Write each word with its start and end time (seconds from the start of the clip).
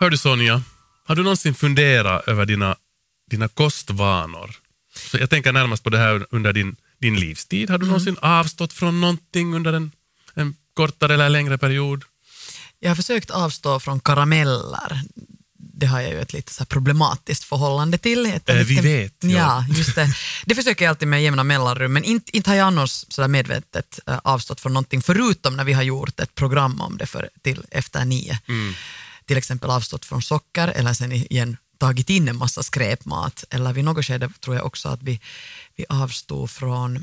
Hör 0.00 0.10
du 0.10 0.16
Sonja, 0.18 0.62
har 1.04 1.16
du 1.16 1.22
någonsin 1.22 1.54
funderat 1.54 2.28
över 2.28 2.46
dina, 2.46 2.76
dina 3.30 3.48
kostvanor? 3.48 4.50
Så 4.94 5.18
jag 5.18 5.30
tänker 5.30 5.52
närmast 5.52 5.82
på 5.84 5.90
det 5.90 5.98
här 5.98 6.26
under 6.30 6.52
din, 6.52 6.76
din 7.00 7.16
livstid. 7.20 7.70
Har 7.70 7.78
du 7.78 7.86
någonsin 7.86 8.16
avstått 8.22 8.72
från 8.72 9.00
någonting 9.00 9.54
under 9.54 9.72
en, 9.72 9.90
en 10.34 10.54
kortare 10.74 11.14
eller 11.14 11.28
längre 11.28 11.58
period? 11.58 12.04
Jag 12.78 12.90
har 12.90 12.96
försökt 12.96 13.30
avstå 13.30 13.80
från 13.80 14.00
karameller. 14.00 15.00
Det 15.58 15.86
har 15.86 16.00
jag 16.00 16.10
ju 16.10 16.20
ett 16.20 16.32
lite 16.32 16.52
så 16.54 16.64
problematiskt 16.64 17.44
förhållande 17.44 17.98
till. 17.98 18.26
Eh, 18.26 18.32
vi 18.46 18.64
lite- 18.64 18.82
vet, 18.82 19.14
ja. 19.20 19.30
Ja, 19.30 19.64
just 19.76 19.94
det. 19.94 20.14
Det 20.44 20.54
försöker 20.54 20.84
jag 20.84 20.90
alltid 20.90 21.08
med 21.08 21.22
jämna 21.22 21.44
mellanrum, 21.44 21.92
men 21.92 22.04
inte, 22.04 22.36
inte 22.36 22.50
har 22.50 22.56
jag 22.56 22.66
annars 22.66 23.04
så 23.08 23.28
medvetet 23.28 24.00
eh, 24.06 24.18
avstått 24.24 24.60
från 24.60 24.72
någonting, 24.72 25.02
förutom 25.02 25.56
när 25.56 25.64
vi 25.64 25.72
har 25.72 25.82
gjort 25.82 26.20
ett 26.20 26.34
program 26.34 26.80
om 26.80 26.96
det 26.96 27.06
för, 27.06 27.28
till 27.42 27.62
Efter 27.70 28.04
nio. 28.04 28.38
Mm. 28.48 28.74
Till 29.30 29.38
exempel 29.38 29.70
avstått 29.70 30.04
från 30.04 30.22
socker, 30.22 30.68
eller 30.68 30.92
sen 30.94 31.12
igen 31.12 31.56
tagit 31.78 32.10
in 32.10 32.28
en 32.28 32.36
massa 32.36 32.62
skräpmat, 32.62 33.44
eller 33.50 33.72
vid 33.72 33.84
något 33.84 34.04
skede 34.06 34.30
tror 34.40 34.56
jag 34.56 34.66
också 34.66 34.88
att 34.88 35.02
vi, 35.02 35.20
vi 35.76 35.84
avstod 35.88 36.50
från 36.50 36.96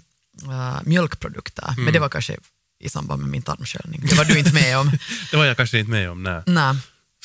eh, 0.44 0.80
mjölkprodukter, 0.84 1.68
Mm. 1.72 1.84
men 1.84 1.94
det 1.94 2.00
var 2.00 2.10
kanske 2.10 2.38
i 2.84 2.90
samband 2.90 3.22
med 3.22 3.30
min 3.32 3.42
tarmsköljning. 3.42 4.02
Det 4.10 4.16
var 4.16 4.26
du 4.26 4.40
inte 4.40 4.54
med 4.54 4.78
om. 4.78 4.92
Det 5.32 5.38
var 5.38 5.46
jag 5.46 5.58
kanske 5.58 5.80
inte 5.80 5.92
med 5.92 6.10
om. 6.12 6.24
Nej. 6.24 6.42
Nej. 6.46 6.76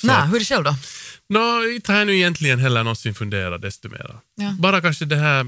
Nej, 0.02 0.26
hur 0.26 0.34
är 0.34 0.38
det 0.38 0.44
själv 0.44 0.64
då? 0.64 0.74
Nå, 1.28 1.62
inte 1.74 1.92
har 1.92 1.98
jag 1.98 2.06
nu 2.06 2.16
egentligen 2.16 2.58
heller 2.58 2.82
någonsin 2.84 3.14
funderat 3.14 3.62
desto 3.62 3.88
mera. 3.88 4.20
Ja. 4.34 4.56
Bara 4.58 4.80
kanske 4.80 5.04
det 5.04 5.16
här 5.16 5.40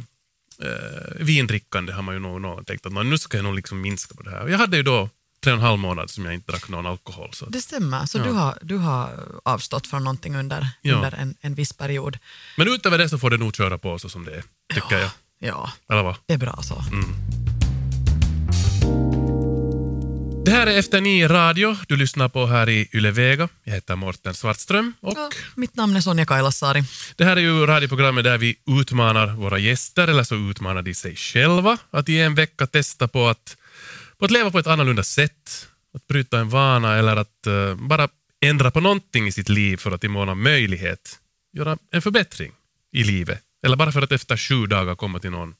eh, 0.62 1.14
vindrickande 1.20 1.92
har 1.92 2.02
man 2.02 2.14
ju 2.14 2.20
nog, 2.20 2.41
nog 2.41 2.66
tänkt 2.66 2.86
att 2.86 2.92
"Nå, 2.92 3.02
nu 3.02 3.18
ska 3.18 3.36
jag 3.38 3.44
nog 3.44 3.55
liksom 3.55 3.80
minska 3.80 4.14
på 4.14 4.22
det 4.22 4.30
här. 4.30 4.48
Jag 4.48 4.58
hade 4.58 4.77
ju 4.77 4.82
då 4.82 5.08
tre 5.45 5.53
och 5.53 5.59
en 5.59 5.65
halv 5.65 5.79
månad 5.79 6.11
som 6.11 6.25
jag 6.25 6.34
inte 6.34 6.53
drack 6.53 6.69
någon 6.69 6.87
alkohol. 6.87 7.29
Så. 7.33 7.47
Det 7.47 7.61
stämmer, 7.61 8.07
så 8.07 8.19
Ja. 8.19 8.25
du, 8.25 8.30
har, 8.30 8.59
du 8.62 8.77
har 8.77 9.11
avstått 9.45 9.86
från 9.86 10.05
någonting 10.05 10.36
under, 10.36 10.69
Ja. 10.83 10.95
under 10.95 11.14
en, 11.14 11.34
en 11.41 11.55
viss 11.55 11.73
period. 11.73 12.19
Men 12.56 12.69
utöver 12.69 12.98
det 12.98 13.09
så 13.09 13.19
får 13.19 13.31
det 13.31 13.36
nog 13.36 13.56
köra 13.56 13.78
på 13.78 13.98
så 13.98 14.09
som 14.09 14.25
det 14.25 14.34
är, 14.34 14.42
tycker 14.75 14.98
jag. 14.98 15.11
Ja, 15.39 15.70
Eller 15.91 16.03
vad? 16.03 16.17
det 16.27 16.34
är 16.34 16.39
bra 16.39 16.59
så. 16.62 16.84
Det 20.45 20.51
här 20.51 20.67
är 20.67 20.78
Efter 20.78 21.01
nio 21.01 21.28
radio. 21.28 21.77
Du 21.89 21.97
lyssnar 21.97 22.29
på 22.29 22.47
här 22.47 22.69
i 22.69 22.89
Yle 22.92 23.11
Vega. 23.11 23.48
Jag 23.64 23.75
heter 23.75 23.97
Morten 23.97 24.34
Svartström 24.34 24.92
och 25.01 25.12
Ja, 25.19 25.31
mitt 25.55 25.77
namn 25.77 25.97
är 25.97 26.01
Sonja 26.01 26.27
Kailasari. 26.27 26.84
det 27.17 27.25
här 27.25 27.36
är 27.36 27.41
ju 27.41 27.67
radioprogrammet 27.67 28.25
där 28.25 28.39
vi 28.39 28.56
utmanar 28.81 29.27
våra 29.27 29.58
gäster, 29.58 30.08
eller 30.08 30.25
så 30.25 30.34
utmanar 30.34 30.83
de 30.83 30.95
sig 30.95 31.17
själva, 31.17 31.79
att 31.91 32.08
i 32.08 32.20
en 32.20 32.34
vecka 32.34 32.67
testa 32.67 33.08
på 33.08 33.27
att, 33.29 33.56
på 34.19 34.25
att 34.25 34.31
leva 34.31 34.51
på 34.51 34.59
ett 34.59 34.67
annorlunda 34.67 35.03
sätt, 35.03 35.69
att 35.95 36.07
bryta 36.07 36.39
en 36.39 36.48
vana 36.48 36.95
eller 36.95 37.17
att 37.17 37.47
uh, 37.47 37.75
bara 37.75 38.09
ändra 38.41 38.70
på 38.70 38.81
någonting 38.81 39.27
i 39.27 39.33
sitt 39.33 39.48
liv 39.48 39.77
för 39.77 39.93
att 39.93 40.05
i 40.05 40.09
mån 40.09 40.29
av 40.29 40.37
möjlighet 40.37 41.19
göra 41.53 41.79
en 41.91 42.03
förbättring 42.03 42.53
i 42.92 43.05
livet. 43.05 43.42
Eller 43.67 43.77
bara 43.77 43.92
för 43.92 44.03
att 44.03 44.12
efter 44.12 44.37
sju 44.37 44.67
dagar 44.67 44.95
komma 44.95 45.19
till 45.19 45.31
någon 45.31 45.55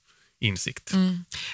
insikt. 0.45 0.93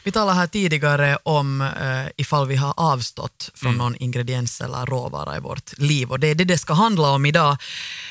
Vi 0.04 0.12
talade 0.12 0.38
här 0.38 0.46
tidigare 0.46 1.18
om 1.22 1.60
eh, 1.60 2.06
ifall 2.16 2.48
vi 2.48 2.56
har 2.56 2.74
avstått 2.76 3.50
från 3.54 3.70
Mm. 3.70 3.78
någon 3.78 3.96
ingrediens 3.96 4.60
eller 4.60 4.86
råvara 4.86 5.36
i 5.36 5.40
vårt 5.40 5.78
liv 5.78 6.10
och 6.10 6.20
det 6.20 6.26
är 6.26 6.34
det 6.34 6.44
det 6.44 6.58
ska 6.58 6.72
handla 6.74 7.08
om 7.10 7.26
idag. 7.26 7.56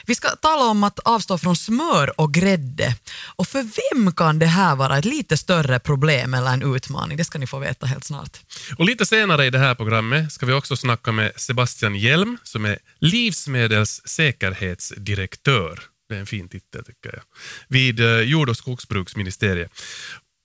Vi 0.06 0.16
ska 0.16 0.30
tala 0.30 0.66
om 0.66 0.84
att 0.84 1.00
avstå 1.00 1.38
från 1.38 1.56
smör 1.56 2.20
och 2.20 2.34
grädde 2.34 2.96
och 3.36 3.48
för 3.48 3.64
vem 3.64 4.12
kan 4.12 4.40
det 4.40 4.46
här 4.46 4.76
vara 4.76 4.98
ett 4.98 5.06
lite 5.06 5.38
större 5.38 5.80
problem 5.80 6.34
eller 6.34 6.54
en 6.54 6.76
utmaning? 6.76 7.18
Det 7.18 7.26
ska 7.26 7.40
ni 7.40 7.48
få 7.48 7.60
veta 7.60 7.86
helt 7.86 8.04
snart. 8.04 8.38
Och 8.78 8.86
lite 8.86 9.06
senare 9.06 9.46
i 9.46 9.50
det 9.50 9.60
här 9.60 9.76
programmet 9.76 10.34
ska 10.34 10.46
vi 10.46 10.54
också 10.54 10.76
snacka 10.78 11.12
med 11.12 11.32
Sebastian 11.36 11.96
Hjelm 11.96 12.38
som 12.44 12.66
är 12.66 12.78
livsmedelssäkerhetsdirektör. 13.00 15.80
Det 16.10 16.16
är 16.16 16.20
en 16.20 16.26
fin 16.26 16.50
titel 16.50 16.84
tycker 16.86 17.14
jag. 17.14 17.22
Vid 17.68 18.00
eh, 18.00 18.20
jord 18.20 18.50
och 18.50 18.58
skogsbruksministeriet. 18.58 19.72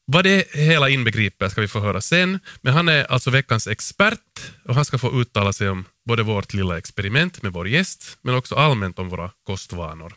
Vad 0.06 0.24
det 0.24 0.54
hela 0.54 0.88
inbegriper 0.88 1.48
ska 1.48 1.60
vi 1.60 1.68
få 1.68 1.80
höra 1.80 2.00
sen, 2.00 2.38
men 2.60 2.74
han 2.74 2.88
är 2.88 3.04
alltså 3.04 3.30
veckans 3.30 3.66
expert 3.66 4.52
och 4.64 4.74
han 4.74 4.84
ska 4.84 4.98
få 4.98 5.20
uttala 5.20 5.52
sig 5.52 5.68
om 5.68 5.84
både 6.08 6.22
vårt 6.22 6.54
lilla 6.54 6.78
experiment 6.78 7.42
med 7.42 7.52
vår 7.52 7.68
gäst, 7.68 8.18
men 8.22 8.34
också 8.34 8.54
allmänt 8.54 8.98
om 8.98 9.08
våra 9.08 9.30
kostvanor. 9.46 10.14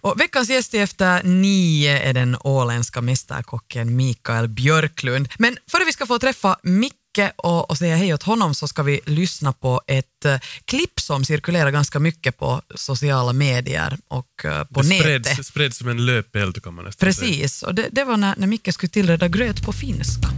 Och 0.00 0.20
veckans 0.20 0.50
gäst 0.50 0.74
i 0.74 0.78
Efter 0.78 1.22
nio 1.22 1.98
är 1.98 2.14
den 2.14 2.36
åländska 2.40 3.00
mästerkocken 3.00 3.96
Mikael 3.96 4.48
Björklund. 4.48 5.28
Men 5.38 5.56
före 5.70 5.84
vi 5.84 5.92
ska 5.92 6.06
få 6.06 6.18
träffa 6.18 6.58
Micke 6.62 6.94
och, 7.36 7.70
och 7.70 7.78
säga 7.78 7.96
hej 7.96 8.14
åt 8.14 8.22
honom 8.22 8.54
så 8.54 8.68
ska 8.68 8.82
vi 8.82 9.00
lyssna 9.06 9.52
på 9.52 9.80
ett 9.86 10.24
eh, 10.24 10.38
klipp 10.64 11.00
som 11.00 11.24
cirkulerar 11.24 11.70
ganska 11.70 11.98
mycket 11.98 12.38
på 12.38 12.62
sociala 12.74 13.32
medier 13.32 13.98
och 14.08 14.44
eh, 14.44 14.64
på 14.64 14.82
det 14.82 14.88
nätet. 14.88 15.26
spreds, 15.26 15.48
spreds 15.48 15.78
som 15.78 15.88
en 15.88 16.06
löpeld 16.06 16.62
kan 16.62 16.74
man 16.74 16.84
nästan 16.84 17.12
säga. 17.12 17.28
Precis, 17.30 17.62
och 17.62 17.74
det, 17.74 17.88
det 17.92 18.04
var 18.04 18.16
när, 18.16 18.34
när 18.36 18.46
Micke 18.46 18.74
skulle 18.74 18.90
tillreda 18.90 19.28
gröt 19.28 19.62
på 19.62 19.72
finska. 19.72 20.28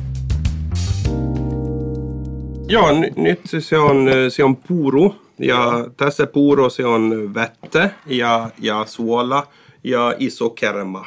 Joo, 2.68 2.88
n- 2.88 3.12
nyt 3.16 3.64
se 3.64 3.76
on, 3.78 4.30
se 4.30 4.42
on 4.42 4.56
puru. 4.56 5.10
Ja 5.40 5.86
tässä 5.96 6.26
puuro 6.26 6.70
se 6.70 6.84
on 6.84 7.34
vettä 7.34 7.90
ja, 8.06 8.50
ja 8.58 8.84
suola 8.86 9.46
ja 9.82 10.14
iso 10.18 10.50
kerma. 10.50 11.06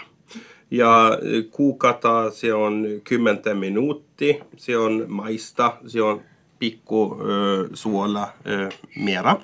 Ja 0.72 1.18
eh, 1.22 1.44
kuukata 1.52 2.32
se 2.32 2.54
on 2.54 2.88
10 3.04 3.58
minuuttia. 3.58 4.46
Se 4.58 4.78
on 4.78 5.06
maista, 5.08 5.78
se 5.88 6.02
on 6.02 6.22
pikku 6.62 7.22
ö, 7.22 7.70
suola 7.74 8.34
ö, 8.48 8.70
mera. 8.96 9.36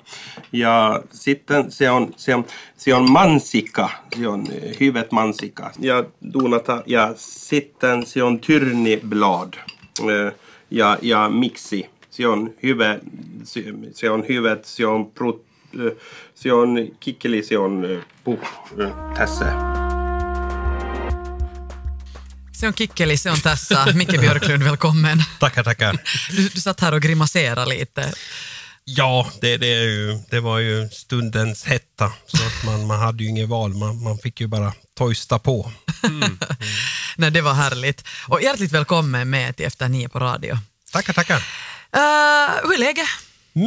Ja 0.52 1.02
sitten 1.10 1.72
se 1.72 1.90
on, 1.90 2.12
se 2.16 2.34
on, 2.34 2.44
se 2.76 2.94
on 2.94 3.10
mansikka, 3.10 3.90
se 4.18 4.28
on 4.28 4.46
hyvät 4.80 5.12
mansikka. 5.12 5.70
Ja 5.78 6.04
duunata, 6.32 6.82
ja 6.86 7.12
sitten 7.16 8.06
se 8.06 8.22
on 8.22 8.38
tyrniblad 8.38 9.54
ö, 10.08 10.32
ja, 10.70 10.98
ja 11.02 11.28
miksi. 11.28 11.90
Se 12.10 12.26
on 12.26 12.54
hyvä, 12.62 12.98
se, 13.42 13.64
se 13.92 14.10
on 14.10 14.24
hyvät, 14.28 14.64
se 14.64 14.86
on 14.86 15.10
prut, 15.10 15.44
ö, 15.80 15.96
se 16.34 16.52
on 16.52 16.88
kikkeli, 17.00 17.42
se 17.42 17.58
on 17.58 17.84
ö, 17.84 18.00
puh, 18.24 18.38
ö, 18.80 18.90
tässä. 19.14 19.87
Se 22.58 22.66
on 22.66 22.74
Kikkeli, 22.74 23.16
se 23.16 23.30
on 23.30 23.40
tässä. 23.40 23.86
Micke 23.92 24.18
Björklund, 24.18 24.62
välkommen. 24.62 25.24
Tackar, 25.38 25.64
tackar. 25.64 25.98
Du, 26.30 26.48
du 26.48 26.60
satt 26.60 26.80
här 26.80 26.94
och 26.94 27.02
grimaserade 27.02 27.66
lite. 27.66 28.12
Ja, 28.84 29.30
det, 29.40 29.56
det, 29.56 29.74
är 29.74 29.82
ju, 29.82 30.18
det 30.30 30.40
var 30.40 30.58
ju 30.58 30.88
stundens 30.88 31.64
hetta. 31.64 32.12
Så 32.26 32.36
att 32.46 32.64
man, 32.64 32.86
man 32.86 33.00
hade 33.00 33.22
ju 33.22 33.28
inget 33.28 33.48
val. 33.48 33.74
Man, 33.74 34.02
man 34.02 34.18
fick 34.18 34.40
ju 34.40 34.46
bara 34.46 34.72
tojsta 34.98 35.38
på. 35.38 35.72
Nej, 37.16 37.30
det 37.30 37.40
var 37.40 37.54
härligt. 37.54 38.04
Och 38.28 38.42
hjärtligt 38.42 38.72
välkommen 38.72 39.30
med 39.30 39.56
till 39.56 39.66
Efter 39.66 39.88
nio 39.88 40.08
på 40.08 40.18
radio. 40.18 40.58
Tackar, 40.92 41.12
tackar. 41.12 41.36
Uh, 41.36 41.42
hur 42.62 42.74
är 42.74 42.78
läget? 42.78 43.08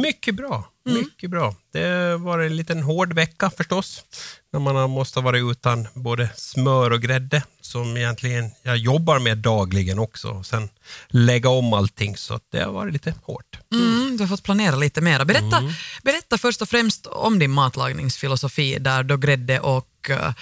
Mycket 0.00 0.34
bra. 0.34 0.68
Mycket 0.84 1.30
bra. 1.30 1.54
Det 1.72 2.16
var 2.16 2.38
en 2.38 2.56
liten 2.56 2.82
hård 2.82 3.12
vecka 3.12 3.50
förstås. 3.50 4.04
När 4.52 4.60
man 4.60 4.90
måste 4.90 5.20
vara 5.20 5.38
utan 5.38 5.88
både 5.94 6.30
smör 6.34 6.90
och 6.90 7.02
grädde 7.02 7.42
som 7.60 7.96
egentligen 7.96 8.50
jag 8.62 8.76
jobbar 8.76 9.18
med 9.18 9.38
dagligen 9.38 9.98
också. 9.98 10.28
Och 10.28 10.46
sen 10.46 10.68
lägga 11.08 11.48
om 11.48 11.72
allting 11.72 12.16
så 12.16 12.40
det 12.50 12.62
har 12.62 12.72
varit 12.72 12.92
lite 12.92 13.14
hårt. 13.22 13.58
Mm, 13.72 14.16
du 14.16 14.22
har 14.22 14.28
fått 14.28 14.42
planera 14.42 14.76
lite 14.76 15.00
mer. 15.00 15.24
Berätta, 15.24 15.74
berätta 16.02 16.38
först 16.38 16.62
och 16.62 16.68
främst 16.68 17.06
om 17.06 17.38
din 17.38 17.50
matlagningsfilosofi 17.50 18.78
där 18.78 19.02
då 19.02 19.16
grädde 19.16 19.60
och, 19.60 20.10
eh, 20.10 20.32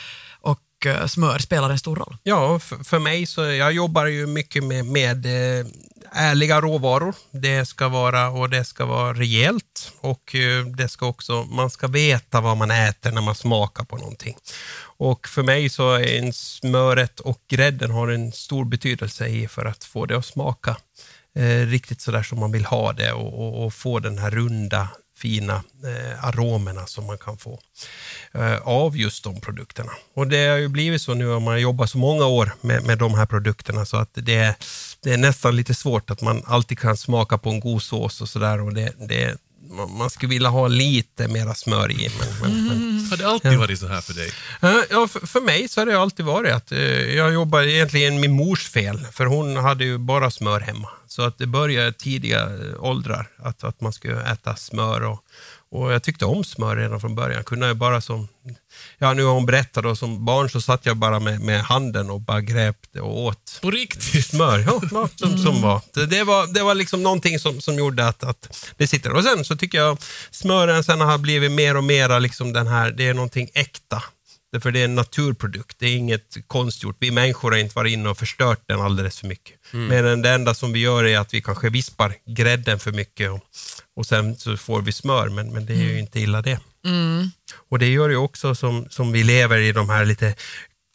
och 0.41 0.87
eh, 0.87 1.07
smör 1.07 1.39
spelar 1.39 1.71
en 1.71 1.79
stor 1.79 1.97
roll. 1.97 2.17
Ja, 2.23 2.59
för, 2.59 2.85
för 2.85 2.99
mig 2.99 3.27
så 3.27 3.41
jag 3.41 3.73
jobbar 3.73 4.07
ju 4.07 4.27
mycket 4.27 4.65
med, 4.65 4.85
med 4.85 5.27
eh, 5.27 5.67
ärliga 6.13 6.61
råvaror. 6.61 7.15
Det 7.31 7.67
ska 7.67 7.89
vara 7.89 8.29
och 8.29 8.51
det 8.51 8.65
ska 8.65 8.85
vara 8.85 9.13
rejält 9.13 9.93
och 10.01 10.35
eh, 10.35 10.67
det 10.67 10.89
ska 10.89 11.07
också, 11.07 11.43
man 11.43 11.71
ska 11.71 11.87
veta 11.87 12.41
vad 12.41 12.57
man 12.57 12.71
äter 12.71 13.13
när 13.13 13.21
man 13.23 13.35
smakar 13.35 13.85
på 13.85 13.97
någonting. 13.97 14.37
Och 14.99 15.29
för 15.29 15.43
mig 15.43 15.69
så 15.69 15.95
är 15.95 16.19
en 16.19 16.33
smöret 16.33 17.21
och 17.21 17.39
grädden 17.49 17.91
har 17.91 18.09
en 18.09 18.33
stor 18.33 18.65
betydelse 18.65 19.27
i 19.27 19.49
för 19.49 19.65
att 19.65 19.85
få 19.85 20.07
det 20.07 20.17
att 20.17 20.25
smaka 20.25 20.77
eh, 21.35 21.67
riktigt 21.67 22.01
sådär 22.01 22.23
som 22.23 22.41
man 22.41 22.53
vill 22.53 22.65
ha 22.65 22.93
det 22.93 23.13
och, 23.13 23.41
och, 23.41 23.65
och 23.65 23.75
få 23.75 23.99
den 23.99 24.19
här 24.19 24.31
runda 24.31 24.89
fina 25.21 25.55
eh, 25.85 26.25
aromerna 26.25 26.87
som 26.87 27.07
man 27.07 27.19
kan 27.19 27.37
få 27.39 27.61
eh, 28.35 28.57
av 28.63 28.97
just 28.97 29.25
de 29.25 29.41
produkterna. 29.41 29.93
Och 30.15 30.27
det 30.27 30.47
har 30.49 30.57
ju 30.57 30.69
blivit 30.69 31.03
så 31.03 31.15
nu 31.15 31.33
om 31.33 31.43
man 31.43 31.61
jobbar 31.61 31.87
så 31.87 31.99
många 31.99 32.27
år 32.27 32.53
med, 32.61 32.83
med 32.85 32.99
de 32.99 33.15
här 33.15 33.27
produkterna 33.27 33.85
så 33.85 33.97
att 33.97 34.11
det, 34.15 34.35
är- 34.35 34.55
det 35.03 35.13
är 35.13 35.17
nästan 35.19 35.57
lite 35.57 35.75
svårt 35.75 36.11
att 36.11 36.23
man 36.23 36.43
alltid 36.47 36.79
kan 36.79 36.97
smaka 36.97 37.39
på 37.39 37.51
en 37.51 37.61
god 37.61 37.83
sås 37.83 38.21
och 38.21 38.29
sådär 38.29 38.61
och 38.61 38.75
det, 38.75 38.93
det, 39.09 39.37
man, 39.99 40.11
skulle 40.11 40.31
vilja 40.31 40.49
ha 40.49 40.69
lite 40.69 41.29
mera 41.29 41.55
smör 41.55 41.91
i. 41.91 42.11
Men, 42.19 42.29
men, 42.43 42.67
men, 42.69 42.90
det 43.21 43.29
alltid 43.29 43.59
varit 43.59 43.79
så 43.79 43.87
här 43.87 44.01
för 44.01 44.13
dig? 44.13 44.33
Ja, 44.91 45.09
för, 45.09 45.27
för 45.27 45.41
mig 45.41 45.69
så 45.69 45.81
har 45.81 45.87
det 45.87 46.01
alltid 46.01 46.27
varit 46.27 46.53
att 46.53 46.73
eh, 46.73 47.17
jag 47.17 47.33
jobbar 47.33 47.63
egentligen 47.63 48.21
min 48.21 48.33
mors 48.33 48.69
fel, 48.69 49.07
för 49.13 49.27
hon 49.27 49.57
hade 49.57 49.85
ju 49.85 49.99
bara 49.99 50.31
smör 50.31 50.61
hemma. 50.61 50.89
Så 51.07 51.23
att 51.23 51.39
det 51.39 51.47
började 51.47 51.93
tidiga 51.93 52.41
eh, 52.41 52.85
åldrar, 52.85 53.29
att, 53.37 53.65
att 53.65 53.81
man 53.81 53.93
skulle 53.93 54.23
äta 54.23 54.57
smör 54.57 55.01
och, 55.01 55.25
och 55.73 55.93
jag 55.93 56.03
tyckte 56.03 56.25
om 56.25 56.45
smör 56.45 56.77
redan 56.77 57.01
från 57.01 57.15
början. 57.15 57.45
Kunde 57.45 57.67
jag 57.67 57.77
bara 57.77 58.01
som, 58.01 58.29
ja 58.99 59.13
nu 59.15 59.25
har 59.25 59.33
hon 59.33 59.47
berättat 59.47 59.85
då, 59.85 59.97
som 59.97 60.25
barn 60.25 60.51
så 60.51 60.61
satt 60.61 60.87
jag 60.87 60.97
bara 60.97 61.21
med, 61.21 61.41
med 61.41 61.63
handen 61.63 62.11
och 62.11 62.21
bara 62.21 62.41
gräpte 62.41 63.01
och 63.01 63.19
åt 63.19 63.59
På 63.63 63.71
riktigt? 63.71 64.27
smör. 64.31 64.59
Ja, 64.59 65.09
som, 65.17 65.39
som 65.39 65.63
var. 65.63 65.83
Det, 65.95 66.07
det 66.07 66.25
var. 66.25 66.47
Det 66.47 66.63
var 66.63 66.75
liksom 66.75 67.03
någonting 67.03 67.39
som, 67.39 67.61
som 67.61 67.75
gjorde 67.75 68.09
att, 68.09 68.25
att 68.25 68.73
det 68.77 68.87
sitter. 68.87 69.13
Och 69.13 69.25
sen 69.25 69.45
så 69.45 69.57
tycker 69.57 69.79
jag 69.79 69.99
smören 70.31 70.85
sen 70.85 71.01
har 71.01 71.19
blivit 71.19 71.53
mer 71.53 71.77
och 71.77 71.85
mer 71.85 72.21
liksom 72.21 72.53
den 72.53 72.67
här, 72.67 72.91
det 72.91 73.09
är 73.09 73.15
någonting 73.15 73.51
äkta. 73.55 74.03
Därför 74.53 74.71
det 74.71 74.81
är 74.81 74.85
en 74.85 74.95
naturprodukt, 74.95 75.77
det 75.79 75.87
är 75.87 75.97
inget 75.97 76.37
konstgjort. 76.47 76.97
Vi 76.99 77.11
människor 77.11 77.51
har 77.51 77.59
inte 77.59 77.75
varit 77.75 77.93
inne 77.93 78.09
och 78.09 78.19
förstört 78.19 78.61
den 78.67 78.81
alldeles 78.81 79.21
för 79.21 79.27
mycket. 79.27 79.57
Men 79.71 80.23
det 80.23 80.31
enda 80.31 80.55
som 80.55 80.73
vi 80.73 80.81
gör 80.81 81.05
är 81.05 81.19
att 81.19 81.35
vi 81.35 81.41
kanske 81.41 81.71
vispar 81.71 82.15
grädden 82.27 82.79
för 82.79 82.93
mycket 82.93 83.31
och, 83.31 83.41
och 84.01 84.07
sen 84.07 84.37
så 84.37 84.57
får 84.57 84.83
vi 84.83 84.93
smör, 84.93 85.29
men, 85.29 85.53
men 85.53 85.67
det 85.67 85.73
är 85.73 85.85
ju 85.93 85.99
inte 85.99 86.21
illa 86.21 86.43
det. 86.43 86.61
Och 87.71 87.79
det 87.79 87.89
gör 87.89 88.09
ju 88.09 88.17
också 88.17 88.55
som, 88.55 88.87
som 88.91 89.13
vi 89.13 89.23
lever 89.25 89.59
i 89.59 89.73
de 89.73 89.89
här 89.89 90.05
lite 90.05 90.35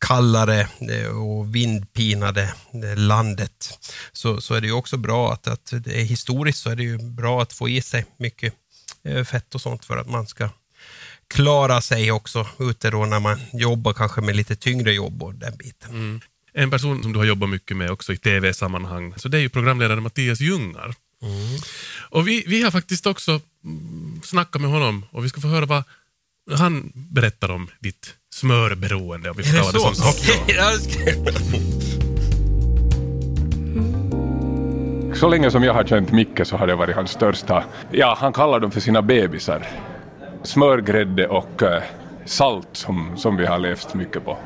kallare 0.06 0.68
eh, 0.90 1.07
och 1.07 1.56
vindpinade 1.56 2.44
eh, 2.74 2.98
landet, 2.98 3.80
så, 4.12 4.42
så 4.42 4.54
är 4.54 4.62
det 4.62 4.68
ju 4.68 4.74
också 4.74 4.98
bra 4.98 5.34
att, 5.34 5.48
att 5.48 5.74
det 5.86 6.02
är 6.02 6.04
historiskt 6.04 6.60
så 6.60 6.69
är 6.69 6.75
det 6.75 6.84
ju 6.84 6.98
bra 6.98 7.42
att 7.42 7.54
få 7.54 7.69
i 7.69 7.81
sig 7.81 8.06
mycket 8.18 8.54
eh, 9.04 9.24
fett 9.24 9.56
och 9.56 9.62
sånt 9.62 9.86
för 9.86 9.98
att 9.98 10.10
man 10.10 10.28
ska 10.28 10.50
klara 11.28 11.81
sig 11.81 12.12
också 12.12 12.48
ute 12.60 12.90
då 12.90 13.06
när 13.06 13.19
man 13.19 13.40
jobbar 13.54 13.94
kanske 13.94 14.22
med 14.22 14.36
lite 14.36 14.56
tyngre 14.56 14.94
jobb 14.94 15.24
och 15.24 15.36
den 15.36 15.57
biten. 15.57 16.22
En 16.54 16.72
person 16.72 17.04
som 17.04 17.13
du 17.13 17.19
har 17.19 17.25
jobbat 17.25 17.50
mycket 17.50 17.78
med 17.78 17.92
också 17.92 18.13
i 18.13 18.18
tv-sammanhang, 18.18 19.13
så 19.18 19.28
det 19.28 19.38
är 19.38 19.42
ju 19.42 19.50
programledaren 19.50 20.04
Mattias 20.04 20.40
Ljungar. 20.40 20.96
Och 22.10 22.27
vi, 22.27 22.44
vi 22.48 22.62
har 22.63 22.72
faktiskt 22.72 23.07
också 23.07 23.39
mm, 23.63 24.22
snackat 24.24 24.62
med 24.62 24.72
honom 24.72 25.06
och 25.12 25.25
vi 25.25 25.30
ska 25.30 25.42
få 25.42 25.48
höra 25.48 25.66
vad 25.66 25.83
han 26.60 26.92
berättar 26.95 27.51
om 27.51 27.68
ditt 27.80 28.13
smörberoende, 28.33 29.30
om 29.30 29.38
vi 29.38 29.44
får 29.44 29.57
Är 29.57 29.62
det 29.62 29.72
det 29.72 29.80
så? 29.80 29.94
som 29.94 30.13
det 30.48 30.80
ska- 30.81 31.16
Så 35.16 35.30
länge 35.30 35.51
som 35.51 35.63
jag 35.63 35.74
har 35.74 35.83
känt 35.83 36.12
Micke 36.12 36.42
så 36.44 36.57
har 36.57 36.68
det 36.68 36.75
varit 36.75 36.95
hans 36.95 37.12
största, 37.12 37.63
ja 37.92 38.18
han 38.19 38.33
kallar 38.33 38.60
dem 38.60 38.71
för 38.71 38.80
sina 38.80 39.01
bebisar. 39.01 39.68
Smörgrädde 40.44 41.28
och 41.28 41.63
eh, 41.63 41.83
salt 42.25 42.68
som, 42.71 43.18
som 43.18 43.38
vi 43.38 43.45
har 43.45 43.60
levt 43.60 43.94
mycket 43.94 44.25
på. 44.25 44.38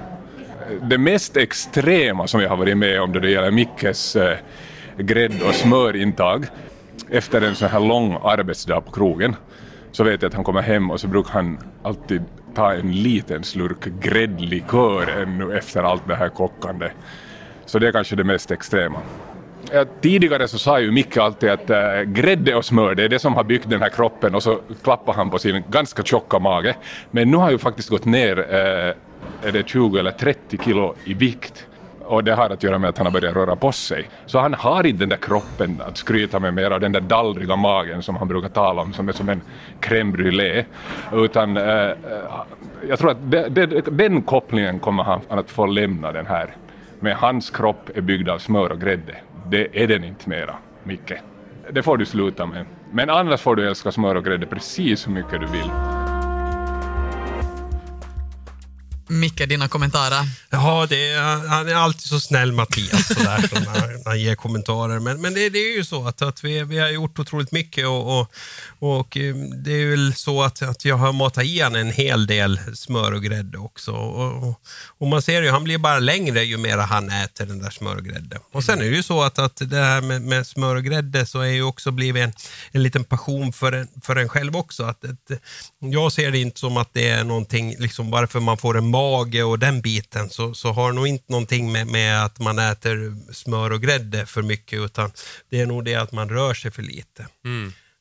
Det 0.90 0.98
mest 0.98 1.38
extrema 1.38 2.28
som 2.28 2.42
jag 2.42 2.50
har 2.50 2.58
varit 2.58 2.78
med 2.78 3.02
om 3.02 3.12
då 3.14 3.20
det 3.20 3.30
gäller 3.32 3.52
Mickes 3.52 4.16
eh, 4.16 4.38
grädd 4.98 5.42
och 5.42 5.56
smörintag 5.56 6.46
efter 7.10 7.42
en 7.42 7.56
sån 7.56 7.70
här 7.70 7.80
lång 7.80 8.18
arbetsdag 8.24 8.82
på 8.82 8.92
krogen 8.92 9.36
så 9.92 10.04
vet 10.04 10.22
jag 10.22 10.30
att 10.30 10.36
han 10.36 10.44
kommer 10.44 10.62
hem 10.62 10.92
och 10.92 11.00
så 11.00 11.08
brukar 11.08 11.32
han 11.32 11.60
alltid 11.84 12.24
ta 12.56 12.74
en 12.74 12.92
liten 12.92 13.44
slurk 13.44 13.86
gräddlikör 14.02 15.22
ännu 15.22 15.58
efter 15.58 15.84
allt 15.84 16.08
det 16.08 16.16
här 16.16 16.30
kockande. 16.30 16.92
Så 17.66 17.80
det 17.80 17.88
är 17.88 17.92
kanske 17.92 18.16
det 18.16 18.24
mest 18.24 18.52
extrema. 18.52 19.00
Ja, 19.72 19.86
tidigare 20.02 20.48
så 20.48 20.58
sa 20.58 20.80
ju 20.80 20.92
Micke 20.92 21.18
alltid 21.18 21.50
att 21.50 21.70
äh, 21.70 22.02
grädde 22.02 22.56
och 22.56 22.66
smör 22.66 22.96
det 22.96 23.04
är 23.04 23.10
det 23.10 23.20
som 23.20 23.34
har 23.34 23.44
byggt 23.44 23.70
den 23.70 23.82
här 23.82 23.90
kroppen 23.90 24.36
och 24.36 24.44
så 24.44 24.60
klappar 24.84 25.14
han 25.14 25.30
på 25.30 25.40
sin 25.40 25.64
ganska 25.70 26.04
tjocka 26.04 26.40
mage. 26.40 26.76
Men 27.12 27.32
nu 27.32 27.38
har 27.38 27.44
jag 27.44 27.52
ju 27.52 27.58
faktiskt 27.58 27.90
gått 27.90 28.06
ner 28.06 28.40
äh, 28.40 29.48
är 29.48 29.52
det 29.52 29.68
20 29.68 29.98
eller 29.98 30.12
30 30.12 30.58
kilo 30.64 30.96
i 31.04 31.14
vikt. 31.14 31.68
Och 32.10 32.24
det 32.24 32.34
har 32.34 32.50
att 32.50 32.64
göra 32.64 32.80
med 32.80 32.90
att 32.90 32.98
han 32.98 33.08
har 33.08 33.12
börjat 33.12 33.36
röra 33.36 33.56
på 33.56 33.72
sig. 33.72 34.10
Så 34.26 34.40
han 34.40 34.54
har 34.54 34.86
inte 34.86 35.00
den 35.00 35.10
där 35.10 35.18
kroppen 35.18 35.82
att 35.88 35.98
skryta 35.98 36.40
med 36.40 36.54
mer, 36.54 36.80
den 36.80 36.92
där 36.92 37.02
dallriga 37.02 37.56
magen 37.56 38.04
som 38.04 38.16
han 38.16 38.28
brukar 38.28 38.50
tala 38.50 38.82
om, 38.82 38.94
som 38.94 39.10
är 39.10 39.14
som 39.14 39.30
en 39.30 39.42
crème 39.82 40.12
brûlée. 40.12 40.66
Utan 41.14 41.58
eh, 41.58 41.64
eh 41.64 41.92
jag 42.90 43.00
tror 43.00 43.12
att 43.12 43.32
de, 43.32 43.50
de, 43.50 43.82
den 43.92 44.22
kopplingen 44.22 44.80
kommer 44.80 45.04
han 45.04 45.22
att 45.30 45.52
få 45.52 45.66
lämna 45.66 46.12
den 46.12 46.26
här. 46.26 46.56
Men 47.00 47.16
hans 47.16 47.50
kropp 47.50 47.90
är 47.96 48.02
byggd 48.02 48.30
av 48.30 48.38
smör 48.38 48.72
och 48.72 48.82
grädde. 48.82 49.16
Det 49.48 49.84
är 49.84 49.88
den 49.88 50.04
inte 50.04 50.30
mera, 50.30 50.56
Micke. 50.84 51.14
Det 51.72 51.84
får 51.84 51.98
du 51.98 52.06
sluta 52.06 52.46
med. 52.46 52.66
Men 52.92 53.10
annars 53.10 53.42
får 53.42 53.56
du 53.56 53.68
älska 53.68 53.92
smör 53.92 54.16
och 54.16 54.26
grädde 54.26 54.46
precis 54.46 55.08
hur 55.08 55.12
mycket 55.12 55.40
du 55.40 55.48
vill. 55.48 55.99
Micke, 59.10 59.50
dina 59.50 59.68
kommentarer? 59.68 60.30
Ja, 60.50 60.86
det 60.90 61.10
är, 61.10 61.48
han 61.48 61.68
är 61.68 61.76
alltid 61.76 62.02
så 62.02 62.20
snäll 62.20 62.52
Mattias 62.52 63.08
sådär, 63.08 63.48
så 63.48 63.56
när, 63.56 63.88
när 63.88 64.06
han 64.06 64.20
ger 64.20 64.36
kommentarer. 64.36 65.00
Men, 65.00 65.22
men 65.22 65.34
det, 65.34 65.50
det 65.50 65.60
är 65.60 65.78
ju 65.78 65.86
så 65.86 66.08
att, 66.08 66.22
att 66.22 66.44
vi, 66.44 66.64
vi 66.64 66.80
har 66.80 66.90
gjort 66.90 67.20
otroligt 67.20 67.52
mycket 67.52 67.88
och, 67.88 68.20
och, 68.20 68.32
och 68.80 69.18
eh, 69.18 69.36
det 69.36 69.72
är 69.72 69.90
väl 69.90 70.14
så 70.16 70.44
att, 70.44 70.62
att 70.62 70.86
jag 70.86 70.96
har 70.96 71.14
matat 71.14 71.44
i 71.44 71.62
han 71.62 71.76
en 71.76 71.92
hel 71.92 72.28
del 72.28 72.60
smör 72.74 73.12
och 73.12 73.24
grädde 73.24 73.58
också. 73.58 73.92
Och, 73.92 74.44
och, 74.44 74.62
och 74.98 75.08
man 75.08 75.22
ser 75.22 75.42
ju, 75.42 75.50
han 75.50 75.64
blir 75.64 75.78
bara 75.78 76.00
längre 76.00 76.44
ju 76.44 76.58
mer 76.58 76.78
han 76.78 77.10
äter 77.10 77.46
den 77.46 77.60
där 77.60 77.70
smör 77.70 77.96
och 77.96 78.06
grädde. 78.06 78.40
Och 78.52 78.64
sen 78.64 78.80
är 78.80 78.90
det 78.90 78.96
ju 78.96 79.04
så 79.04 79.22
att, 79.22 79.40
att 79.40 79.62
det 79.70 79.78
här 79.78 80.02
med, 80.02 80.22
med 80.22 80.48
smör 80.48 80.76
och 80.76 80.84
grädde 80.84 81.26
så 81.26 81.40
är 81.40 81.52
ju 81.52 81.64
också 81.64 81.92
blivit 81.92 82.24
en, 82.24 82.34
en 82.72 82.84
liten 82.84 83.04
passion 83.04 83.54
för 83.54 83.72
en, 83.72 83.88
för 84.02 84.16
en 84.16 84.30
själv 84.30 84.56
också. 84.56 84.84
Att, 84.84 85.06
att, 85.06 85.42
jag 85.80 86.12
ser 86.12 86.32
det 86.32 86.40
inte 86.40 86.60
som 86.60 86.78
att 86.78 86.90
det 86.94 87.10
är 87.10 87.24
någonting, 87.24 87.76
liksom 87.80 88.12
varför 88.12 88.40
man 88.40 88.58
får 88.58 88.78
en 88.78 88.92
mage 89.00 89.44
och 89.44 89.60
den 89.60 89.82
biten, 89.82 90.30
så, 90.30 90.54
så 90.54 90.72
har 90.72 90.92
det 90.92 90.96
nog 90.96 91.08
inte 91.08 91.32
någonting 91.32 91.72
med, 91.72 91.88
med 91.88 92.26
att 92.26 92.40
man 92.40 92.60
äter 92.60 93.16
smör 93.34 93.72
och 93.72 93.82
grädde 93.82 94.26
för 94.26 94.42
mycket, 94.42 94.80
utan 94.80 95.12
det 95.50 95.62
är 95.62 95.66
nog 95.66 95.86
det 95.86 95.96
att 95.96 96.12
man 96.12 96.30
rör 96.30 96.54
sig 96.54 96.72
för 96.72 96.82
lite. 96.82 97.28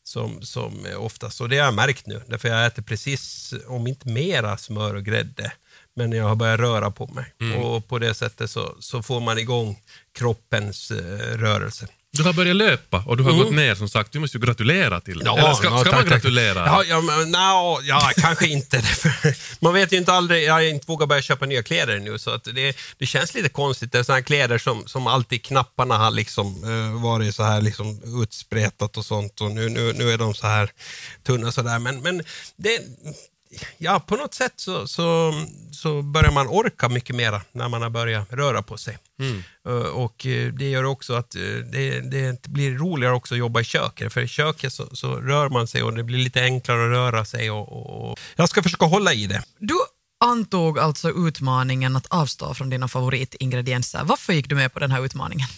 Som, 0.04 0.42
som 0.42 0.86
är 0.86 0.96
oftast, 0.96 1.40
och 1.40 1.48
det 1.48 1.58
har 1.58 1.64
jag 1.64 1.74
märkt 1.74 2.06
nu, 2.06 2.22
därför 2.26 2.48
jag 2.48 2.66
äter 2.66 2.82
precis, 2.82 3.54
om 3.66 3.86
inte 3.86 4.08
mera 4.08 4.56
smör 4.56 4.94
och 4.94 5.04
grädde, 5.04 5.52
men 5.96 6.12
jag 6.12 6.28
har 6.28 6.36
börjat 6.36 6.60
röra 6.60 6.90
på 6.90 7.06
mig. 7.06 7.32
Och 7.56 7.88
på 7.88 7.98
det 7.98 8.14
sättet 8.14 8.50
så, 8.50 8.76
så 8.80 9.02
får 9.02 9.20
man 9.20 9.38
igång 9.38 9.80
kroppens 10.18 10.90
eh, 10.90 11.38
rörelse. 11.38 11.86
Du 12.16 12.22
har 12.22 12.32
börjat 12.32 12.56
löpa 12.56 13.02
och 13.06 13.16
du 13.16 13.22
har 13.22 13.32
gått 13.32 13.52
ner 13.52 13.74
som 13.74 13.88
sagt. 13.88 14.12
Du 14.12 14.18
måste 14.18 14.38
ju 14.38 14.44
gratulera 14.44 15.00
till 15.00 15.18
det. 15.18 15.24
Ja, 15.24 15.38
Eller 15.38 15.54
ska, 15.54 15.66
ja, 15.66 15.80
ska 15.80 15.92
man 15.92 16.04
gratulera? 16.04 16.66
Ja, 16.66 16.84
ja, 16.84 17.00
men, 17.00 17.30
no, 17.30 17.80
ja 17.82 18.10
kanske 18.16 18.46
inte. 18.46 18.82
Man 19.60 19.74
vet 19.74 19.92
ju 19.92 19.96
inte 19.96 20.12
aldrig, 20.12 20.44
jag 20.44 20.52
har 20.52 20.60
inte 20.60 20.86
vågat 20.86 21.08
börja 21.08 21.22
köpa 21.22 21.46
nya 21.46 21.62
kläder 21.62 21.98
nu 21.98 22.18
så 22.18 22.30
att 22.30 22.44
det, 22.44 22.76
det 22.98 23.06
känns 23.06 23.34
lite 23.34 23.48
konstigt. 23.48 23.92
Det 23.92 23.98
är 23.98 24.02
sådana 24.02 24.22
kläder 24.22 24.58
som, 24.58 24.86
som 24.86 25.06
alltid 25.06 25.42
knapparna 25.42 25.98
har 25.98 26.10
liksom, 26.10 26.64
eh, 26.64 27.02
varit 27.02 27.34
så 27.34 27.42
här 27.42 27.60
liksom 27.60 28.22
utspretat 28.22 28.96
och 28.96 29.04
sånt 29.04 29.40
och 29.40 29.50
nu, 29.50 29.68
nu, 29.68 29.92
nu 29.92 30.10
är 30.10 30.18
de 30.18 30.34
så 30.34 30.46
här 30.46 30.70
tunna 31.26 31.52
sådär. 31.52 31.78
Men, 31.78 32.00
men 32.02 32.22
det, 32.56 32.80
ja, 33.78 34.00
på 34.00 34.16
något 34.16 34.34
sätt 34.34 34.52
så, 34.56 34.88
så, 34.88 35.32
så 35.72 36.02
börjar 36.02 36.32
man 36.32 36.46
orka 36.48 36.88
mycket 36.88 37.16
mera 37.16 37.42
när 37.52 37.68
man 37.68 37.82
har 37.82 37.90
börjat 37.90 38.32
röra 38.32 38.62
på 38.62 38.76
sig. 38.76 38.98
Eh, 39.68 39.72
Och 39.74 40.26
eh, 40.26 40.52
det 40.52 40.68
gör 40.70 40.84
också 40.84 41.14
att 41.14 41.34
eh, 41.34 41.42
det, 41.72 42.00
det 42.00 42.42
blir 42.42 42.78
roligare 42.78 43.14
också 43.14 43.34
att 43.34 43.38
jobba 43.38 43.60
i 43.60 43.64
köket. 43.64 44.12
För 44.12 44.20
i 44.20 44.28
köket 44.28 44.72
så, 44.72 44.96
så 44.96 45.16
rör 45.16 45.48
man 45.48 45.66
sig 45.66 45.82
och 45.82 45.94
det 45.94 46.02
blir 46.04 46.18
lite 46.18 46.42
enklare 46.42 46.84
att 46.84 46.90
röra 46.90 47.24
sig. 47.24 47.50
Och, 47.50 48.10
och 48.10 48.18
jag 48.36 48.48
ska 48.48 48.62
försöka 48.62 48.86
hålla 48.86 49.12
i 49.12 49.26
det. 49.26 49.42
Du 49.58 49.74
antog 50.24 50.78
alltså 50.78 51.10
utmaningen 51.10 51.96
att 51.96 52.06
avstå 52.06 52.54
från 52.54 52.70
dina 52.70 52.88
favoritingredienser. 52.88 54.00
Varför 54.04 54.32
gick 54.32 54.48
du 54.48 54.54
med 54.54 54.72
på 54.72 54.78
den 54.78 54.90
här 54.90 55.04
utmaningen? 55.04 55.48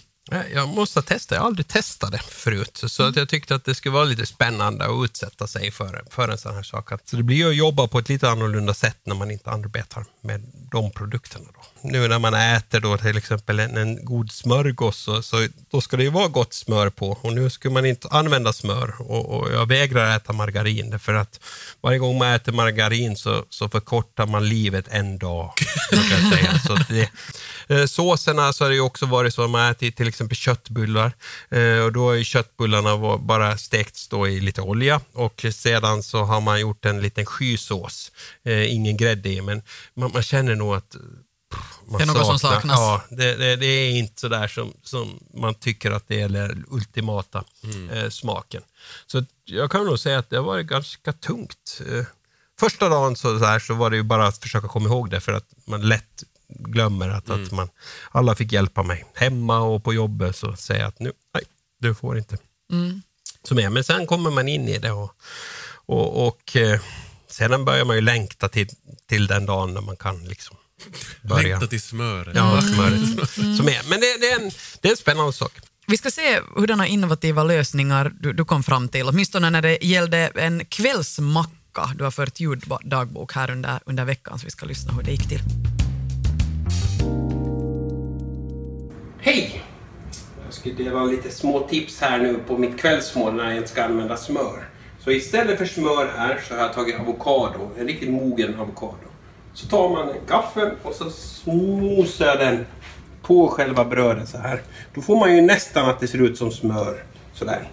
Jag 0.54 0.68
måste 0.68 1.02
testa, 1.02 1.34
jag 1.34 1.42
har 1.42 1.46
aldrig 1.46 1.68
testat 1.68 2.12
det 2.12 2.18
förut. 2.18 2.82
Så 2.86 3.02
att 3.02 3.16
jag 3.16 3.28
tyckte 3.28 3.54
att 3.54 3.64
det 3.64 3.74
skulle 3.74 3.92
vara 3.92 4.04
lite 4.04 4.26
spännande 4.26 4.84
att 4.84 5.04
utsätta 5.04 5.46
sig 5.46 5.70
för, 5.70 6.04
för 6.10 6.28
en 6.28 6.38
sån 6.38 6.54
här 6.54 6.62
sak. 6.62 6.90
Så 7.04 7.16
det 7.16 7.22
blir 7.22 7.36
ju 7.36 7.48
att 7.48 7.56
jobba 7.56 7.88
på 7.88 7.98
ett 7.98 8.08
lite 8.08 8.30
annorlunda 8.30 8.74
sätt 8.74 8.98
när 9.04 9.14
man 9.14 9.30
inte 9.30 9.50
arbetar 9.50 10.04
med 10.20 10.40
de 10.70 10.90
produkterna. 10.90 11.44
Då. 11.54 11.79
Nu 11.82 12.08
när 12.08 12.18
man 12.18 12.34
äter 12.34 12.80
då 12.80 12.98
till 12.98 13.16
exempel 13.16 13.60
en, 13.60 13.76
en 13.76 14.04
god 14.04 14.32
smörgås 14.32 14.98
så, 14.98 15.22
så 15.22 15.48
då 15.70 15.80
ska 15.80 15.96
det 15.96 16.02
ju 16.02 16.10
vara 16.10 16.28
gott 16.28 16.54
smör 16.54 16.90
på 16.90 17.18
och 17.22 17.32
nu 17.32 17.50
ska 17.50 17.70
man 17.70 17.86
inte 17.86 18.08
använda 18.08 18.52
smör 18.52 18.94
och, 18.98 19.38
och 19.38 19.52
jag 19.52 19.66
vägrar 19.66 20.16
äta 20.16 20.32
margarin 20.32 20.98
för 20.98 21.14
att 21.14 21.40
varje 21.80 21.98
gång 21.98 22.18
man 22.18 22.32
äter 22.32 22.52
margarin 22.52 23.16
så, 23.16 23.44
så 23.48 23.68
förkortar 23.68 24.26
man 24.26 24.48
livet 24.48 24.84
en 24.88 25.18
dag. 25.18 25.52
jag 25.90 26.38
säga. 26.38 26.58
Så 26.66 26.78
det, 26.88 27.10
eh, 27.68 27.86
såserna 27.86 28.52
så 28.52 28.64
har 28.64 28.68
det 28.68 28.74
ju 28.74 28.80
också 28.80 29.06
varit 29.06 29.34
så 29.34 29.44
att 29.44 29.50
man 29.50 29.70
ätit 29.70 29.96
till 29.96 30.08
exempel 30.08 30.36
köttbullar 30.36 31.12
eh, 31.50 31.84
och 31.84 31.92
då 31.92 32.10
är 32.10 32.14
ju 32.14 32.24
köttbullarna 32.24 33.18
bara 33.18 33.56
stekts 33.56 34.08
då 34.08 34.28
i 34.28 34.40
lite 34.40 34.62
olja 34.62 35.00
och 35.12 35.46
sedan 35.54 36.02
så 36.02 36.24
har 36.24 36.40
man 36.40 36.60
gjort 36.60 36.84
en 36.84 37.00
liten 37.00 37.26
skysås, 37.26 38.12
eh, 38.44 38.74
ingen 38.74 38.96
grädde 38.96 39.28
i 39.28 39.42
men 39.42 39.62
man, 39.94 40.10
man 40.14 40.22
känner 40.22 40.54
nog 40.54 40.74
att 40.74 40.96
Det 41.98 42.02
är 42.02 42.06
något 42.06 42.26
som 42.26 42.38
saknas. 42.38 42.78
Ja, 42.78 43.02
det, 43.10 43.34
det, 43.36 43.56
det 43.56 43.66
är 43.66 43.90
inte 43.90 44.20
så 44.20 44.28
där 44.28 44.48
som, 44.48 44.72
som 44.82 45.20
man 45.34 45.54
tycker 45.54 45.90
att 45.90 46.08
det 46.08 46.20
är 46.20 46.28
den 46.28 46.64
ultimata 46.68 47.44
eh, 47.92 48.08
smaken. 48.08 48.62
Så 49.06 49.24
jag 49.44 49.70
kan 49.70 49.84
nog 49.84 49.98
säga 49.98 50.18
att 50.18 50.30
det 50.30 50.36
har 50.36 50.44
varit 50.44 50.66
ganska 50.66 51.12
tungt. 51.12 51.80
Eh, 51.92 52.04
första 52.60 52.88
dagen 52.88 53.16
så, 53.16 53.38
så, 53.38 53.44
här, 53.44 53.58
så 53.58 53.74
var 53.74 53.90
det 53.90 53.96
ju 53.96 54.02
bara 54.02 54.26
att 54.26 54.38
försöka 54.38 54.68
komma 54.68 54.88
ihåg 54.88 55.10
det 55.10 55.20
för 55.20 55.32
att 55.32 55.46
man 55.64 55.88
lätt 55.88 56.24
glömmer 56.48 57.08
att, 57.08 57.30
att 57.30 57.52
man, 57.52 57.68
alla 58.10 58.34
fick 58.34 58.52
hjälpa 58.52 58.82
mig. 58.82 59.04
Hemma 59.14 59.58
och 59.58 59.84
på 59.84 59.94
jobbet 59.94 60.36
så 60.36 60.56
säger 60.56 60.80
jag 60.80 60.88
att 60.88 60.98
nu, 61.00 61.12
nej, 61.34 61.44
du 61.78 61.94
får 61.94 62.18
inte. 62.18 62.38
Så 63.48 63.54
med. 63.54 63.72
Men 63.72 63.84
sen 63.84 64.06
kommer 64.06 64.30
man 64.30 64.48
in 64.48 64.68
i 64.68 64.78
det 64.78 64.90
och, 64.90 65.14
Och, 65.86 66.26
och 66.26 66.56
eh, 66.56 66.80
sedan 67.28 67.64
börjar 67.64 67.84
man 67.84 67.96
ju 67.96 68.02
längta 68.02 68.48
till, 68.48 68.68
till 69.06 69.26
den 69.26 69.46
dagen 69.46 69.74
när 69.74 69.80
man 69.80 69.96
kan 69.96 70.24
liksom 70.24 70.56
börja. 71.22 71.42
Längta 71.48 71.66
till 71.66 71.80
smöret. 71.80 72.36
Ja, 72.36 72.62
smöret. 72.62 73.30
Som 73.56 73.68
är. 73.68 73.88
Men 73.88 74.00
det, 74.00 74.20
det, 74.20 74.30
är 74.30 74.40
en, 74.40 74.50
det 74.80 74.88
är 74.88 74.92
en 74.92 74.96
spännande 74.96 75.32
sak. 75.32 75.52
Vi 75.86 75.96
ska 75.96 76.10
se 76.10 76.40
hurdana 76.56 76.86
innovativa 76.86 77.44
lösningar 77.44 78.12
du, 78.20 78.32
du 78.32 78.44
kom 78.44 78.62
fram 78.62 78.88
till, 78.88 79.08
åtminstone 79.08 79.50
när 79.50 79.62
det 79.62 79.78
gällde 79.82 80.30
en 80.34 80.64
kvällsmacka. 80.64 81.90
Du 81.94 82.04
har 82.04 82.10
fört 82.10 82.40
ljuddagbok 82.40 83.32
här 83.32 83.50
under, 83.50 83.80
under 83.86 84.04
veckan, 84.04 84.38
så 84.38 84.44
vi 84.44 84.50
ska 84.50 84.66
lyssna 84.66 84.92
hur 84.92 85.02
det 85.02 85.10
gick 85.10 85.28
till. 85.28 85.40
Hej! 89.20 89.64
Jag 90.44 90.54
ska 90.54 90.70
dela 90.70 91.04
lite 91.04 91.30
små 91.30 91.68
tips 91.68 92.00
här 92.00 92.18
nu 92.18 92.34
på 92.48 92.58
mitt 92.58 92.80
kvällsmål 92.80 93.34
när 93.34 93.44
jag 93.44 93.56
inte 93.56 93.68
ska 93.68 93.84
använda 93.84 94.16
smör. 94.16 94.68
Så 95.04 95.10
istället 95.10 95.58
för 95.58 95.66
smör 95.66 96.12
här 96.16 96.40
så 96.48 96.54
har 96.54 96.60
jag 96.60 96.74
tagit 96.74 97.00
avokado, 97.00 97.70
en 97.78 97.86
riktigt 97.86 98.10
mogen 98.10 98.54
avokado. 98.60 99.09
Så 99.54 99.66
tar 99.66 99.88
man 99.88 100.08
en 100.08 100.26
gaffel 100.28 100.70
och 100.82 100.94
så 100.94 101.10
snosar 101.10 102.26
jag 102.26 102.38
den 102.38 102.66
på 103.22 103.48
själva 103.48 103.84
brödet 103.84 104.28
så 104.28 104.38
här. 104.38 104.62
Då 104.94 105.00
får 105.00 105.16
man 105.16 105.36
ju 105.36 105.42
nästan 105.42 105.90
att 105.90 106.00
det 106.00 106.08
ser 106.08 106.22
ut 106.22 106.38
som 106.38 106.50
smör. 106.50 107.04
Sådär. 107.34 107.68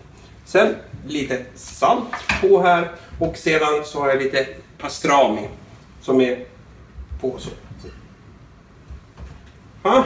Sen 0.45 0.75
lite 1.07 1.45
salt 1.55 2.13
på 2.41 2.61
här 2.61 2.91
och 3.19 3.37
sedan 3.37 3.83
så 3.85 3.99
har 3.99 4.09
jag 4.09 4.21
lite 4.23 4.47
pastrami 4.77 5.47
som 6.01 6.21
är 6.21 6.45
på 7.21 7.35
så. 7.39 7.49
Ja, 9.83 10.05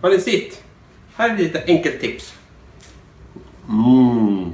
har 0.00 0.10
ni 0.10 0.20
sett? 0.20 0.62
Här 1.16 1.30
är 1.30 1.38
lite 1.38 1.62
enkelt 1.66 2.00
tips. 2.00 2.34
Mm. 3.68 4.52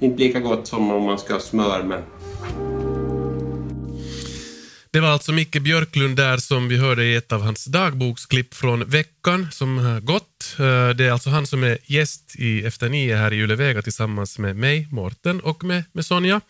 Inte 0.00 0.22
lika 0.22 0.40
gott 0.40 0.66
som 0.66 0.90
om 0.90 1.02
man 1.02 1.18
ska 1.18 1.32
ha 1.32 1.40
smör, 1.40 1.82
men... 1.82 2.02
Det 4.90 5.00
var 5.00 5.08
alltså 5.08 5.32
Micke 5.32 5.62
Björklund 5.62 6.16
där 6.16 6.36
som 6.36 6.68
vi 6.68 6.76
hörde 6.76 7.04
i 7.04 7.14
ett 7.14 7.32
av 7.32 7.42
hans 7.42 7.64
dagboksklipp 7.64 8.54
från 8.54 8.84
veckan 8.84 9.48
som 9.52 9.78
har 9.78 10.00
gått. 10.00 10.56
Eh, 10.58 10.88
det 10.88 11.04
är 11.04 11.12
alltså 11.12 11.30
han 11.30 11.46
som 11.46 11.64
är 11.64 11.78
gäst 11.84 12.36
i 12.36 12.64
Efter 12.64 12.88
nio 12.88 13.16
här 13.16 13.32
i 13.32 13.36
Ylevega 13.36 13.82
tillsammans 13.82 14.38
med 14.38 14.56
mig, 14.56 14.88
Morten 14.90 15.40
och 15.40 15.64
med, 15.64 15.84
med 15.92 16.06
Sonja. 16.06 16.40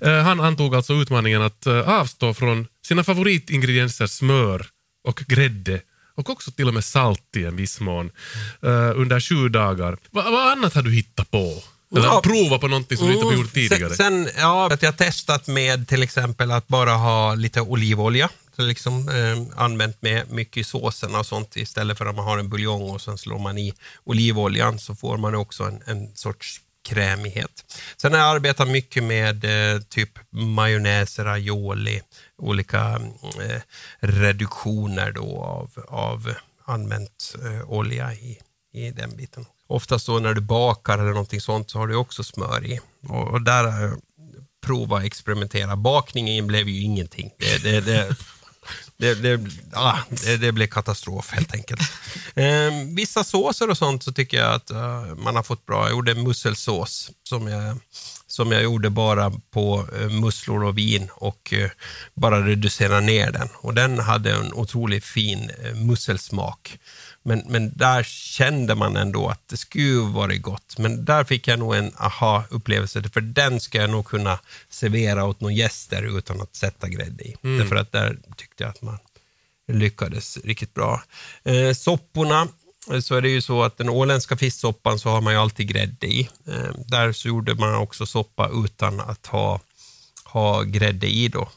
Eh, 0.00 0.18
han 0.18 0.40
antog 0.40 0.74
alltså 0.74 0.94
utmaningen 0.94 1.42
att 1.42 1.66
eh, 1.66 1.88
avstå 1.88 2.34
från 2.34 2.66
sina 2.86 3.04
favoritingredienser 3.04 4.06
smör 4.06 4.66
och 5.04 5.22
grädde 5.26 5.80
och 6.14 6.30
också 6.30 6.50
till 6.50 6.68
och 6.68 6.74
med 6.74 6.84
salt 6.84 7.36
i 7.36 7.44
en 7.44 7.56
viss 7.56 7.80
mån 7.80 8.10
under 8.94 9.20
sju 9.20 9.48
dagar. 9.48 9.96
Va, 10.10 10.30
vad 10.30 10.52
annat 10.52 10.74
har 10.74 10.82
du 10.82 10.92
hittat 10.92 11.30
på? 11.30 11.62
Eller 11.96 12.06
Ja. 12.06 12.20
prova 12.24 12.58
på 12.58 12.68
någonting 12.68 12.98
som 12.98 13.06
du 13.06 13.14
inte 13.14 13.26
har 13.26 13.32
gjort 13.32 13.54
tidigare? 13.54 13.94
Sen, 13.96 14.24
sen, 14.26 14.34
ja, 14.38 14.72
att 14.72 14.82
jag 14.82 14.92
har 14.92 14.96
testat 14.96 15.46
med 15.46 15.88
till 15.88 16.02
exempel 16.02 16.50
att 16.50 16.68
bara 16.68 16.92
ha 16.94 17.34
lite 17.34 17.60
olivolja. 17.60 18.28
Så 18.56 18.62
liksom, 18.62 19.08
eh, 19.08 19.62
använt 19.62 20.02
med 20.02 20.30
mycket 20.30 20.56
i 20.56 20.64
såsen 20.64 21.14
och 21.14 21.26
sånt 21.26 21.56
istället 21.56 21.98
för 21.98 22.06
att 22.06 22.16
man 22.16 22.24
har 22.24 22.38
en 22.38 22.48
buljong 22.48 22.90
och 22.90 23.00
sen 23.00 23.18
slår 23.18 23.38
man 23.38 23.58
i 23.58 23.74
olivoljan 24.04 24.78
så 24.78 24.94
får 24.94 25.16
man 25.16 25.34
också 25.34 25.64
en, 25.64 25.82
en 25.86 26.16
sorts 26.16 26.60
krämighet. 26.88 27.64
Sen 27.96 28.12
har 28.12 28.20
jag 28.20 28.28
arbetat 28.28 28.68
mycket 28.68 29.04
med 29.04 29.44
eh, 29.74 29.80
typ 29.82 30.18
majonnäser, 30.30 31.24
aioli, 31.26 32.00
olika 32.38 33.00
eh, 33.40 33.60
reduktioner 34.00 35.12
då 35.12 35.42
av, 35.42 35.70
av 35.88 36.34
använt 36.64 37.34
eh, 37.44 37.70
olja 37.70 38.12
i, 38.14 38.38
i 38.74 38.90
den 38.90 39.16
biten. 39.16 39.46
Oftast 39.68 40.06
då 40.06 40.18
när 40.18 40.34
du 40.34 40.40
bakar 40.40 40.98
eller 40.98 41.10
någonting 41.10 41.40
sånt 41.40 41.70
så 41.70 41.78
har 41.78 41.86
du 41.86 41.96
också 41.96 42.24
smör 42.24 42.66
i. 42.66 42.80
Och, 43.08 43.28
och 43.28 43.42
där 43.42 43.64
eh, 43.64 43.72
har 43.72 43.80
jag 43.80 44.00
provat 44.66 45.04
experimentera. 45.04 45.76
Bakningen 45.76 46.46
blev 46.46 46.68
ju 46.68 46.82
ingenting. 46.82 47.30
Det, 47.38 47.62
det, 47.62 47.80
det, 47.80 48.16
det, 48.96 49.14
det, 49.14 49.40
ah, 49.72 49.98
det, 50.08 50.36
det 50.36 50.52
blev 50.52 50.66
katastrof 50.66 51.30
helt 51.32 51.54
enkelt. 51.54 51.80
Eh, 52.34 52.70
vissa 52.96 53.24
såser 53.24 53.70
och 53.70 53.78
sånt 53.78 54.02
så 54.02 54.12
tycker 54.12 54.36
jag 54.36 54.54
att 54.54 54.70
uh, 54.70 55.14
man 55.14 55.36
har 55.36 55.42
fått 55.42 55.66
bra. 55.66 55.84
Jag 55.84 55.90
gjorde 55.90 56.14
musselsås 56.14 57.10
som 57.28 57.48
jag, 57.48 57.76
som 58.32 58.52
jag 58.52 58.62
gjorde 58.62 58.90
bara 58.90 59.32
på 59.50 59.88
eh, 60.00 60.08
musslor 60.08 60.64
och 60.64 60.78
vin 60.78 61.08
och 61.14 61.52
eh, 61.52 61.70
bara 62.14 62.46
reducera 62.46 63.00
ner 63.00 63.32
den. 63.32 63.48
Och 63.54 63.74
den 63.74 63.98
hade 63.98 64.32
en 64.32 64.52
otroligt 64.52 65.04
fin 65.04 65.50
eh, 65.64 65.74
musselsmak. 65.74 66.78
Men, 67.22 67.42
men 67.48 67.72
där 67.76 68.02
kände 68.02 68.74
man 68.74 68.96
ändå 68.96 69.28
att 69.28 69.48
det 69.48 69.56
skulle 69.56 70.00
varit 70.00 70.42
gott. 70.42 70.78
Men 70.78 71.04
där 71.04 71.24
fick 71.24 71.48
jag 71.48 71.58
nog 71.58 71.74
en 71.74 71.92
aha-upplevelse, 71.96 73.02
för 73.02 73.20
den 73.20 73.60
ska 73.60 73.80
jag 73.80 73.90
nog 73.90 74.06
kunna 74.06 74.38
servera 74.68 75.24
åt 75.24 75.40
några 75.40 75.54
gäster 75.54 76.18
utan 76.18 76.40
att 76.40 76.56
sätta 76.56 76.88
grädde 76.88 77.24
i. 77.24 77.36
Därför 77.42 77.76
att 77.76 77.92
där 77.92 78.18
tyckte 78.36 78.64
jag 78.64 78.70
att 78.70 78.82
man 78.82 78.98
lyckades 79.68 80.38
riktigt 80.44 80.74
bra. 80.74 81.02
Eh, 81.44 81.72
sopporna, 81.72 82.48
så 83.02 83.14
är 83.14 83.20
det 83.20 83.28
ju 83.28 83.40
så 83.40 83.62
att 83.62 83.78
den 83.78 83.88
åländska 83.88 84.36
fisksoppan 84.36 84.98
så 84.98 85.08
har 85.08 85.20
man 85.20 85.32
ju 85.32 85.38
alltid 85.38 85.68
grädde 85.68 86.06
i. 86.06 86.28
Eh, 86.46 86.74
där 86.86 87.12
så 87.12 87.28
gjorde 87.28 87.54
man 87.54 87.74
också 87.74 88.06
soppa 88.06 88.50
utan 88.64 89.00
att 89.00 89.26
ha, 89.26 89.60
ha 90.24 90.62
grädde 90.62 91.06
i 91.06 91.28
då. 91.28 91.48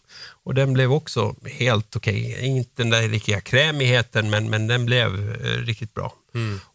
Och 0.43 0.53
den 0.53 0.73
blev 0.73 0.93
också 0.93 1.35
helt 1.43 1.95
okej. 1.95 2.45
Inte 2.45 2.71
den 2.75 2.89
där 2.89 3.01
riktiga 3.01 3.41
krämigheten, 3.41 4.29
men, 4.29 4.49
men 4.49 4.67
den 4.67 4.85
blev 4.85 5.31
eh, 5.45 5.65
riktigt 5.65 5.93
bra. 5.93 6.13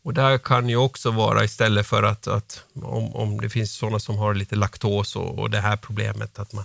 Och 0.02 0.14
där 0.14 0.38
kan 0.38 0.68
ju 0.68 0.76
också 0.76 1.10
vara 1.10 1.44
istället 1.44 1.86
för 1.86 2.02
att, 2.02 2.26
att 2.26 2.64
om, 2.74 3.16
om 3.16 3.40
det 3.40 3.50
finns 3.50 3.72
sådana 3.72 3.98
som 3.98 4.16
har 4.16 4.34
lite 4.34 4.56
laktos 4.56 5.16
och, 5.16 5.38
och 5.38 5.50
det 5.50 5.60
här 5.60 5.76
problemet 5.76 6.38
att 6.38 6.52
man, 6.52 6.64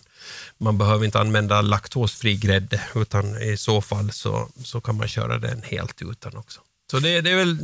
man 0.58 0.78
behöver 0.78 1.06
inte 1.06 1.20
använda 1.20 1.62
laktosfri 1.62 2.36
grädde 2.36 2.82
utan 2.96 3.42
i 3.42 3.58
så 3.58 3.82
fall 3.82 4.12
så, 4.12 4.50
så 4.64 4.82
kan 4.82 4.98
man 4.98 5.08
köra 5.08 5.38
den 5.38 5.62
helt 5.64 6.02
utan 6.02 6.38
också. 6.38 6.62
Så 6.92 7.00
det, 7.00 7.22
det 7.22 7.32
är 7.32 7.36
väl 7.36 7.58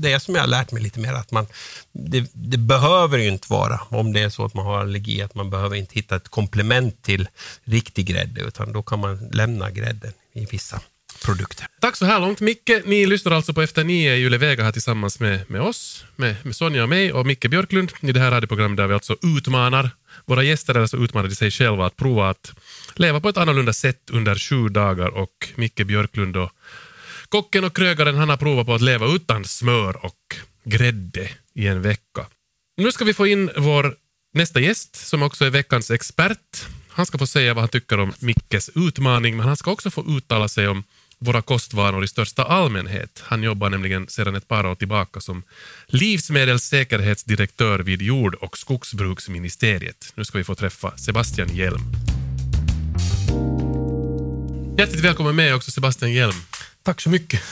det 0.00 0.20
som 0.20 0.34
jag 0.34 0.42
har 0.42 0.48
lärt 0.48 0.72
mig 0.72 0.82
lite 0.82 1.00
mer, 1.00 1.12
att 1.12 1.30
man, 1.30 1.46
det, 1.92 2.30
det 2.32 2.58
behöver 2.58 3.18
ju 3.18 3.28
inte 3.28 3.52
vara, 3.52 3.80
om 3.88 4.12
det 4.12 4.20
är 4.20 4.28
så 4.28 4.44
att 4.44 4.54
man 4.54 4.66
har 4.66 4.80
allergi, 4.80 5.22
att 5.22 5.34
man 5.34 5.50
behöver 5.50 5.76
inte 5.76 5.94
hitta 5.94 6.16
ett 6.16 6.28
komplement 6.28 7.02
till 7.02 7.28
riktig 7.64 8.06
grädde, 8.06 8.40
utan 8.40 8.72
då 8.72 8.82
kan 8.82 8.98
man 8.98 9.28
lämna 9.32 9.70
grädden 9.70 10.12
i 10.32 10.46
vissa 10.46 10.80
produkter. 11.24 11.66
Tack 11.80 11.96
så 11.96 12.04
här 12.04 12.20
långt 12.20 12.40
Micke. 12.40 12.70
Ni 12.84 13.06
lyssnar 13.06 13.32
alltså 13.32 13.52
på 13.54 13.62
Efter 13.62 13.84
nio 13.84 14.14
i 14.14 14.24
Ylevega 14.24 14.64
här 14.64 14.72
tillsammans 14.72 15.20
med, 15.20 15.50
med 15.50 15.60
oss, 15.60 16.04
med, 16.16 16.36
med 16.42 16.56
Sonja 16.56 16.82
och 16.82 16.88
mig 16.88 17.12
och 17.12 17.26
Micke 17.26 17.50
Björklund 17.50 17.92
i 18.00 18.12
det 18.12 18.20
här 18.20 18.30
radioprogrammet 18.30 18.76
där 18.76 18.86
vi 18.86 18.94
alltså 18.94 19.16
utmanar 19.22 19.90
våra 20.24 20.42
gäster, 20.42 20.74
alltså 20.74 20.96
utmanar 20.96 21.30
sig 21.30 21.50
själva 21.50 21.86
att 21.86 21.96
prova 21.96 22.30
att 22.30 22.52
leva 22.94 23.20
på 23.20 23.28
ett 23.28 23.36
annorlunda 23.36 23.72
sätt 23.72 24.10
under 24.10 24.34
sju 24.34 24.68
dagar 24.68 25.08
och 25.08 25.48
Micke 25.54 25.86
Björklund 25.86 26.36
och 26.36 26.50
kocken 27.34 27.64
och 27.64 27.76
krögaren 27.76 28.16
han 28.16 28.28
har 28.28 28.36
provat 28.36 28.66
på 28.66 28.74
att 28.74 28.80
leva 28.80 29.06
utan 29.06 29.44
smör 29.44 30.04
och 30.04 30.36
grädde 30.64 31.30
i 31.54 31.66
en 31.66 31.82
vecka. 31.82 32.26
Nu 32.76 32.92
ska 32.92 33.04
vi 33.04 33.14
få 33.14 33.26
in 33.26 33.50
vår 33.56 33.96
nästa 34.34 34.60
gäst 34.60 34.96
som 34.96 35.22
också 35.22 35.44
är 35.44 35.50
veckans 35.50 35.90
expert. 35.90 36.66
Han 36.88 37.06
ska 37.06 37.18
få 37.18 37.26
säga 37.26 37.54
vad 37.54 37.62
han 37.62 37.68
tycker 37.68 38.00
om 38.00 38.12
Mickes 38.18 38.70
utmaning, 38.74 39.36
men 39.36 39.46
han 39.46 39.56
ska 39.56 39.70
också 39.70 39.90
få 39.90 40.04
uttala 40.08 40.48
sig 40.48 40.68
om 40.68 40.84
våra 41.18 41.42
kostvanor 41.42 42.04
i 42.04 42.08
största 42.08 42.44
allmänhet. 42.44 43.22
Han 43.24 43.42
jobbar 43.42 43.70
nämligen 43.70 44.08
sedan 44.08 44.34
ett 44.34 44.48
par 44.48 44.66
år 44.66 44.74
tillbaka 44.74 45.20
som 45.20 45.42
livsmedelssäkerhetsdirektör 45.86 47.78
vid 47.78 48.02
Jord 48.02 48.34
och 48.34 48.58
skogsbruksministeriet. 48.58 50.12
Nu 50.14 50.24
ska 50.24 50.38
vi 50.38 50.44
få 50.44 50.54
träffa 50.54 50.96
Sebastian 50.96 51.56
Hjelm. 51.56 51.82
Hjärtligt 54.78 55.04
välkommen 55.04 55.36
med 55.36 55.54
också 55.54 55.70
Sebastian 55.70 56.12
Hjelm. 56.12 56.53
Tack 56.84 57.00
så 57.00 57.10
mycket. 57.10 57.42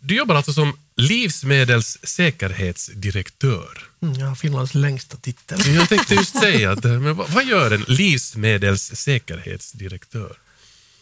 Du 0.00 0.16
jobbar 0.16 0.34
alltså 0.34 0.52
som 0.52 0.78
livsmedelssäkerhetsdirektör. 0.96 3.78
Mm, 4.02 4.20
har 4.20 4.34
Finlands 4.34 4.74
längsta 4.74 5.16
titel. 5.16 5.74
Jag 5.74 5.88
tänkte 5.88 6.14
just 6.14 6.40
säga, 6.40 6.72
att, 6.72 6.84
men 6.84 7.16
vad 7.16 7.30
vad 7.30 7.44
gör 7.44 7.70
en 7.70 7.84
livsmedelssäkerhetsdirektör? 7.88 10.36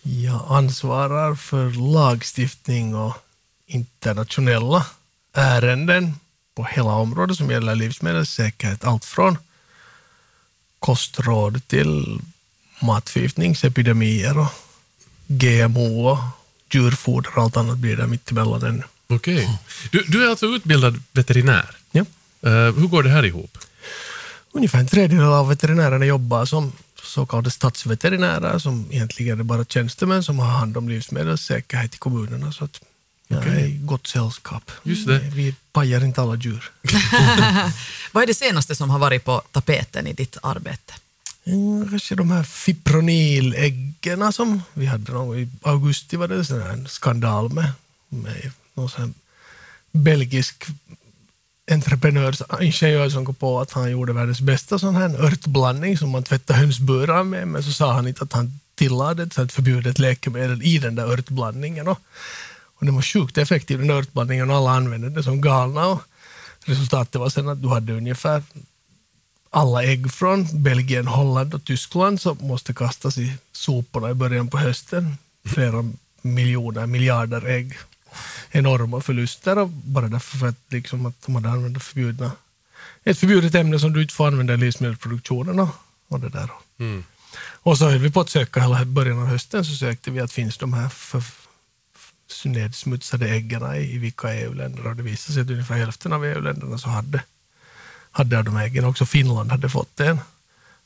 Jag 0.02 0.44
ansvarar 0.48 1.34
för 1.34 1.92
lagstiftning 1.92 2.94
och 2.94 3.14
internationella 3.66 4.86
ärenden 5.32 6.14
på 6.54 6.64
hela 6.64 6.92
området 6.92 7.36
som 7.36 7.50
gäller 7.50 7.74
livsmedelssäkerhet. 7.74 8.84
Allt 8.84 9.04
från 9.04 9.38
kostråd 10.78 11.68
till 11.68 12.20
matförgiftningsepidemier 12.80 14.38
och 14.38 14.52
GMO 15.26 16.08
och 16.08 16.18
djurfoder 16.70 17.30
och 17.36 17.42
allt 17.42 17.56
annat 17.56 17.78
blir 17.78 17.96
det 17.96 18.06
mittemellan 18.06 18.62
ännu. 18.62 18.82
Okej. 19.06 19.58
Du, 19.90 20.04
du 20.08 20.24
är 20.24 20.30
alltså 20.30 20.46
utbildad 20.46 21.02
veterinär. 21.12 21.76
Ja. 21.90 22.04
Eh, 22.42 22.50
hur 22.50 22.86
går 22.86 23.02
det 23.02 23.10
här 23.10 23.24
ihop? 23.24 23.58
Ungefär 24.52 24.78
en 24.78 24.86
tredjedel 24.86 25.24
av 25.26 25.48
veterinärerna 25.48 26.04
jobbar 26.04 26.44
som 26.44 26.72
så 27.02 27.26
kallade 27.26 27.50
stadsveterinärer 27.50 28.58
som 28.58 28.86
egentligen 28.90 29.40
är 29.40 29.44
bara 29.44 29.64
tjänstemän 29.64 30.22
som 30.22 30.38
har 30.38 30.46
hand 30.46 30.76
om 30.76 30.88
livsmedelssäkerhet 30.88 31.94
i 31.94 31.98
kommunerna. 31.98 32.52
Så 32.52 32.64
att 32.64 32.80
jag 33.28 33.46
är 33.46 33.64
i 33.64 33.78
gott 33.82 34.06
sällskap. 34.06 34.70
Just 34.82 35.06
det. 35.06 35.18
Vi 35.18 35.54
pajar 35.72 36.04
inte 36.04 36.22
alla 36.22 36.36
djur. 36.36 36.70
Vad 38.12 38.22
är 38.22 38.26
det 38.26 38.34
senaste 38.34 38.74
som 38.74 38.90
har 38.90 38.98
varit 38.98 39.24
på 39.24 39.42
tapeten 39.52 40.06
i 40.06 40.12
ditt 40.12 40.36
arbete? 40.42 40.94
Eh, 41.48 41.90
kanske 41.90 42.14
de 42.14 42.30
här 42.30 42.42
fiproniläggen 42.42 44.32
som 44.32 44.62
vi 44.74 44.86
hade 44.86 45.12
någon, 45.12 45.28
gång 45.28 45.38
i 45.38 45.48
augusti 45.62 46.16
var 46.16 46.28
det 46.28 46.34
en 46.34 46.44
sån 46.44 46.62
här 46.62 46.84
skandal 46.88 47.52
med, 47.52 47.70
med 48.08 48.50
någon 48.74 48.90
sån 48.90 49.14
belgisk 49.92 50.66
entreprenör, 51.70 52.62
ingenjör 52.62 53.08
som 53.10 53.26
kom 53.26 53.34
på 53.34 53.60
att 53.60 53.72
han 53.72 53.90
gjorde 53.90 54.12
världens 54.12 54.40
bästa 54.40 54.78
sån 54.78 54.96
här 54.96 55.24
örtblandning 55.24 55.98
som 55.98 56.10
man 56.10 56.22
tvättar 56.22 56.54
hönsburar 56.54 57.24
med, 57.24 57.48
men 57.48 57.62
så 57.62 57.72
sa 57.72 57.92
han 57.92 58.08
inte 58.08 58.24
att 58.24 58.32
han 58.32 58.60
tillade 58.74 59.22
ett, 59.22 59.38
ett 59.38 59.52
förbjudet 59.52 59.98
läkemedel 59.98 60.62
i 60.62 60.78
den 60.78 60.94
där 60.94 61.12
örtblandningen. 61.12 61.88
Och, 61.88 61.98
och 62.78 62.86
den 62.86 62.94
var 62.94 63.02
sjukt 63.02 63.38
effektiv 63.38 63.78
den 63.78 63.90
örtblandningen 63.90 64.50
och 64.50 64.56
alla 64.56 64.70
använde 64.70 65.10
den 65.10 65.24
som 65.24 65.40
galna. 65.40 65.86
Och 65.86 66.02
resultatet 66.64 67.20
var 67.20 67.30
sen 67.30 67.48
att 67.48 67.62
du 67.62 67.68
hade 67.68 67.92
ungefär 67.92 68.42
alla 69.50 69.84
ägg 69.84 70.12
från 70.12 70.62
Belgien, 70.62 71.06
Holland 71.06 71.54
och 71.54 71.64
Tyskland 71.64 72.20
som 72.20 72.38
måste 72.40 72.74
kastas 72.74 73.18
i 73.18 73.32
soporna 73.52 74.10
i 74.10 74.14
början 74.14 74.48
på 74.48 74.58
hösten. 74.58 75.16
Flera 75.44 75.92
miljoner, 76.22 76.86
miljarder 76.86 77.46
ägg. 77.46 77.78
Enorma 78.50 79.00
förluster 79.00 79.58
och 79.58 79.68
bara 79.68 80.08
därför 80.08 80.38
för 80.38 80.46
att, 80.46 80.62
liksom, 80.68 81.06
att 81.06 81.22
de 81.26 81.34
hade 81.34 81.48
använt 81.48 81.82
förbjudna, 81.82 82.32
ett 83.04 83.18
förbjudet 83.18 83.54
ämne 83.54 83.78
som 83.78 83.92
du 83.92 84.02
inte 84.02 84.14
får 84.14 84.26
använda 84.26 84.54
i 84.54 84.56
livsmedelsproduktionen. 84.56 85.58
Och, 85.58 85.68
och 86.08 86.20
det 86.20 86.28
där. 86.28 86.50
Mm. 86.78 87.04
Och 87.40 87.78
så 87.78 87.88
höll 87.88 87.98
vi 87.98 88.10
på 88.10 88.20
att 88.20 88.30
söka 88.30 88.60
hela 88.60 88.84
början 88.84 89.18
av 89.18 89.26
hösten 89.26 89.64
så 89.64 89.74
sökte 89.74 90.10
vi 90.10 90.20
att 90.20 90.32
finns 90.32 90.58
de 90.58 90.72
här 90.72 90.88
för 90.88 91.22
nedsmutsade 92.44 93.28
äggen 93.28 93.74
i, 93.74 93.94
i 93.94 93.98
vilka 93.98 94.34
EU-länder 94.34 94.86
och 94.86 94.96
det 94.96 95.02
visade 95.02 95.34
sig 95.34 95.42
att 95.42 95.50
ungefär 95.50 95.74
hälften 95.74 96.12
av 96.12 96.24
EU-länderna 96.24 96.78
så 96.78 96.88
hade, 96.88 97.22
hade 98.18 98.42
de 98.42 98.56
äggen. 98.56 98.84
Också 98.84 99.06
Finland 99.06 99.50
hade 99.50 99.68
fått 99.68 100.00
en 100.00 100.18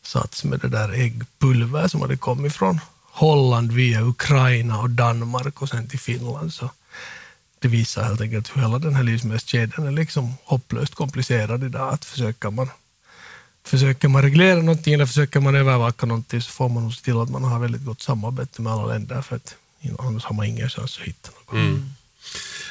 sats 0.02 0.44
med 0.44 0.60
det 0.60 0.68
där 0.68 0.92
äggpulver 0.92 1.88
som 1.88 2.00
hade 2.00 2.16
kommit 2.16 2.52
från 2.56 2.80
Holland 3.10 3.72
via 3.72 4.02
Ukraina 4.02 4.78
och 4.80 4.90
Danmark 4.90 5.62
och 5.62 5.68
sen 5.68 5.88
till 5.88 5.98
Finland. 6.00 6.52
Så 6.52 6.70
det 7.58 7.68
visar 7.68 8.02
helt 8.04 8.20
enkelt 8.20 8.56
hur 8.56 8.62
hela 8.62 8.78
den 8.78 8.94
här 8.94 9.02
livsmedelskedjan 9.02 9.86
är 9.86 9.90
liksom 9.92 10.34
hopplöst 10.44 10.94
komplicerad 10.94 11.64
idag. 11.64 11.94
Att 11.94 12.04
försöker 12.04 12.50
man 12.50 12.70
Försöker 13.64 14.08
man 14.08 14.22
reglera 14.22 14.58
någonting 14.58 14.94
eller 14.94 15.06
försöker 15.06 15.40
man 15.40 15.54
övervaka 15.54 16.06
någonting 16.06 16.42
så 16.42 16.50
får 16.50 16.68
man 16.68 16.82
nog 16.82 16.94
se 16.94 17.02
till 17.04 17.20
att 17.20 17.30
man 17.30 17.44
har 17.44 17.58
väldigt 17.58 17.84
gott 17.84 18.02
samarbete 18.02 18.62
med 18.62 18.72
alla 18.72 18.86
länder 18.86 19.22
för 19.22 19.36
att 19.36 19.54
annars 19.98 20.24
har 20.24 20.34
man 20.34 20.46
ingen 20.46 20.68
chans 20.70 20.98
att 21.00 21.06
hitta 21.08 21.30
något. 21.30 21.52
Mm. 21.54 21.90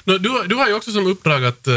Du, 0.06 0.30
har- 0.30 0.48
du 0.48 0.56
har 0.56 0.68
ju 0.68 0.74
också 0.74 0.92
som 0.92 1.08
uppdrag 1.08 1.46
att 1.46 1.68
eh, 1.68 1.74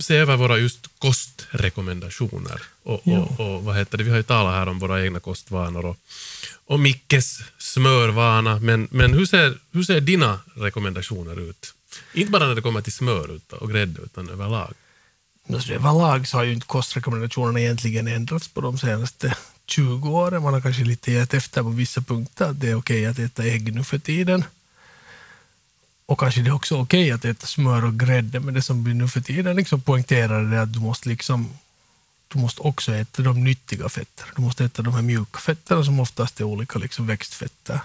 se 0.00 0.16
över 0.16 0.36
våra 0.36 0.58
just 0.58 0.86
kostrekommendationer. 0.98 2.62
Och, 2.82 3.08
och, 3.08 3.40
och 3.40 3.64
vad 3.64 3.76
heter 3.76 3.98
det? 3.98 4.04
Vi 4.04 4.10
har 4.10 4.16
ju 4.16 4.22
talat 4.22 4.54
här 4.54 4.68
om 4.68 4.78
våra 4.78 5.04
egna 5.04 5.20
kostvanor 5.20 5.84
och, 5.84 5.96
och 6.66 6.80
Mickes 6.80 7.40
smörvana. 7.58 8.58
Men, 8.58 8.88
men 8.90 9.14
hur, 9.14 9.26
ser, 9.26 9.58
hur 9.72 9.82
ser 9.82 10.00
dina 10.00 10.40
rekommendationer 10.54 11.40
ut? 11.50 11.74
Inte 12.14 12.32
bara 12.32 12.46
när 12.46 12.54
det 12.54 12.62
kommer 12.62 12.80
till 12.80 12.92
smör 12.92 13.40
och 13.50 13.70
grädde, 13.70 14.02
utan 14.02 14.28
överlag. 14.28 14.74
Alltså, 15.52 15.72
överlag 15.72 16.28
så 16.28 16.36
har 16.36 16.44
ju 16.44 16.52
inte 16.52 16.66
kostrekommendationerna 16.66 17.60
egentligen 17.60 18.08
ändrats 18.08 18.48
på 18.48 18.60
de 18.60 18.78
senaste 18.78 19.36
20 19.66 20.08
åren. 20.08 20.42
Man 20.42 20.54
har 20.54 20.60
kanske 20.60 20.84
lite 20.84 21.12
gett 21.12 21.34
efter 21.34 21.62
på 21.62 21.68
vissa 21.68 22.00
punkter. 22.00 22.52
Det 22.52 22.70
är 22.70 22.74
okej 22.74 23.06
att 23.06 23.18
äta 23.18 23.44
ägg 23.44 23.74
nu 23.74 23.84
för 23.84 23.98
tiden. 23.98 24.44
Och 26.06 26.20
kanske 26.20 26.40
det 26.40 26.48
är 26.48 26.54
också 26.54 26.74
okej 26.74 27.14
okay 27.14 27.30
att 27.30 27.36
äta 27.36 27.46
smör 27.46 27.84
och 27.84 28.00
grädde, 28.00 28.40
men 28.40 28.54
det 28.54 28.62
som 28.62 28.84
vi 28.84 28.94
nu 28.94 29.08
för 29.08 29.20
tiden 29.20 29.56
liksom 29.56 29.80
poängterar 29.80 30.52
är 30.54 30.58
att 30.58 30.72
du 30.72 30.80
måste 30.80 31.08
liksom 31.08 31.50
du 32.28 32.38
måste 32.38 32.60
också 32.60 32.94
äta 32.94 33.22
de 33.22 33.44
nyttiga 33.44 33.88
fetterna. 33.88 34.30
Du 34.36 34.42
måste 34.42 34.64
äta 34.64 34.82
de 34.82 34.94
här 34.94 35.02
mjuka 35.02 35.38
fetterna 35.38 35.84
som 35.84 36.00
oftast 36.00 36.40
är 36.40 36.44
olika 36.44 36.78
liksom 36.78 37.06
växtfetter. 37.06 37.80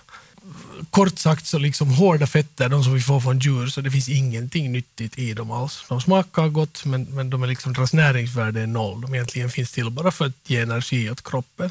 Kort 0.90 1.20
sagt 1.20 1.46
så 1.46 1.58
liksom 1.58 1.90
hårda 1.90 2.28
fetter, 2.28 2.70
de 2.70 2.84
som 2.84 2.94
vi 2.94 3.02
får 3.02 3.20
från 3.20 3.40
djur, 3.40 3.68
så 3.68 3.82
det 3.82 3.92
finns 3.92 4.10
ingenting 4.10 4.72
nyttigt 4.72 5.18
i 5.18 5.34
dem 5.34 5.52
alls. 5.52 5.86
De 5.90 6.02
smakar 6.02 6.48
gott 6.48 6.86
men, 6.86 7.04
men 7.04 7.30
de 7.30 7.44
är 7.44 7.48
liksom, 7.48 7.74
deras 7.74 7.94
näringsvärde 7.94 8.62
är 8.62 8.68
noll. 8.68 9.02
De 9.02 9.14
egentligen 9.14 9.50
finns 9.50 9.72
till 9.72 9.90
bara 9.90 10.12
för 10.12 10.26
att 10.26 10.50
ge 10.50 10.62
energi 10.62 11.10
åt 11.10 11.24
kroppen. 11.24 11.70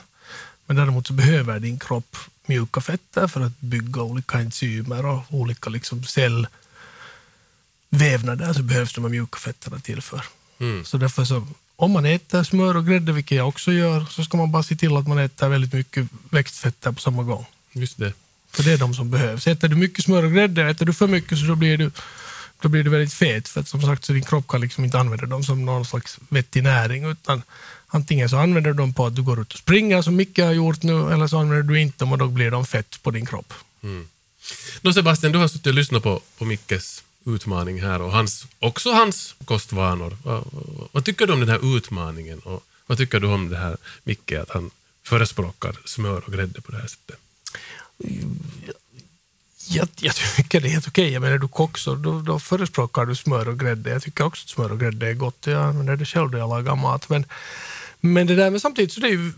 Men 0.71 0.77
däremot 0.77 1.07
så 1.07 1.13
behöver 1.13 1.61
din 1.61 1.79
kropp 1.79 2.17
mjuka 2.47 2.81
fetter 2.81 3.29
för 3.29 3.41
att 3.41 3.61
bygga 3.61 4.03
olika 4.03 4.39
enzymer 4.39 5.07
och 5.07 5.23
olika 5.29 5.71
liksom 5.71 6.05
cellvävnader 6.05 8.53
så 8.53 8.63
behövs 8.63 8.95
de 8.95 9.05
här 9.05 9.11
mjuka 9.11 9.39
fetterna 9.39 9.79
till 9.79 10.03
för. 10.03 10.25
Mm. 10.61 10.85
Så 10.85 10.99
därför 10.99 11.25
så, 11.25 11.47
om 11.77 11.91
man 11.91 12.07
äter 12.07 12.43
smör 12.43 12.77
och 12.77 12.87
grädde, 12.87 13.13
vilket 13.13 13.37
jag 13.37 13.49
också 13.49 13.73
gör, 13.73 14.05
så 14.11 14.25
ska 14.25 14.37
man 14.37 14.53
bara 14.53 14.63
se 14.63 14.77
till 14.77 14.97
att 14.97 15.09
man 15.09 15.19
äter 15.19 15.49
väldigt 15.49 15.73
mycket 15.73 16.07
växtfetter 16.31 16.93
på 16.93 17.01
samma 17.01 17.23
gång. 17.23 17.47
Just 17.73 17.99
det. 17.99 18.13
För 18.51 18.63
det 18.63 18.73
är 18.73 18.79
de 18.79 18.95
som 18.95 19.11
behövs. 19.11 19.47
Äter 19.47 19.69
du 19.69 19.77
mycket 19.77 20.05
smör 20.05 20.23
och 20.23 20.33
grädde, 20.33 20.71
äter 20.71 20.87
du 20.87 20.93
för 20.93 21.07
mycket 21.07 21.39
så 21.39 21.45
då 21.45 21.55
blir 21.55 21.79
du, 21.79 21.91
då 22.63 22.69
blir 22.69 22.85
du 22.85 22.91
väldigt 22.91 23.15
fet. 23.15 23.49
För 23.49 23.61
att 23.61 23.69
som 23.69 23.83
sagt 23.83 24.05
så 24.05 24.13
din 24.13 24.25
kropp 24.25 24.49
kan 24.49 24.61
liksom 24.61 24.85
inte 24.85 24.99
använda 24.99 25.27
dem 25.27 25.45
som 25.45 25.65
någon 25.65 25.85
slags 25.85 26.19
vettig 26.29 26.63
näring. 26.63 27.05
Utan 27.05 27.43
antingen 27.87 28.29
så 28.29 28.37
använder 28.37 28.71
du 28.71 28.77
dem 28.77 28.95
på 28.95 29.07
att 29.07 29.17
du 29.17 29.23
går 29.23 29.41
ut 29.41 29.53
och 29.53 29.59
springer 29.59 30.03
som 30.03 30.17
Micke 30.17 30.39
har 30.39 30.53
gjort 30.53 30.83
nu, 30.83 31.13
eller 31.13 31.27
så 31.27 31.39
använder 31.39 31.63
du 31.63 31.81
inte 31.81 31.99
dem 31.99 32.13
och 32.13 32.19
då 32.19 32.29
blir 32.29 32.51
de 32.51 32.67
fett 32.67 33.03
på 33.03 33.11
din 33.11 33.27
kropp. 33.27 33.55
Mm. 33.83 34.09
Nå 34.81 34.93
Sebastian, 34.93 35.33
du 35.33 35.39
har 35.39 35.49
suttit 35.49 35.67
och 35.67 35.75
lyssnat 35.75 36.03
på, 36.03 36.21
på 36.39 36.45
Mickes 36.45 37.05
utmaning 37.27 37.83
här 37.83 38.03
och 38.03 38.13
hans, 38.13 38.47
också 38.59 38.93
hans 38.93 39.35
kostvanor. 39.45 40.17
Vad, 40.23 40.45
vad, 40.53 40.89
vad 40.93 41.05
tycker 41.05 41.27
du 41.27 41.33
om 41.33 41.41
den 41.41 41.49
här 41.49 41.77
utmaningen 41.77 42.39
och 42.39 42.65
vad 42.87 42.99
tycker 42.99 43.21
du 43.21 43.27
om 43.27 43.49
det 43.49 43.57
här 43.57 43.77
Micke, 44.05 44.33
att 44.33 44.51
han 44.51 44.71
förespråkar 45.03 45.77
smör 45.85 46.23
och 46.27 46.33
grädde 46.33 46.61
på 46.61 46.73
det 46.73 46.79
här 46.79 46.89
sättet? 46.89 47.19
Jag, 49.73 49.89
jag 50.01 50.15
tycker 50.15 50.61
det 50.61 50.69
är 50.69 50.71
helt 50.71 50.89
okej. 50.89 51.13
Jag 51.13 51.23
menar, 51.23 51.39
du 51.39 51.49
kock 51.49 51.79
så 51.79 51.95
då, 51.95 52.21
då 52.21 52.39
förespråkar 52.39 53.07
du 53.07 53.15
smör 53.15 53.49
och 53.49 53.59
grädde. 53.59 53.91
Jag 53.91 54.03
tycker 54.03 54.25
också 54.25 54.45
att 54.45 54.49
smör 54.49 54.73
och 54.73 54.81
grädde 54.81 55.09
är 55.09 55.15
gott. 55.15 55.47
Jag 55.47 55.63
använder 55.63 55.97
det 55.97 56.05
själv 56.05 56.31
när 56.31 56.39
jag 56.39 56.49
lagar 56.49 56.77
mat. 56.77 57.09
Men, 57.09 57.25
men, 58.01 58.27
det 58.27 58.35
där, 58.35 58.51
men 58.51 58.61
samtidigt 58.61 58.93
så 58.93 59.01
det 59.01 59.07
är 59.07 59.11
ju 59.11 59.33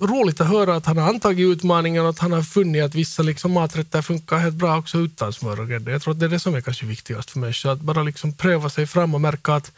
roligt 0.00 0.40
att 0.40 0.48
höra 0.48 0.76
att 0.76 0.86
han 0.86 0.98
har 0.98 1.08
antagit 1.08 1.56
utmaningen 1.56 2.02
och 2.02 2.10
att 2.10 2.18
han 2.18 2.32
har 2.32 2.42
funnit 2.42 2.84
att 2.84 2.94
vissa 2.94 3.22
liksom 3.22 3.52
maträtter 3.52 4.02
funkar 4.02 4.38
helt 4.38 4.54
bra 4.54 4.78
också 4.78 4.98
utan 4.98 5.32
smör 5.32 5.60
och 5.60 5.68
grädde. 5.68 5.90
Jag 5.90 6.02
tror 6.02 6.14
att 6.14 6.20
det 6.20 6.26
är 6.26 6.30
det 6.30 6.40
som 6.40 6.54
är 6.54 6.60
kanske 6.60 6.86
viktigast 6.86 7.30
för 7.30 7.38
människor. 7.38 7.72
Att 7.72 7.80
bara 7.80 8.02
liksom 8.02 8.32
pröva 8.32 8.70
sig 8.70 8.86
fram 8.86 9.14
och 9.14 9.20
märka 9.20 9.54
att 9.54 9.72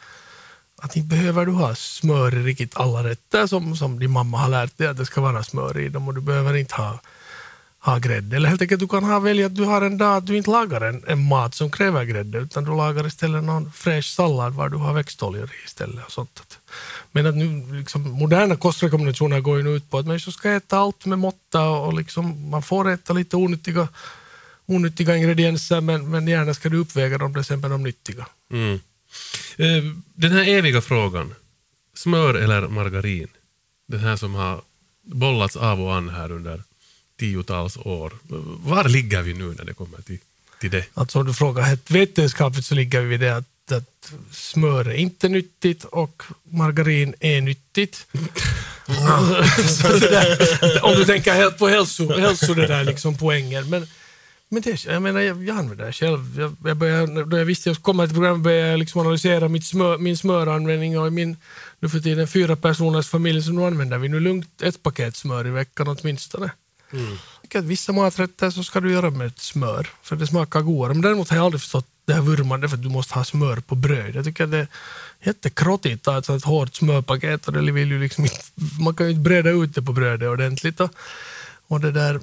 att 0.81 0.95
inte 0.95 1.15
behöver 1.15 1.45
du 1.45 1.51
ha 1.51 1.75
smör 1.75 2.35
i 2.35 2.43
riktigt 2.43 2.77
alla 2.77 3.03
rätter 3.03 3.47
som, 3.47 3.75
som 3.75 3.99
din 3.99 4.11
mamma 4.11 4.37
har 4.37 4.49
lärt 4.49 4.77
dig 4.77 4.87
att 4.87 4.97
det 4.97 5.05
ska 5.05 5.21
vara 5.21 5.43
smör 5.43 5.79
i 5.79 5.89
dem 5.89 6.07
och 6.07 6.13
du 6.13 6.21
behöver 6.21 6.55
inte 6.55 6.75
ha 6.75 6.99
ha 7.89 7.99
grädde. 7.99 8.35
Eller 8.35 8.49
helt 8.49 8.61
enkelt 8.61 8.79
du 8.79 8.87
kan 8.87 9.03
ha 9.03 9.19
välja 9.19 9.45
att 9.45 9.55
du 9.55 9.63
har 9.63 9.81
en 9.81 9.97
dag 9.97 10.17
att 10.17 10.27
du 10.27 10.37
inte 10.37 10.49
lagar 10.49 10.81
en, 10.81 11.03
en 11.07 11.27
mat 11.27 11.55
som 11.55 11.71
kräver 11.71 12.03
grädde 12.03 12.37
utan 12.37 12.63
du 12.63 12.71
lagar 12.75 13.07
istället 13.07 13.43
någon 13.43 13.71
fräsch 13.71 14.05
sallad 14.05 14.53
var 14.53 14.69
du 14.69 14.77
har 14.77 14.93
växtoljor 14.93 15.45
i 15.45 15.65
istället. 15.65 16.05
Och 16.05 16.11
sånt. 16.11 16.59
Men 17.11 17.25
att 17.25 17.35
nu, 17.35 17.73
liksom, 17.79 18.11
moderna 18.11 18.55
kostrekommendationer 18.55 19.39
går 19.39 19.57
ju 19.57 19.63
nu 19.63 19.69
ut 19.69 19.89
på 19.89 19.97
att 19.97 20.07
människor 20.07 20.31
ska 20.31 20.51
äta 20.51 20.77
allt 20.77 21.05
med 21.05 21.19
måtta 21.19 21.69
och, 21.69 21.93
liksom, 21.93 22.49
man 22.49 22.61
får 22.61 22.89
äta 22.89 23.13
lite 23.13 23.35
onyttiga, 23.35 23.87
onyttiga 24.65 25.15
ingredienser 25.15 25.81
men, 25.81 26.11
men 26.11 26.27
gärna 26.27 26.53
ska 26.53 26.69
du 26.69 26.77
uppväga 26.77 27.17
dem 27.17 27.33
till 27.33 27.41
exempel 27.41 27.69
de 27.69 27.83
nyttiga. 27.83 28.25
Mm. 28.51 28.79
Eh, 29.57 29.83
den 30.13 30.31
här 30.31 30.47
eviga 30.47 30.81
frågan, 30.81 31.33
smör 31.93 32.33
eller 32.33 32.67
margarin? 32.67 33.27
Den 33.87 33.99
här 33.99 34.15
som 34.15 34.35
har 34.35 34.61
bollats 35.03 35.55
av 35.55 35.81
och 35.81 35.95
an 35.95 36.09
här 36.09 36.31
under 36.31 36.63
tiotals 37.19 37.77
år. 37.77 38.13
Var 38.63 38.89
ligger 38.89 39.21
vi 39.21 39.33
nu 39.33 39.55
när 39.57 39.65
det 39.65 39.73
kommer 39.73 40.01
till, 40.01 40.17
till 40.59 40.71
det? 40.71 40.85
Alltså 40.93 41.19
om 41.19 41.25
du 41.25 41.33
frågar 41.33 41.63
helt 41.63 41.91
vetenskapligt 41.91 42.65
så 42.65 42.75
ligger 42.75 43.01
vi 43.01 43.07
vid 43.07 43.19
det 43.19 43.35
att, 43.35 43.71
att 43.71 44.11
smör 44.31 44.87
är 44.89 44.93
inte 44.93 45.29
nyttigt 45.29 45.83
och 45.83 46.23
margarin 46.43 47.13
är 47.19 47.41
nyttigt. 47.41 48.07
där, 50.09 50.85
om 50.85 50.95
du 50.95 51.05
tänker 51.05 51.33
helt 51.33 51.57
på 51.57 51.67
hälso, 51.67 52.19
hälso 52.19 52.53
det 52.53 52.67
där 52.67 52.83
liksom 52.83 53.17
poängen. 53.17 53.69
Men, 53.69 53.87
men 54.49 54.61
det, 54.61 54.85
jag 54.85 55.01
menar, 55.01 55.19
jag, 55.19 55.43
jag 55.43 55.57
använder 55.57 55.85
det 55.85 55.93
själv. 55.93 56.39
Jag, 56.39 56.55
jag 56.65 56.77
började, 56.77 57.25
då 57.25 57.37
jag 57.37 57.45
visste 57.45 57.61
att 57.61 57.65
jag 57.65 57.75
skulle 57.75 57.83
komma 57.83 58.05
till 58.05 58.15
programmet 58.15 58.43
började 58.43 58.69
jag 58.69 58.79
liksom 58.79 59.01
analysera 59.01 59.47
mitt 59.47 59.65
smör, 59.65 59.97
min 59.97 60.17
smöranvändning 60.17 60.99
och 60.99 61.07
i 61.07 61.09
min 61.09 61.37
nu 61.79 61.89
för 61.89 61.99
tiden 61.99 62.27
fyra 62.27 62.55
personers 62.55 63.07
familj 63.07 63.43
så 63.43 63.51
nu 63.51 63.65
använder 63.65 63.97
vi 63.97 64.09
nu 64.09 64.19
lugnt 64.19 64.61
ett 64.61 64.83
paket 64.83 65.15
smör 65.15 65.47
i 65.47 65.49
veckan 65.49 65.87
åtminstone. 65.87 66.51
Mm. 66.93 67.17
att 67.55 67.65
vissa 67.65 67.91
maträtter 67.91 68.49
så 68.49 68.63
ska 68.63 68.79
du 68.79 68.91
göra 68.91 69.09
med 69.09 69.39
smör, 69.39 69.87
för 70.03 70.15
det 70.15 70.27
smakar 70.27 70.61
godare. 70.61 70.93
Men 70.93 71.01
däremot 71.01 71.29
har 71.29 71.37
jag 71.37 71.45
aldrig 71.45 71.61
förstått 71.61 71.87
det 72.05 72.13
här 72.13 72.21
vurmande 72.21 72.69
för 72.69 72.75
att 72.75 72.83
du 72.83 72.89
måste 72.89 73.13
ha 73.13 73.23
smör 73.23 73.57
på 73.59 73.75
bröd. 73.75 74.15
Jag 74.15 74.25
tycker 74.25 74.43
att 74.43 74.51
det 74.51 74.57
är 74.57 74.67
jättekrottigt 75.23 76.07
att 76.07 76.13
ha 76.13 76.17
ett 76.19 76.25
sånt 76.25 76.43
hårt 76.43 76.75
smörpaket 76.75 77.47
och 77.47 77.53
det 77.53 77.71
vill 77.71 77.91
ju 77.91 77.99
liksom 77.99 78.23
inte, 78.23 78.41
man 78.79 78.95
kan 78.95 79.05
ju 79.05 79.11
inte 79.11 79.29
breda 79.29 79.49
ut 79.49 79.75
det 79.75 79.81
på 79.81 79.93
brödet 79.93 80.29
ordentligt. 80.29 80.79
Och, 80.79 80.89
och 81.67 81.81
det 81.81 81.91
där, 81.91 82.19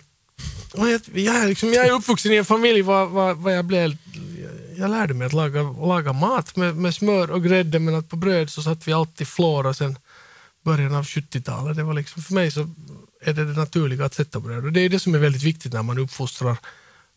och 0.73 0.89
jag, 0.89 1.01
jag, 1.15 1.37
är 1.37 1.49
liksom, 1.49 1.73
jag 1.73 1.87
är 1.87 1.93
uppvuxen 1.93 2.33
i 2.33 2.37
en 2.37 2.45
familj 2.45 2.83
var, 2.83 3.07
var, 3.07 3.35
var 3.35 3.51
jag 3.51 3.65
blev 3.65 3.97
jag 4.77 4.91
lärde 4.91 5.15
mig 5.15 5.27
att 5.27 5.33
laga, 5.33 5.63
laga 5.63 6.13
mat 6.13 6.57
med, 6.57 6.77
med 6.77 6.95
smör 6.95 7.31
och 7.31 7.45
grädde 7.45 7.79
men 7.79 7.95
att 7.95 8.09
på 8.09 8.17
bröd 8.17 8.51
så 8.51 8.63
satt 8.63 8.89
vi 8.89 8.93
alltid 8.93 9.29
flor 9.29 9.67
och 9.67 9.77
sen 9.77 9.99
början 10.67 10.95
av 10.95 11.05
70-talet. 11.05 11.77
Det 11.77 11.83
var 11.83 11.95
liksom, 11.95 12.23
för 12.23 12.35
mig 12.35 12.51
så 12.51 12.61
är 13.21 13.33
det 13.33 13.45
det 13.45 13.53
naturliga 13.53 14.05
att 14.05 14.15
sätta 14.15 14.41
på 14.41 14.49
det. 14.49 14.57
Och 14.57 14.73
det 14.73 14.81
är 14.81 14.89
det 14.89 15.01
som 15.01 15.15
är 15.15 15.19
väldigt 15.19 15.43
viktigt 15.43 15.73
när 15.73 15.83
man 15.83 15.99
uppfostrar 15.99 16.57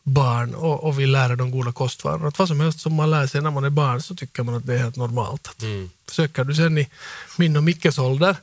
barn 0.03 0.55
och, 0.55 0.83
och 0.83 0.99
vill 0.99 1.11
lära 1.11 1.35
dem 1.35 1.51
goda 1.51 1.71
kostvanor. 1.71 2.27
Att 2.27 2.39
vad 2.39 2.47
som 2.47 2.59
helst 2.59 2.79
som 2.79 2.93
man 2.93 3.09
lär 3.11 3.27
sig 3.27 3.41
när 3.41 3.51
man 3.51 3.63
är 3.63 3.69
barn 3.69 4.01
så 4.01 4.15
tycker 4.15 4.43
man 4.43 4.55
att 4.55 4.65
det 4.65 4.73
är 4.73 4.77
helt 4.77 4.95
normalt. 4.95 5.47
Att 5.47 5.63
Försöker 6.07 6.43
du 6.43 6.55
sen 6.55 6.77
i 6.77 6.87
min 7.37 7.57
och 7.57 7.63
Mickes 7.63 7.97
ålder 7.97 8.35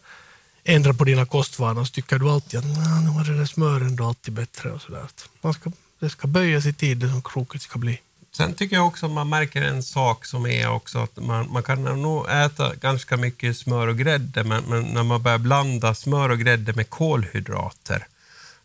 ändra 0.65 0.95
på 0.95 1.05
dina 1.05 1.27
kostvanor 1.27 1.85
så 1.85 1.93
tycker 1.93 2.19
du 2.19 2.31
alltid 2.31 2.61
att 2.61 2.67
"Nå, 2.67 3.01
nu 3.05 3.11
var 3.11 3.25
det 3.25 3.39
där 3.39 3.47
smöret 3.47 3.89
ändå 3.89 4.05
alltid 4.05 4.35
bättre. 4.35 4.71
Och 4.73 4.83
så 4.83 4.93
där. 4.93 5.07
Man 5.41 5.55
ska, 5.55 5.73
det 6.01 6.11
ska 6.11 6.27
böjas 6.29 6.67
i 6.67 6.73
tid 6.73 6.99
det 6.99 7.09
som 7.09 7.23
krokigt 7.23 7.65
ska 7.65 7.79
bli. 7.79 8.01
Sen 8.37 8.55
tycker 8.55 8.77
jag 8.77 8.87
också 8.87 9.09
man 9.09 9.29
märker 9.29 9.63
en 9.63 9.83
sak 9.83 10.25
som 10.25 10.47
är 10.47 10.71
också 10.71 10.99
att 10.99 11.17
man, 11.17 11.53
man 11.53 11.63
kan 11.63 12.03
nog 12.03 12.31
äta 12.31 12.75
ganska 12.75 13.17
mycket 13.17 13.57
smör 13.57 13.87
och 13.87 13.99
grädde 13.99 14.45
men, 14.45 14.65
men 14.65 14.83
när 14.83 15.03
man 15.03 15.23
börjar 15.23 15.39
blanda 15.39 15.95
smör 15.95 16.29
och 16.29 16.39
grädde 16.39 16.73
med 16.73 16.91
kolhydrater 16.91 18.07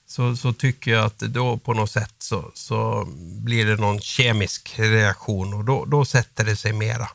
så, 0.08 0.36
så 0.36 0.54
tycker 0.54 0.92
jag 0.92 1.06
att 1.06 1.20
då 1.20 1.58
på 1.58 1.74
något 1.74 1.92
sätt 1.92 2.14
så, 2.18 2.52
så 2.54 3.08
blir 3.18 3.66
det 3.66 3.76
någon 3.76 4.00
kemisk 4.00 4.74
reaktion 4.78 5.54
och 5.54 5.66
då, 5.66 5.86
då 5.86 6.06
sätter 6.06 6.46
det 6.46 6.56
sig 6.56 6.74
mera. 6.74 7.10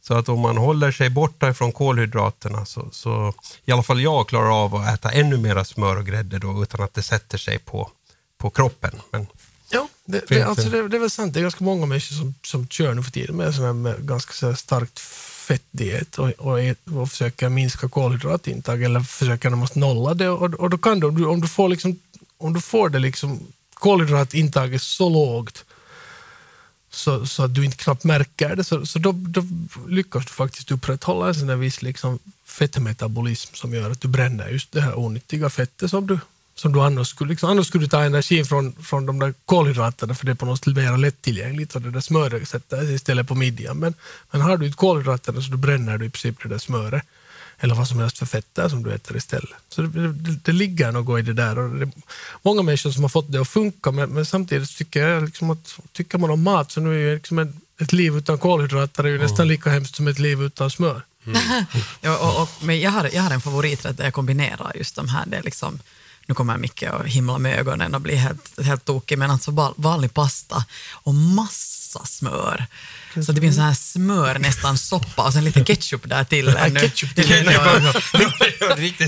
Så 0.00 0.14
att 0.14 0.28
om 0.28 0.40
man 0.40 0.56
håller 0.56 0.92
sig 0.92 1.10
borta 1.10 1.50
ifrån 1.50 1.72
kolhydraterna 1.72 2.64
så, 2.64 2.88
så 2.92 3.34
i 3.64 3.72
alla 3.72 3.82
fall 3.82 4.00
jag 4.00 4.28
klarar 4.28 4.64
av 4.64 4.74
att 4.74 4.94
äta 4.94 5.10
ännu 5.10 5.36
mera 5.36 5.64
smör 5.64 5.96
och 5.96 6.06
grädde 6.06 6.38
då 6.38 6.62
utan 6.62 6.82
att 6.82 6.94
det 6.94 7.02
sätter 7.02 7.38
sig 7.38 7.58
på, 7.58 7.90
på 8.38 8.50
kroppen. 8.50 9.00
Men 9.10 9.26
Ja, 9.74 9.88
det, 10.04 10.24
det, 10.28 10.42
alltså 10.42 10.68
det, 10.68 10.88
det 10.88 10.96
är 10.96 11.00
väl 11.00 11.10
sant. 11.10 11.34
Det 11.34 11.40
är 11.40 11.42
ganska 11.42 11.64
många 11.64 11.86
människor 11.86 12.16
som, 12.16 12.34
som 12.42 12.68
kör 12.68 12.94
nu 12.94 13.02
för 13.02 13.10
tiden 13.10 13.36
med, 13.36 13.54
sån 13.54 13.64
här 13.64 13.72
med 13.72 14.06
ganska 14.06 14.32
så 14.32 14.54
starkt 14.54 14.98
fettdiet 15.46 16.18
och, 16.18 16.28
och, 16.28 16.58
och 17.00 17.10
försöker 17.10 17.48
minska 17.48 17.88
kolhydratintag 17.88 18.82
eller 18.82 19.00
försöker 19.00 19.50
närmast 19.50 19.74
nolla 19.74 20.14
det. 20.14 20.28
Och, 20.28 20.54
och 20.54 20.70
då 20.70 20.78
kan 20.78 21.00
du, 21.00 21.06
om 21.06 21.14
du, 21.14 21.26
om 21.26 21.40
du 21.40 21.48
får, 21.48 21.68
liksom, 21.68 21.98
om 22.38 22.52
du 22.52 22.60
får 22.60 22.88
det 22.88 22.98
liksom, 22.98 23.40
kolhydratintaget 23.74 24.82
så 24.82 25.08
lågt 25.08 25.64
så, 26.90 27.26
så 27.26 27.42
att 27.42 27.54
du 27.54 27.64
inte 27.64 27.76
knappt 27.76 28.04
märker 28.04 28.56
det, 28.56 28.64
så, 28.64 28.86
så 28.86 28.98
då, 28.98 29.12
då 29.12 29.42
lyckas 29.88 30.26
du 30.26 30.32
faktiskt 30.32 30.70
upprätthålla 30.70 31.28
en 31.28 31.34
sån 31.34 31.46
där 31.46 31.56
viss 31.56 31.82
liksom 31.82 32.18
fettmetabolism 32.44 33.54
som 33.54 33.74
gör 33.74 33.90
att 33.90 34.00
du 34.00 34.08
bränner 34.08 34.48
just 34.48 34.72
det 34.72 34.80
här 34.80 34.98
onyttiga 34.98 35.50
fettet 35.50 35.90
som 35.90 36.06
du, 36.06 36.18
som 36.54 36.72
du 36.72 36.80
annars 36.80 37.08
skulle, 37.08 37.30
liksom, 37.30 37.50
annars 37.50 37.66
skulle 37.66 37.84
du 37.84 37.88
ta 37.88 38.02
energin 38.02 38.44
från, 38.44 38.72
från 38.82 39.06
de 39.06 39.18
där 39.18 39.34
kolhydraterna 39.44 40.14
för 40.14 40.26
det 40.26 40.32
är 40.32 40.36
på 40.36 40.46
något 40.46 40.64
sätt 40.64 40.76
mer 40.76 40.96
lättillgängligt 40.96 41.74
och 41.74 41.82
det 41.82 41.90
där 41.90 42.00
smöret 42.00 42.48
sätter 42.48 42.90
istället 42.90 43.28
på 43.28 43.34
midjan. 43.34 43.78
Men, 43.78 43.94
men 44.30 44.40
har 44.40 44.56
du 44.56 44.66
inte 44.66 44.76
kolhydraterna 44.76 45.42
så 45.42 45.50
du 45.50 45.56
bränner 45.56 45.98
du 45.98 46.06
i 46.06 46.10
princip 46.10 46.42
det 46.42 46.48
där 46.48 46.58
smöret 46.58 47.02
eller 47.58 47.74
vad 47.74 47.88
som 47.88 47.98
helst 47.98 48.18
för 48.18 48.26
fetter 48.26 48.68
som 48.68 48.82
du 48.82 48.92
äter 48.92 49.16
istället. 49.16 49.50
Så 49.68 49.82
det, 49.82 50.12
det, 50.12 50.38
det 50.44 50.52
ligger 50.52 50.92
något 50.92 51.18
i 51.18 51.22
det 51.22 51.32
där. 51.32 51.58
Och 51.58 51.70
det, 51.70 51.90
många 52.42 52.62
människor 52.62 52.90
som 52.90 53.02
har 53.04 53.08
fått 53.08 53.32
det 53.32 53.40
att 53.40 53.48
funka 53.48 53.90
men, 53.90 54.10
men 54.10 54.26
samtidigt 54.26 54.76
tycker 54.76 55.08
jag 55.08 55.24
liksom 55.24 55.50
att 55.50 55.78
tycker 55.92 56.18
man 56.18 56.30
om 56.30 56.42
mat 56.42 56.72
så 56.72 56.80
nu 56.80 56.94
är 56.94 56.98
ju 56.98 57.14
liksom 57.14 57.38
en, 57.38 57.60
ett 57.80 57.92
liv 57.92 58.16
utan 58.16 58.38
kolhydrater 58.38 59.04
är 59.04 59.08
ju 59.08 59.18
nästan 59.18 59.48
lika 59.48 59.70
hemskt 59.70 59.96
som 59.96 60.08
ett 60.08 60.18
liv 60.18 60.42
utan 60.42 60.70
smör. 60.70 61.02
Ja, 62.00 62.18
och, 62.18 62.42
och, 62.42 62.48
men 62.60 62.80
jag 62.80 62.90
har, 62.90 63.10
jag 63.12 63.22
har 63.22 63.30
en 63.30 63.40
favoriträtt 63.40 63.96
där 63.96 64.04
jag 64.04 64.14
kombinerar 64.14 64.72
just 64.74 64.96
de 64.96 65.08
här, 65.08 65.24
det 65.26 65.36
är 65.36 65.42
liksom, 65.42 65.78
nu 66.26 66.34
kommer 66.34 66.56
Micke 66.56 66.82
och 66.82 67.08
himla 67.08 67.38
med 67.38 67.58
ögonen 67.58 67.94
och 67.94 68.00
blir 68.00 68.16
helt, 68.16 68.64
helt 68.64 68.84
tokig, 68.84 69.18
men 69.18 69.30
alltså 69.30 69.74
vanlig 69.76 70.14
pasta 70.14 70.64
och 70.92 71.14
massa 71.14 72.04
smör. 72.04 72.66
Så 73.26 73.32
det 73.32 73.40
blir 73.40 73.48
en 73.48 73.54
sån 73.54 73.64
här 73.64 73.74
smör, 73.74 74.38
nästan 74.38 74.78
soppa 74.78 75.22
och 75.26 75.32
sen 75.32 75.44
lite 75.44 75.64
ketchup 75.64 76.08
där 76.08 76.24
till. 76.24 76.48
ännu. 76.48 76.80
ketchup 76.80 77.14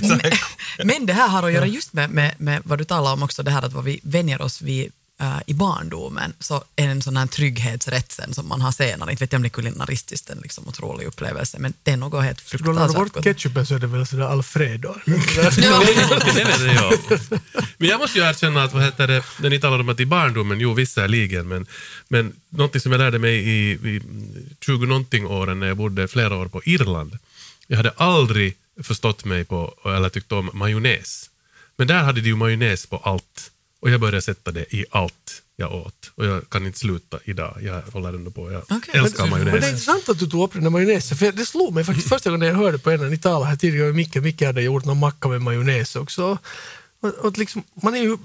så 0.07 0.14
här. 0.14 0.40
Men 0.85 1.07
det 1.07 1.12
här 1.12 1.29
har 1.29 1.42
att 1.42 1.52
göra 1.52 1.66
just 1.66 1.92
med, 1.92 2.11
med, 2.11 2.35
med 2.38 2.62
vad 2.64 2.79
du 2.79 2.85
talar 2.85 3.12
om 3.12 3.22
också, 3.22 3.42
det 3.42 3.50
här 3.50 3.62
att 3.62 3.72
vad 3.72 3.85
vi 3.85 4.00
vänjer 4.02 4.42
oss 4.42 4.62
vid 4.62 4.92
eh, 5.20 5.38
i 5.46 5.55
barndomen, 5.55 6.33
så 6.40 6.64
är 6.76 6.88
en 6.88 7.02
sån 7.02 7.16
här 7.16 7.26
trygghetsrätt 7.26 8.12
sen 8.12 8.35
som 8.35 8.48
man 8.48 8.61
har 8.61 8.72
senare. 8.72 9.11
Inte 9.11 9.24
vet 9.24 9.33
jag 9.33 9.38
om 9.38 9.42
det 9.42 9.48
är 9.48 9.50
kulinaristiskt 9.50 10.31
en 10.31 10.38
liksom 10.38 10.68
otrolig 10.68 11.07
upplevelse, 11.07 11.59
men 11.59 11.74
det 11.83 11.90
är 11.90 11.96
något 11.96 12.24
helt 12.24 12.40
Skulle 12.40 12.64
du 12.64 12.72
ladda 12.72 12.87
fruktansvärt 12.87 13.14
bort 13.14 13.24
ketchupen 13.24 13.66
så 13.66 13.74
är 13.74 13.79
det 13.79 13.87
väl 13.87 14.07
sådär 14.07 14.24
Alfredo. 14.24 14.94
Men 17.79 17.88
jag 17.88 18.00
måste 18.00 18.18
ju 18.18 18.24
erkänna 18.24 18.62
att, 18.62 18.72
vad 18.72 18.83
heter 18.83 19.07
det, 19.07 19.24
när 19.40 19.50
ni 19.50 19.61
talar 19.61 19.81
om 19.81 19.88
att 19.88 20.00
i 20.00 20.07
barndomen, 20.07 20.61
jo 20.61 20.74
visserligen, 20.74 21.48
men, 21.48 21.66
men 22.09 22.33
någonting 22.48 22.81
som 22.81 22.92
jag 22.92 22.98
lärde 22.98 23.18
mig 23.18 23.35
i, 23.35 23.70
i 23.70 24.02
20-någonting 24.66 25.26
åren 25.26 25.61
när 25.61 25.66
jag 25.66 25.76
bodde 25.76 26.09
flera 26.09 26.37
år 26.37 26.48
på 26.48 26.62
Irland, 26.64 27.18
jag 27.66 27.76
hade 27.76 27.90
aldrig 27.90 28.57
förstått 28.83 29.24
mig 29.24 29.44
på, 29.44 29.74
eller 29.85 30.09
tyckt 30.09 30.33
om 30.33 30.50
majonnäs. 30.52 31.31
Men 31.76 31.87
där 31.87 32.02
hade 32.02 32.20
de 32.20 32.29
ju 32.29 32.37
majonnäs 32.37 32.87
på 32.87 32.96
allt. 32.96 33.50
Och 33.80 33.90
jag 33.90 34.00
började 34.00 34.22
sätta 34.22 34.50
det 34.52 34.74
i 34.74 34.84
allt 34.90 35.42
jag 35.56 35.72
åt. 35.74 36.10
Och 36.14 36.26
jag 36.26 36.50
kan 36.50 36.66
inte 36.66 36.78
sluta 36.78 37.18
idag. 37.24 37.58
Jag 37.62 37.82
håller 37.82 38.08
ändå 38.08 38.30
på. 38.30 38.52
Jag 38.52 38.62
Okej. 38.70 38.94
älskar 39.00 39.26
Men 39.26 39.30
det 39.30 39.36
är 39.40 39.44
majonnäs. 39.44 39.68
intressant 39.70 40.08
att 40.08 40.18
du 40.18 40.26
tog 40.26 40.42
upp 40.44 40.52
den 40.52 40.62
där 40.62 40.70
majonnäsen, 40.70 41.16
för 41.18 41.32
det 41.32 41.46
slog 41.46 41.74
mig 41.74 41.84
faktiskt 41.84 42.08
första 42.08 42.30
gången 42.30 42.48
jag 42.48 42.54
hörde 42.54 42.78
på 42.78 42.90
en 42.90 43.00
när 43.00 43.08
ni 43.10 43.18
talade 43.18 43.44
här 43.46 43.56
tidigare, 43.56 43.92
Micke, 43.92 44.14
Micke 44.16 44.42
hade 44.42 44.62
gjort 44.62 44.84
någon 44.84 44.98
macka 44.98 45.28
med 45.28 45.42
majonnäs 45.42 45.96
också. 45.96 46.38
Och, 47.00 47.08
och 47.14 47.38
liksom, 47.38 47.62
man 47.82 47.94
är 47.94 47.98
ju 48.02 48.16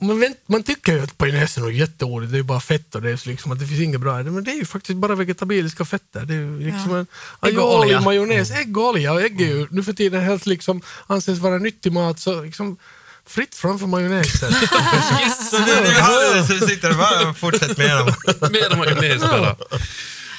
man, 0.00 0.20
vänt, 0.20 0.36
man 0.46 0.62
tycker 0.62 0.92
ju 0.92 1.00
att 1.00 1.20
majonnäs 1.20 1.58
är 1.58 1.70
jätteordigt, 1.70 2.32
det 2.32 2.36
är 2.36 2.38
ju 2.38 2.42
bara 2.44 2.60
fett 2.60 2.94
och 2.94 3.02
det 3.02 3.10
är 3.10 3.28
liksom 3.28 3.52
att 3.52 3.58
det 3.58 3.66
finns 3.66 3.80
inget 3.80 4.00
bra 4.00 4.20
i 4.20 4.22
det, 4.22 4.30
men 4.30 4.44
det 4.44 4.50
är 4.50 4.56
ju 4.56 4.64
faktiskt 4.64 4.96
bara 4.98 5.14
vegetabiliska 5.14 5.84
fetter. 5.84 6.24
Det 6.24 6.34
är 6.34 6.38
ju 6.38 6.60
liksom 6.60 6.90
Ja. 6.92 6.98
en 6.98 7.06
Ägg 7.42 7.58
och 7.58 7.64
aioli, 7.74 7.84
olja. 7.86 8.00
majonnäs, 8.00 8.50
ägg 8.50 8.76
och 8.78 8.88
olja. 8.88 9.12
Och 9.12 9.22
ägg 9.22 9.40
är 9.40 9.46
ju 9.46 9.66
nu 9.70 9.82
för 9.82 9.92
tiden 9.92 10.22
helt 10.22 10.46
liksom 10.46 10.82
anses 11.06 11.38
vara 11.38 11.58
nyttig 11.58 11.92
mat, 11.92 12.20
så 12.20 12.42
liksom 12.42 12.76
fritt 13.26 13.54
sitter 16.68 16.88
det 16.88 16.94
bara 16.94 17.30
och 17.30 17.36
fortsätt 17.36 17.78
med 17.78 17.96
dem. 17.96 18.14
Mer 18.52 18.76
majonnäs 18.76 19.22
bara. 19.22 19.56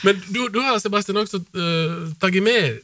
Men 0.04 0.22
du, 0.28 0.50
du 0.50 0.60
har 0.60 0.80
Sebastian 0.80 1.17
också 1.17 1.38
uh, 1.38 2.13
tagit 2.19 2.43
med, 2.43 2.80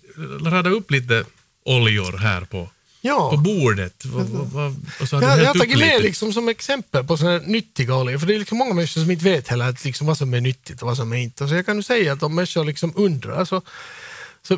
radat 0.46 0.74
upp 0.74 0.92
lite 0.92 1.26
oljor 1.66 2.18
här 2.18 2.42
på, 2.42 2.70
ja. 3.02 3.32
på 3.32 3.38
bordet. 3.38 4.06
Va, 4.06 4.24
va, 4.24 4.44
va, 4.44 4.76
och 5.02 5.10
så 5.10 5.16
har 5.16 5.22
du 5.22 5.28
Jag, 5.28 5.40
jag 5.40 5.46
har 5.46 5.54
tagit 5.54 5.80
med 5.80 6.02
liksom 6.02 6.34
som 6.34 6.50
exempel 6.50 7.04
på 7.04 7.18
såna 7.18 7.32
här 7.32 7.40
nyttiga 7.40 7.96
oljor, 7.96 8.18
för 8.18 8.28
det 8.28 8.36
är 8.36 8.40
liksom 8.40 8.58
många 8.58 8.74
människor 8.74 9.02
som 9.02 9.12
inte 9.12 9.26
vet 9.26 9.48
heller 9.48 9.70
att 9.70 9.86
liksom 9.86 10.08
vad 10.08 10.18
som 10.18 10.34
är 10.34 10.42
nyttigt 10.42 10.82
och 10.82 10.88
vad 10.88 10.98
som 10.98 11.14
är 11.14 11.18
inte. 11.18 11.48
Så 11.48 11.56
jag 11.56 11.66
kan 11.66 11.78
ju 11.78 11.84
säga 11.84 12.14
att 12.14 12.24
om 12.24 12.36
människor 12.36 12.66
liksom 12.66 12.94
undrar 12.96 13.46
så, 13.46 13.62
så 14.48 14.58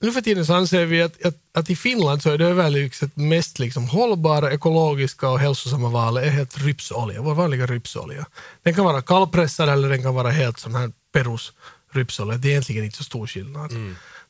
nu 0.00 0.12
för 0.12 0.20
tiden 0.20 0.46
så 0.46 0.54
anser 0.54 0.86
vi 0.86 1.02
att, 1.02 1.26
att, 1.26 1.34
att 1.54 1.70
i 1.70 1.76
Finland 1.76 2.22
så 2.22 2.30
är 2.30 2.38
det 2.38 2.46
överlägset 2.46 3.16
mest 3.16 3.58
liksom 3.58 3.88
hållbara, 3.88 4.52
ekologiska 4.52 5.28
och 5.28 5.38
hälsosamma 5.38 5.88
valet 5.88 6.24
är 6.24 6.30
helt 6.30 6.58
rypsolja, 6.58 7.22
vår 7.22 7.34
vanliga 7.34 7.66
rypsolja. 7.66 8.26
Den 8.62 8.74
kan 8.74 8.84
vara 8.84 9.02
kallpressad 9.02 9.68
eller 9.68 9.88
den 9.88 10.02
kan 10.02 10.14
vara 10.14 10.30
helt 10.30 10.58
sån 10.58 10.74
här 10.74 10.92
Perus 11.12 11.52
rypsolja. 11.92 12.36
Det 12.36 12.48
är 12.48 12.50
egentligen 12.50 12.84
inte 12.84 12.96
så 12.96 13.04
stor 13.04 13.26
skillnad. 13.26 13.70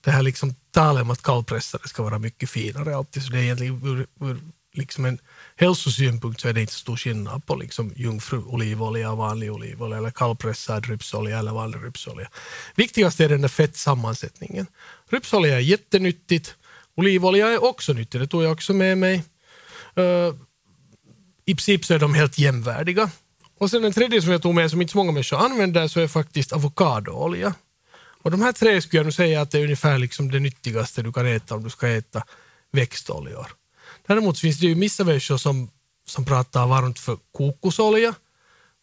Det 0.05 0.11
här 0.11 0.23
liksom 0.23 0.55
talet 0.71 1.03
om 1.03 1.11
att 1.11 1.23
kallpressade 1.23 1.89
ska 1.89 2.03
vara 2.03 2.19
mycket 2.19 2.51
finare 2.51 2.97
alltid, 2.97 3.23
så 3.23 3.33
det 3.33 3.39
är 3.39 3.43
egentligen 3.43 3.87
ur, 3.87 4.07
ur 4.21 4.41
liksom 4.73 5.05
en 5.05 5.19
hälsosynpunkt 5.57 6.41
så 6.41 6.49
är 6.49 6.53
det 6.53 6.61
inte 6.61 6.73
så 6.73 6.79
stor 6.79 6.97
skillnad 6.97 7.47
på 7.47 7.57
liksom 7.57 7.93
jungfruolivolja, 7.97 9.15
vanlig 9.15 9.53
olivolja 9.53 9.99
eller 9.99 10.11
kallpressad 10.11 10.87
rypsolja 10.87 11.39
eller 11.39 11.53
vanlig 11.53 11.79
rypsolja. 11.85 12.29
Viktigast 12.75 13.21
är 13.21 13.29
den 13.29 13.41
där 13.41 13.49
fettsammansättningen. 13.49 14.67
Rypsolja 15.11 15.55
är 15.55 15.61
jättenyttigt. 15.61 16.55
Olivolja 16.95 17.49
är 17.49 17.65
också 17.65 17.93
nyttigt, 17.93 18.21
det 18.21 18.27
tog 18.27 18.43
jag 18.43 18.53
också 18.53 18.73
med 18.73 18.99
mig. 18.99 19.25
Uh, 19.99 20.35
I 21.45 21.55
princip 21.55 21.85
så 21.85 21.95
är 21.95 21.99
de 21.99 22.15
helt 22.15 22.39
jämvärdiga. 22.39 23.11
Och 23.59 23.71
sen 23.71 23.83
den 23.83 23.93
tredje 23.93 24.23
som 24.23 24.33
jag 24.33 24.43
tog 24.43 24.55
med 24.55 24.71
som 24.71 24.81
inte 24.83 24.93
så 24.93 24.99
många 24.99 25.13
människor 25.13 25.37
använder 25.37 25.89
så 25.89 26.01
är 26.01 26.09
faktiskt 26.09 26.53
avokadoolja. 26.53 27.55
Och 28.23 28.31
de 28.31 28.43
här 28.43 28.53
tre 28.53 28.83
skulle 28.83 28.99
jag 28.99 29.07
nu 29.07 29.13
säga 29.13 29.41
att 29.41 29.51
det 29.51 29.59
är 29.59 29.63
ungefär 29.63 29.99
liksom 29.99 30.31
det 30.31 30.39
nyttigaste 30.39 31.03
du 31.03 31.13
kan 31.13 31.27
äta 31.27 31.55
om 31.55 31.65
du 31.65 31.71
ska 31.71 31.89
äta 31.89 32.23
växtoljor. 32.73 33.47
Däremot 34.11 34.39
finns 34.39 34.59
det 34.59 34.67
ju 34.67 34.75
vissa 34.75 35.05
människor 35.05 35.37
som, 35.37 35.71
som 36.07 36.25
pratar 36.25 36.67
varmt 36.67 36.99
för 36.99 37.19
kokosolja. 37.33 38.15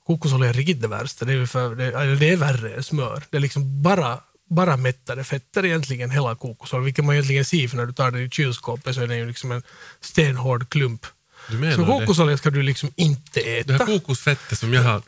Kokosolja 0.06 0.50
är 0.50 0.54
riktigt 0.54 0.82
det 0.82 0.88
värsta, 0.88 1.26
det 1.26 1.34
är, 1.34 1.46
för, 1.46 1.76
det, 1.76 1.86
eller 1.86 2.16
det 2.16 2.30
är 2.30 2.38
värre 2.38 2.76
än 2.76 2.84
smör. 2.84 3.24
Det 3.30 3.38
är 3.38 3.42
liksom 3.42 3.82
bara, 3.82 4.20
bara 4.50 4.78
mättade 4.78 5.24
fetter 5.24 5.66
egentligen, 5.66 6.10
hela 6.10 6.36
kokosoljan, 6.36 6.86
vilket 6.86 7.06
man 7.06 7.16
egentligen 7.16 7.46
ser 7.46 7.68
för 7.68 7.78
när 7.78 7.86
du 7.86 7.94
tar 7.94 8.12
den 8.12 8.22
i 8.22 8.30
kylskåpet 8.30 8.96
så 8.96 9.02
är 9.02 9.08
den 9.08 9.18
ju 9.18 9.28
liksom 9.28 9.52
en 9.52 9.64
stenhård 10.02 10.70
klump. 10.70 11.06
Du 11.52 11.58
menar 11.58 11.76
Så 11.76 11.82
det? 11.82 11.88
kokosolja 11.88 12.38
ska 12.38 12.50
du 12.50 12.64
liksom 12.64 12.92
inte 12.96 13.40
Det 13.40 13.60
äta. 13.60 13.74
här 13.74 13.86
kokosfettet 13.86 14.60
som 14.60 14.74
jag 14.74 14.84
har... 14.84 15.02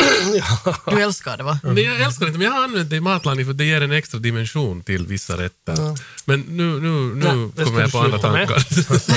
Du 0.96 1.02
älskar 1.04 1.38
det 1.38 1.44
va? 1.44 1.60
Men 1.64 1.78
jag 1.84 2.02
älskar 2.02 2.26
det 2.26 2.30
inte, 2.30 2.38
men 2.40 2.48
jag 2.48 2.54
har 2.54 2.64
använt 2.64 2.90
det 2.90 2.96
i 2.96 3.00
matlagning 3.00 3.46
för 3.46 3.54
det 3.54 3.66
ger 3.66 3.82
en 3.82 3.92
extra 3.92 4.20
dimension 4.20 4.84
till 4.84 5.08
vissa 5.08 5.38
rätter. 5.38 5.98
Men 6.26 6.40
nu, 6.40 6.64
nu, 6.64 6.80
nu 6.80 7.16
Nej, 7.16 7.50
det 7.56 7.62
ska 7.62 7.66
kommer 7.66 7.82
jag 7.82 7.92
på 7.92 8.00
andra 8.00 8.18
tankar. 8.20 8.66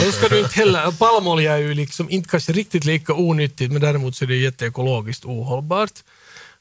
Då 0.06 0.12
ska 0.12 0.28
du 0.28 0.38
inte 0.38 0.54
heller, 0.54 0.90
palmolja 0.90 1.52
är 1.52 1.58
ju 1.58 1.74
liksom 1.74 2.10
inte 2.10 2.28
kanske 2.28 2.52
riktigt 2.52 2.84
lika 2.84 3.14
onyttigt 3.14 3.72
men 3.72 3.80
däremot 3.82 4.16
så 4.16 4.24
är 4.24 4.28
det 4.28 4.36
jätteekologiskt 4.36 5.24
ohållbart. 5.24 5.92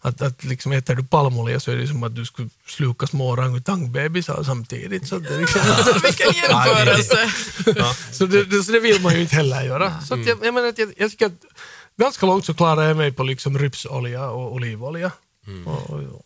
Att, 0.03 0.21
att 0.21 0.43
liksom 0.43 0.71
äter 0.71 0.95
du 0.95 1.03
palmolja 1.03 1.59
så 1.59 1.71
är 1.71 1.75
det 1.75 1.87
som 1.87 2.03
att 2.03 2.15
du 2.15 2.25
skulle 2.25 2.49
sluka 2.67 3.07
små 3.07 3.29
orangutangbebisar 3.29 4.43
samtidigt. 4.43 5.07
Så, 5.07 5.19
det 5.19 5.37
liksom, 5.37 5.61
Vilken 6.03 6.33
jämförelse! 6.33 7.33
så, 8.11 8.25
det, 8.25 8.43
det, 8.45 8.63
så 8.63 8.71
det 8.71 8.79
vill 8.79 9.01
man 9.01 9.13
ju 9.13 9.21
inte 9.21 9.35
heller 9.35 9.61
göra. 9.61 10.01
Så 10.01 10.13
att 10.13 10.25
jag, 10.25 10.37
jag, 10.43 10.53
menar, 10.53 10.67
att 10.67 10.77
jag, 10.77 10.93
jag 10.97 11.11
tycker 11.11 11.25
att 11.25 11.45
ganska 11.97 12.25
långt 12.25 12.45
så 12.45 12.53
klarar 12.53 12.83
jag 12.83 12.97
mig 12.97 13.11
på 13.11 13.23
liksom 13.23 13.59
rypsolja 13.59 14.29
och 14.29 14.53
olivolja. 14.53 15.11
Och, 15.65 15.89
och, 15.89 16.25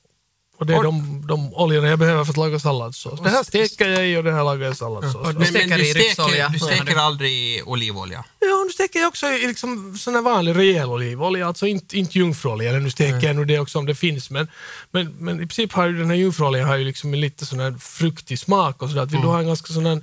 och 0.57 0.65
det 0.65 0.73
är 0.73 0.83
de, 0.83 1.23
de 1.27 1.53
oljorna 1.53 1.87
jag 1.87 1.99
behöver 1.99 2.23
för 2.23 2.31
att 2.31 2.37
laga 2.37 2.59
salladsås. 2.59 3.19
Det 3.23 3.29
här 3.29 3.43
steker 3.43 3.89
jag 3.89 4.07
i 4.07 4.17
och 4.17 4.23
det 4.23 4.31
här 4.31 4.43
lagar 4.43 4.67
jag 4.67 4.77
salladsås. 4.77 5.35
Du 5.35 5.45
steker 5.45 5.79
i 5.79 5.93
du 5.93 6.01
steker, 6.01 6.49
du 6.49 6.59
steker 6.59 6.97
aldrig 6.97 7.31
i 7.31 7.61
olivolja? 7.65 8.25
Ja, 8.39 8.63
nu 8.67 8.73
steker 8.73 8.99
jag 8.99 9.07
också 9.07 9.27
i 9.27 9.47
liksom 9.47 9.97
sån 9.97 10.15
här 10.15 10.21
vanlig 10.21 10.55
rejäl 10.55 10.89
olivolja, 10.89 11.47
alltså 11.47 11.67
inte, 11.67 11.97
inte 11.97 12.17
jungfruolja. 12.17 12.69
Eller 12.69 12.79
nu 12.79 12.91
steker 12.91 13.27
jag 13.27 13.35
nog 13.35 13.47
det 13.47 13.59
också 13.59 13.79
om 13.79 13.85
det 13.85 13.95
finns, 13.95 14.29
men, 14.29 14.47
men, 14.91 15.15
men 15.19 15.35
i 15.35 15.47
princip 15.47 15.73
har 15.73 15.87
ju 15.87 15.97
den 15.97 16.09
här 16.09 16.17
jungfruoljan 16.17 16.67
har 16.67 16.75
ju 16.75 16.85
liksom 16.85 17.13
en 17.13 17.19
lite 17.19 17.45
sån 17.45 17.59
här 17.59 17.75
fruktig 17.79 18.39
smak 18.39 18.81
och 18.81 18.89
sådär. 18.89 19.05
Vill 19.05 19.21
du 19.21 19.27
ha 19.27 19.39
en 19.39 19.47
ganska 19.47 19.73
sån 19.73 19.85
här, 19.85 20.01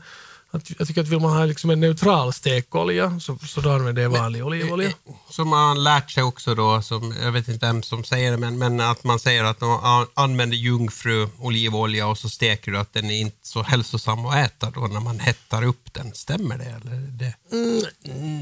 att, 0.54 0.70
jag 0.78 0.88
tycker 0.88 1.00
att 1.00 1.08
vill 1.08 1.20
man 1.20 1.36
ha 1.36 1.44
liksom 1.44 1.70
en 1.70 1.80
neutral 1.80 2.32
stekolja 2.32 3.20
så, 3.20 3.38
så 3.38 3.60
då 3.60 3.70
använder 3.70 4.02
jag 4.02 4.10
vanlig 4.10 4.44
olivolja. 4.46 4.90
Som 5.30 5.48
man 5.48 5.68
har 5.68 5.74
lärt 5.74 6.10
sig 6.10 6.22
också 6.22 6.54
då, 6.54 6.82
som, 6.82 7.14
jag 7.22 7.32
vet 7.32 7.48
inte 7.48 7.66
vem 7.66 7.82
som 7.82 8.04
säger 8.04 8.30
det, 8.30 8.36
men, 8.36 8.58
men 8.58 8.80
att 8.80 9.04
man 9.04 9.18
säger 9.18 9.44
att 9.44 9.60
man 9.60 9.84
an- 9.84 10.06
använder 10.14 10.56
jungfru 10.56 11.28
olivolja 11.38 12.06
och 12.06 12.18
så 12.18 12.28
steker 12.28 12.72
du 12.72 12.78
att 12.78 12.92
den 12.92 13.10
är 13.10 13.20
inte 13.20 13.36
så 13.42 13.62
hälsosam 13.62 14.26
att 14.26 14.36
äta 14.36 14.70
då 14.70 14.80
när 14.80 15.00
man 15.00 15.20
hettar 15.20 15.62
upp 15.64 15.92
den. 15.92 16.14
Stämmer 16.14 16.58
det? 16.58 16.64
Eller 16.64 16.96
det? 16.96 17.34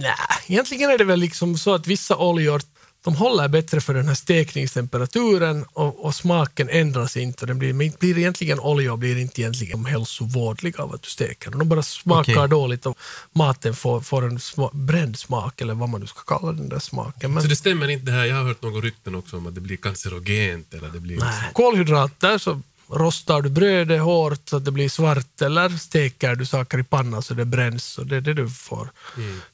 Nej, 0.00 0.14
egentligen 0.46 0.90
är 0.90 0.98
det 0.98 1.04
väl 1.04 1.20
liksom 1.20 1.58
så 1.58 1.74
att 1.74 1.86
vissa 1.86 2.16
oljor 2.16 2.62
de 3.04 3.16
håller 3.16 3.48
bättre 3.48 3.80
för 3.80 3.94
den 3.94 4.08
här 4.08 4.14
stekningstemperaturen 4.14 5.64
och, 5.72 6.04
och 6.04 6.14
smaken 6.14 6.68
ändras 6.68 7.16
inte. 7.16 7.46
Den 7.46 7.58
blir, 7.58 7.98
blir 7.98 8.18
egentligen 8.18 8.60
olja 8.60 8.92
och 8.92 8.98
blir 8.98 9.16
inte 9.16 9.40
egentligen 9.40 9.84
hälsovådlig 9.84 10.80
av 10.80 10.94
att 10.94 11.02
du 11.02 11.08
steker. 11.08 11.50
De 11.50 11.68
bara 11.68 11.82
smakar 11.82 12.32
Okej. 12.32 12.48
dåligt 12.48 12.86
och 12.86 12.98
maten 13.32 13.74
får, 13.74 14.00
får 14.00 14.24
en 14.24 14.40
sma, 14.40 14.70
bränd 14.72 15.18
smak 15.18 15.60
eller 15.60 15.74
vad 15.74 15.88
man 15.88 16.00
nu 16.00 16.06
ska 16.06 16.38
kalla 16.38 16.52
den 16.52 16.68
där 16.68 16.78
smaken. 16.78 17.34
Men, 17.34 17.42
Så 17.42 17.48
det 17.48 17.56
stämmer 17.56 17.88
inte 17.88 18.06
det 18.06 18.12
här, 18.12 18.24
jag 18.24 18.36
har 18.36 18.44
hört 18.44 18.62
några 18.62 18.80
rykten 18.80 19.14
också 19.14 19.36
om 19.36 19.46
att 19.46 19.54
det 19.54 19.60
blir 19.60 19.76
cancerogent 19.76 20.74
eller 20.74 20.88
det 20.88 21.00
blir... 21.00 21.18
nej. 21.18 21.50
Kolhydrater 21.52 22.38
så 22.38 22.60
rostar 22.88 23.42
du 23.42 23.48
brödet 23.48 24.00
hårt 24.00 24.48
så 24.48 24.56
att 24.56 24.64
det 24.64 24.70
blir 24.70 24.88
svart 24.88 25.42
eller 25.42 25.68
steker 25.68 26.34
du 26.34 26.46
saker 26.46 26.78
i 26.78 26.84
pannan 26.84 27.22
så 27.22 27.34
det 27.34 27.44
bränns 27.44 27.98
och 27.98 28.06
det 28.06 28.16
är 28.16 28.20
det 28.20 28.34
du 28.34 28.50
får. 28.50 28.90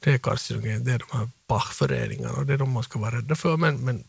Det 0.01 0.13
är 0.13 0.19
carcinogen, 0.19 0.85
det 0.85 0.93
är 0.93 0.99
de 0.99 1.19
här 1.19 1.29
Bach-föreningarna 1.49 2.33
och 2.33 2.47
det 2.47 2.55
är 2.55 2.59
de 2.59 2.71
man 2.71 2.83
ska 2.83 2.99
vara 2.99 3.17
rädda 3.17 3.37
för. 3.37 3.57
Men, 3.57 3.77
men 3.77 4.05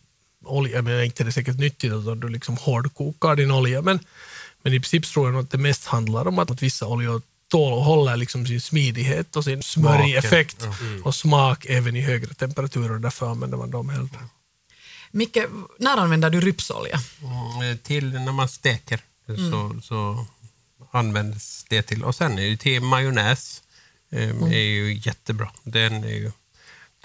olja, 0.46 0.82
menar, 0.82 1.02
inte 1.02 1.24
är 1.24 1.26
det 1.26 1.32
säkert 1.32 1.58
nyttigt 1.58 1.94
att 1.94 2.22
du 2.22 2.30
liksom 2.30 2.58
hårdkokar 2.58 3.36
din 3.36 3.52
olja 3.52 3.82
men, 3.82 4.00
men 4.62 4.74
i 4.74 4.80
princip 4.80 5.06
tror 5.06 5.28
jag 5.28 5.34
nog 5.34 5.44
att 5.44 5.52
det 5.52 5.58
mest 5.58 5.86
handlar 5.86 6.28
om 6.28 6.40
att, 6.40 6.52
att 6.52 6.64
vissa 6.64 6.88
oljor 6.88 7.22
tål 7.48 7.74
och 7.74 7.84
håller 7.84 8.18
liksom 8.18 8.48
sin 8.48 8.62
smidighet 8.62 9.36
och 9.36 9.44
sin 9.44 9.64
smörjeffekt 9.64 10.68
och 11.04 11.16
smak 11.16 11.66
även 11.66 11.96
i 11.96 12.02
högre 12.02 12.34
temperaturer 12.34 13.00
därför 13.00 13.32
använder 13.32 13.58
man 13.58 13.72
dem 13.72 13.90
hellre. 13.90 14.20
Micke, 15.12 15.38
när 15.80 15.98
använder 15.98 16.30
du 16.30 16.42
rypsolja? 16.42 17.00
Mm, 17.62 17.78
till 17.78 18.14
när 18.14 18.32
man 18.32 18.50
steker 18.50 19.00
så, 19.26 19.82
så 19.82 20.26
används 20.92 21.66
det 21.70 21.82
till. 21.82 22.04
Och 22.04 22.16
sen 22.16 22.40
är 22.40 22.50
det 22.50 22.58
till 22.58 22.82
majonnäs. 22.82 23.64
Eh, 24.10 24.44
är 24.44 24.58
ju 24.58 24.94
jättebra. 24.94 25.52
Den 25.64 26.04
är 26.04 26.08
ju, 26.08 26.32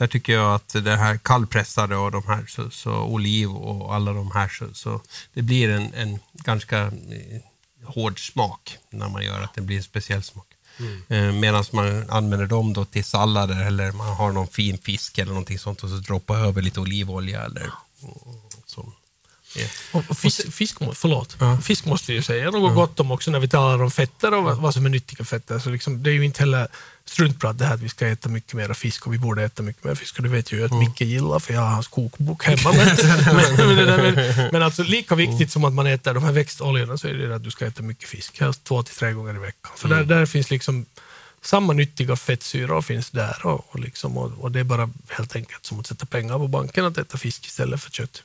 där 0.02 0.06
tycker 0.06 0.32
jag 0.32 0.54
att 0.54 0.68
det 0.84 0.96
här 0.96 1.16
kallpressade 1.16 1.96
och 1.96 2.10
de 2.10 2.22
här, 2.26 2.46
så, 2.48 2.70
så 2.70 2.92
oliv 2.92 3.50
och 3.50 3.94
alla 3.94 4.12
de 4.12 4.30
här, 4.30 4.48
så, 4.48 4.74
så 4.74 5.00
det 5.34 5.42
blir 5.42 5.68
en, 5.68 5.94
en 5.94 6.18
ganska 6.32 6.78
eh, 6.82 7.40
hård 7.84 8.30
smak 8.30 8.78
när 8.90 9.08
man 9.08 9.24
gör 9.24 9.40
att 9.42 9.54
det 9.54 9.60
blir 9.60 9.76
en 9.76 9.82
speciell 9.82 10.22
smak. 10.22 10.46
Eh, 11.08 11.32
Medan 11.32 11.64
man 11.72 12.10
använder 12.10 12.46
dem 12.46 12.72
då 12.72 12.84
till 12.84 13.04
sallader 13.04 13.66
eller 13.66 13.92
man 13.92 14.16
har 14.16 14.32
någon 14.32 14.48
fin 14.48 14.78
fisk 14.78 15.18
eller 15.18 15.32
någonting 15.32 15.58
sånt 15.58 15.82
och 15.82 15.90
så 15.90 15.96
droppar 15.96 16.36
över 16.36 16.62
lite 16.62 16.80
olivolja 16.80 17.42
eller 17.42 17.70
mm. 19.56 19.68
Ja. 19.92 20.02
Och 20.08 20.18
fisk, 20.18 20.52
fisk, 20.52 20.78
förlåt. 20.94 21.36
fisk 21.62 21.84
måste 21.84 22.12
vi 22.12 22.16
ju 22.16 22.22
säga 22.22 22.50
något 22.50 22.74
gott 22.74 23.00
om 23.00 23.10
också 23.10 23.30
när 23.30 23.40
vi 23.40 23.48
talar 23.48 23.82
om 23.82 23.90
fetter 23.90 24.34
och 24.34 24.44
vad, 24.44 24.56
vad 24.56 24.74
som 24.74 24.86
är 24.86 24.90
nyttiga 24.90 25.24
fetter. 25.24 25.58
Så 25.58 25.70
liksom, 25.70 26.02
det 26.02 26.10
är 26.10 26.14
ju 26.14 26.24
inte 26.24 26.40
heller 26.40 26.68
struntprat 27.04 27.58
det 27.58 27.64
här 27.64 27.74
att 27.74 27.80
vi 27.80 27.88
ska 27.88 28.08
äta 28.08 28.28
mycket 28.28 28.54
mer 28.54 28.74
fisk 28.74 29.06
och 29.06 29.14
vi 29.14 29.18
borde 29.18 29.44
äta 29.44 29.62
mycket 29.62 29.84
mer 29.84 29.94
fisk. 29.94 30.16
Och 30.16 30.22
det 30.22 30.28
vet 30.28 30.52
jag 30.52 30.58
ju 30.58 30.64
att 30.64 30.72
Micke 30.72 31.00
gillar 31.00 31.38
för 31.38 31.54
jag 31.54 31.60
har 31.60 31.68
hans 31.68 31.88
kokbok 31.88 32.44
hemma. 32.44 32.72
Men, 32.72 32.96
men, 33.56 33.76
men, 33.76 34.14
men, 34.14 34.48
men 34.52 34.62
alltså 34.62 34.82
lika 34.82 35.14
viktigt 35.14 35.50
som 35.50 35.64
att 35.64 35.72
man 35.72 35.86
äter 35.86 36.14
de 36.14 36.24
här 36.24 36.32
växtoljorna 36.32 36.98
så 36.98 37.08
är 37.08 37.14
det 37.14 37.36
att 37.36 37.44
du 37.44 37.50
ska 37.50 37.66
äta 37.66 37.82
mycket 37.82 38.08
fisk. 38.08 38.40
Helst 38.40 38.64
två 38.64 38.82
till 38.82 38.94
tre 38.94 39.12
gånger 39.12 39.34
i 39.34 39.38
veckan. 39.38 39.72
För 39.76 39.88
där, 39.88 40.04
där 40.04 40.26
finns 40.26 40.50
liksom 40.50 40.86
samma 41.42 41.72
nyttiga 41.72 42.16
fettsyror 42.16 42.82
finns 42.82 43.10
där 43.10 43.46
och, 43.46 43.66
och, 43.68 43.80
liksom, 43.80 44.16
och, 44.18 44.32
och 44.38 44.52
det 44.52 44.60
är 44.60 44.64
bara 44.64 44.90
helt 45.08 45.36
enkelt 45.36 45.66
som 45.66 45.80
att 45.80 45.86
sätta 45.86 46.06
pengar 46.06 46.38
på 46.38 46.48
banken 46.48 46.84
att 46.84 46.98
äta 46.98 47.18
fisk 47.18 47.46
istället 47.46 47.82
för 47.82 47.90
kött. 47.90 48.22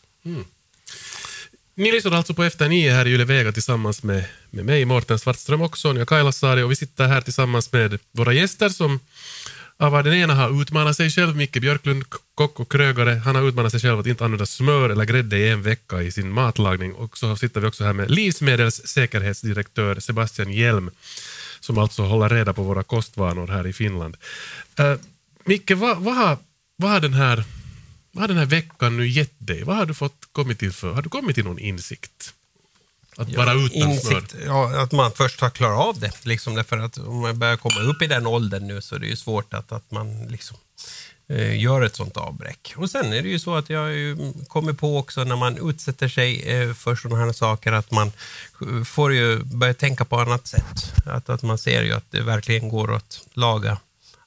Ni 1.76 1.92
lyssnar 1.92 2.12
alltså 2.12 2.34
på 2.34 2.44
Efter 2.44 2.70
nio 2.70 2.92
här 2.92 3.08
i 3.08 3.12
Yle 3.12 3.26
Vega 3.26 3.52
tillsammans 3.52 4.04
med, 4.04 4.24
med 4.50 4.66
mig, 4.66 4.86
Mårten 4.86 5.20
Svartström 5.20 5.62
och 5.62 5.78
Sonja 5.78 6.06
Kailasari 6.06 6.62
och 6.62 6.72
vi 6.72 6.76
sitter 6.76 7.08
här 7.08 7.22
tillsammans 7.22 7.72
med 7.72 8.00
våra 8.12 8.34
gäster 8.34 8.70
som 8.70 9.00
av 9.80 10.04
den 10.04 10.14
ena 10.14 10.36
har 10.36 10.62
utmanat 10.62 10.98
sig 10.98 11.10
själv, 11.10 11.36
Micke 11.36 11.62
Björklund, 11.62 12.04
kock 12.36 12.60
och 12.60 12.72
krögare. 12.72 13.16
Han 13.16 13.36
har 13.36 13.48
utmanat 13.50 13.72
sig 13.72 13.80
själv 13.80 14.00
att 14.00 14.08
inte 14.08 14.26
använda 14.26 14.46
smör 14.46 14.90
eller 14.90 15.06
grädde 15.06 15.38
i 15.38 15.50
en 15.50 15.62
vecka 15.62 16.02
i 16.02 16.12
sin 16.12 16.32
matlagning. 16.32 16.94
Och 16.94 17.18
så 17.18 17.36
sitter 17.36 17.62
vi 17.62 17.68
också 17.68 17.84
här 17.84 17.94
med 17.94 18.12
livsmedelssäkerhetsdirektör 18.12 20.00
Sebastian 20.00 20.52
Hjelm 20.52 20.92
som 21.60 21.78
alltså 21.78 22.04
håller 22.04 22.30
reda 22.30 22.54
på 22.54 22.64
våra 22.64 22.84
kostvanor 22.84 23.48
här 23.48 23.68
i 23.68 23.74
Finland. 23.74 24.18
Uh, 24.80 24.96
Micke, 25.46 25.72
vad, 25.72 25.98
vad, 25.98 26.16
har, 26.16 26.38
vad, 26.76 26.92
har 26.92 27.00
den 27.00 27.14
här, 27.14 27.44
vad 28.18 28.22
har 28.22 28.28
den 28.28 28.38
här 28.38 28.46
veckan 28.46 28.98
nu 28.98 29.08
gett 29.08 29.34
dig? 29.38 29.64
Vad 29.64 29.76
har 29.76 29.86
du 29.86 29.94
fått 29.94 30.28
kommit 30.32 30.60
till 30.60 30.72
för? 30.72 30.94
Har 30.94 31.02
du 31.02 31.10
kommit 31.10 31.36
till 31.36 31.46
någon 31.46 31.60
insikt? 31.60 32.34
Att 33.18 33.36
vara 33.36 33.54
utan 33.54 33.70
smör? 33.70 33.92
Insikt, 33.92 34.36
ja, 34.46 34.82
att 34.82 34.92
man 34.92 35.12
först 35.12 35.42
har 35.42 35.50
klarat 35.50 35.80
av 35.80 36.00
det. 36.00 36.26
Liksom, 36.26 36.56
därför 36.56 36.78
att 36.78 36.98
om 36.98 37.22
man 37.22 37.40
börjar 37.40 37.58
komma 37.58 37.80
upp 37.80 38.02
i 38.02 38.08
den 38.08 38.28
åldern 38.28 38.68
nu 38.68 38.82
så 38.82 38.96
är 38.96 39.00
det 39.00 39.08
ju 39.08 39.16
svårt 39.16 39.54
att, 39.54 39.72
att 39.72 39.92
man 39.92 40.28
liksom, 40.28 40.58
eh, 41.30 41.62
gör 41.62 41.82
ett 41.82 41.96
sånt 41.96 42.18
avbräck. 42.18 42.74
Och 42.78 42.90
sen 42.90 43.14
är 43.14 43.22
det 43.22 43.30
ju 43.30 43.40
så 43.40 43.56
att 43.56 43.70
jag 43.70 44.18
kommit 44.48 44.80
på 44.80 44.98
också 44.98 45.24
när 45.24 45.36
man 45.36 45.70
utsätter 45.70 46.08
sig 46.08 46.42
eh, 46.42 46.74
för 46.74 46.96
sådana 46.96 47.26
här 47.26 47.34
saker 47.34 47.72
att 47.72 47.92
man 47.92 48.12
eh, 48.62 48.84
får 48.84 49.14
ju 49.14 49.44
börja 49.44 49.74
tänka 49.74 50.06
på 50.06 50.20
annat 50.20 50.48
sätt. 50.48 50.94
Att, 51.06 51.30
att 51.30 51.44
man 51.44 51.58
ser 51.58 51.84
ju 51.84 51.94
att 51.94 52.12
det 52.12 52.22
verkligen 52.22 52.70
går 52.70 52.96
att 52.96 53.22
laga 53.34 53.78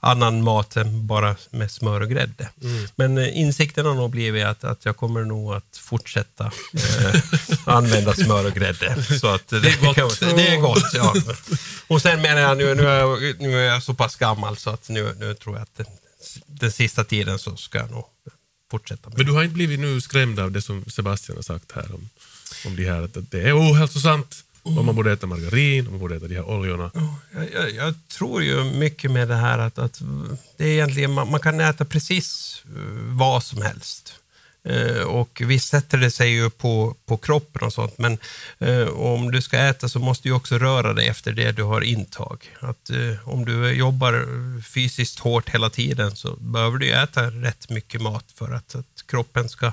annan 0.01 0.43
mat 0.43 0.77
än 0.77 1.07
bara 1.07 1.37
med 1.51 1.71
smör 1.71 2.01
och 2.01 2.09
grädde. 2.09 2.49
Men 2.97 3.19
eh, 3.19 3.39
insikten 3.39 3.87
har 3.87 3.95
nog 3.95 4.11
blivit 4.11 4.45
att, 4.45 4.65
att 4.65 4.85
jag 4.85 4.97
kommer 4.97 5.25
nog 5.25 5.55
att 5.55 5.77
fortsätta 5.77 6.45
eh, 6.75 7.21
använda 7.65 8.15
smör 8.15 8.47
och 8.47 8.53
grädde. 8.53 9.03
Så 9.21 9.29
att 9.29 9.49
det, 9.49 9.57
är 9.57 9.85
gott. 9.85 10.21
Det 10.21 10.49
är 10.49 10.61
gott, 10.61 10.91
ja. 10.95 11.15
Och 11.87 12.03
sen 12.03 12.23
menar 12.23 12.41
jag, 12.41 12.59
nu, 12.59 12.75
nu, 12.75 12.89
är 12.89 12.99
jag, 12.99 13.41
nu 13.41 13.59
är 13.59 13.65
jag 13.65 13.83
så 13.83 13.95
pass 13.95 14.17
gammal 14.17 14.57
så 14.57 14.71
att 14.71 14.89
nu, 14.89 15.15
nu 15.19 15.35
tror 15.35 15.57
jag 15.57 15.63
att 15.63 15.77
den, 15.77 15.87
den 16.47 16.73
sista 16.73 17.05
tiden 17.05 17.39
så 17.39 17.57
ska 17.57 17.79
jag 17.79 17.91
nog 17.91 18.05
fortsätta 18.71 19.09
med 19.09 19.19
Men 19.19 19.27
du 19.27 19.33
har 19.33 19.43
inte 19.43 19.55
blivit 19.55 19.81
nu 19.81 20.01
skrämd 20.01 20.39
av 20.39 20.53
det 20.53 20.63
som 20.63 20.85
Sebastian 20.85 21.39
har 21.39 21.43
sagt 21.43 21.73
här 21.73 21.95
om, 21.95 22.09
om 22.67 22.77
de 22.77 22.85
här, 22.85 23.03
att 23.03 23.31
det 23.31 23.41
är 23.41 23.59
ohälsosamt 23.59 24.45
och 24.63 24.85
man 24.85 24.95
borde 24.95 25.13
äta 25.13 25.27
margarin 25.27 25.87
och 25.87 25.93
man 25.93 26.01
borde 26.01 26.17
äta 26.17 26.29
de 26.29 26.35
här 26.35 26.51
oljorna. 26.51 26.91
Jag, 27.35 27.53
jag, 27.53 27.71
jag 27.75 27.95
tror 28.09 28.43
ju 28.43 28.65
mycket 28.65 29.11
med 29.11 29.29
det 29.29 29.35
här 29.35 29.59
att, 29.59 29.79
att 29.79 30.01
det 30.57 30.65
är 30.65 30.69
egentligen, 30.69 31.13
man, 31.13 31.31
man 31.31 31.41
kan 31.41 31.61
äta 31.61 31.85
precis 31.85 32.63
eh, 32.67 32.83
vad 33.17 33.43
som 33.43 33.63
helst. 33.63 34.15
Eh, 34.65 35.03
och 35.03 35.43
visst 35.45 35.69
sätter 35.69 35.99
det 35.99 36.11
sig 36.11 36.31
ju 36.31 36.51
på, 36.51 36.97
på 37.07 37.17
kroppen 37.17 37.63
och 37.63 37.73
sånt, 37.73 37.99
men 37.99 38.19
eh, 38.59 38.89
om 38.89 39.31
du 39.31 39.43
ska 39.43 39.59
äta 39.59 39.89
så 39.89 39.99
måste 39.99 40.29
du 40.29 40.33
också 40.33 40.59
röra 40.59 40.93
dig 40.93 41.09
efter 41.09 41.33
det 41.33 41.53
du 41.53 41.63
har 41.63 41.81
intag. 41.81 42.57
Att, 42.61 42.91
eh, 42.91 43.29
om 43.29 43.45
du 43.45 43.73
jobbar 43.73 44.27
fysiskt 44.63 45.19
hårt 45.19 45.51
hela 45.51 45.71
tiden 45.71 46.17
så 46.17 46.37
behöver 46.37 46.79
du 46.79 46.93
äta 46.93 47.31
rätt 47.31 47.71
mycket 47.71 48.03
mat 48.03 48.25
för 48.35 48.53
att, 48.53 48.75
att 48.75 49.05
kroppen 49.07 49.49
ska 49.49 49.73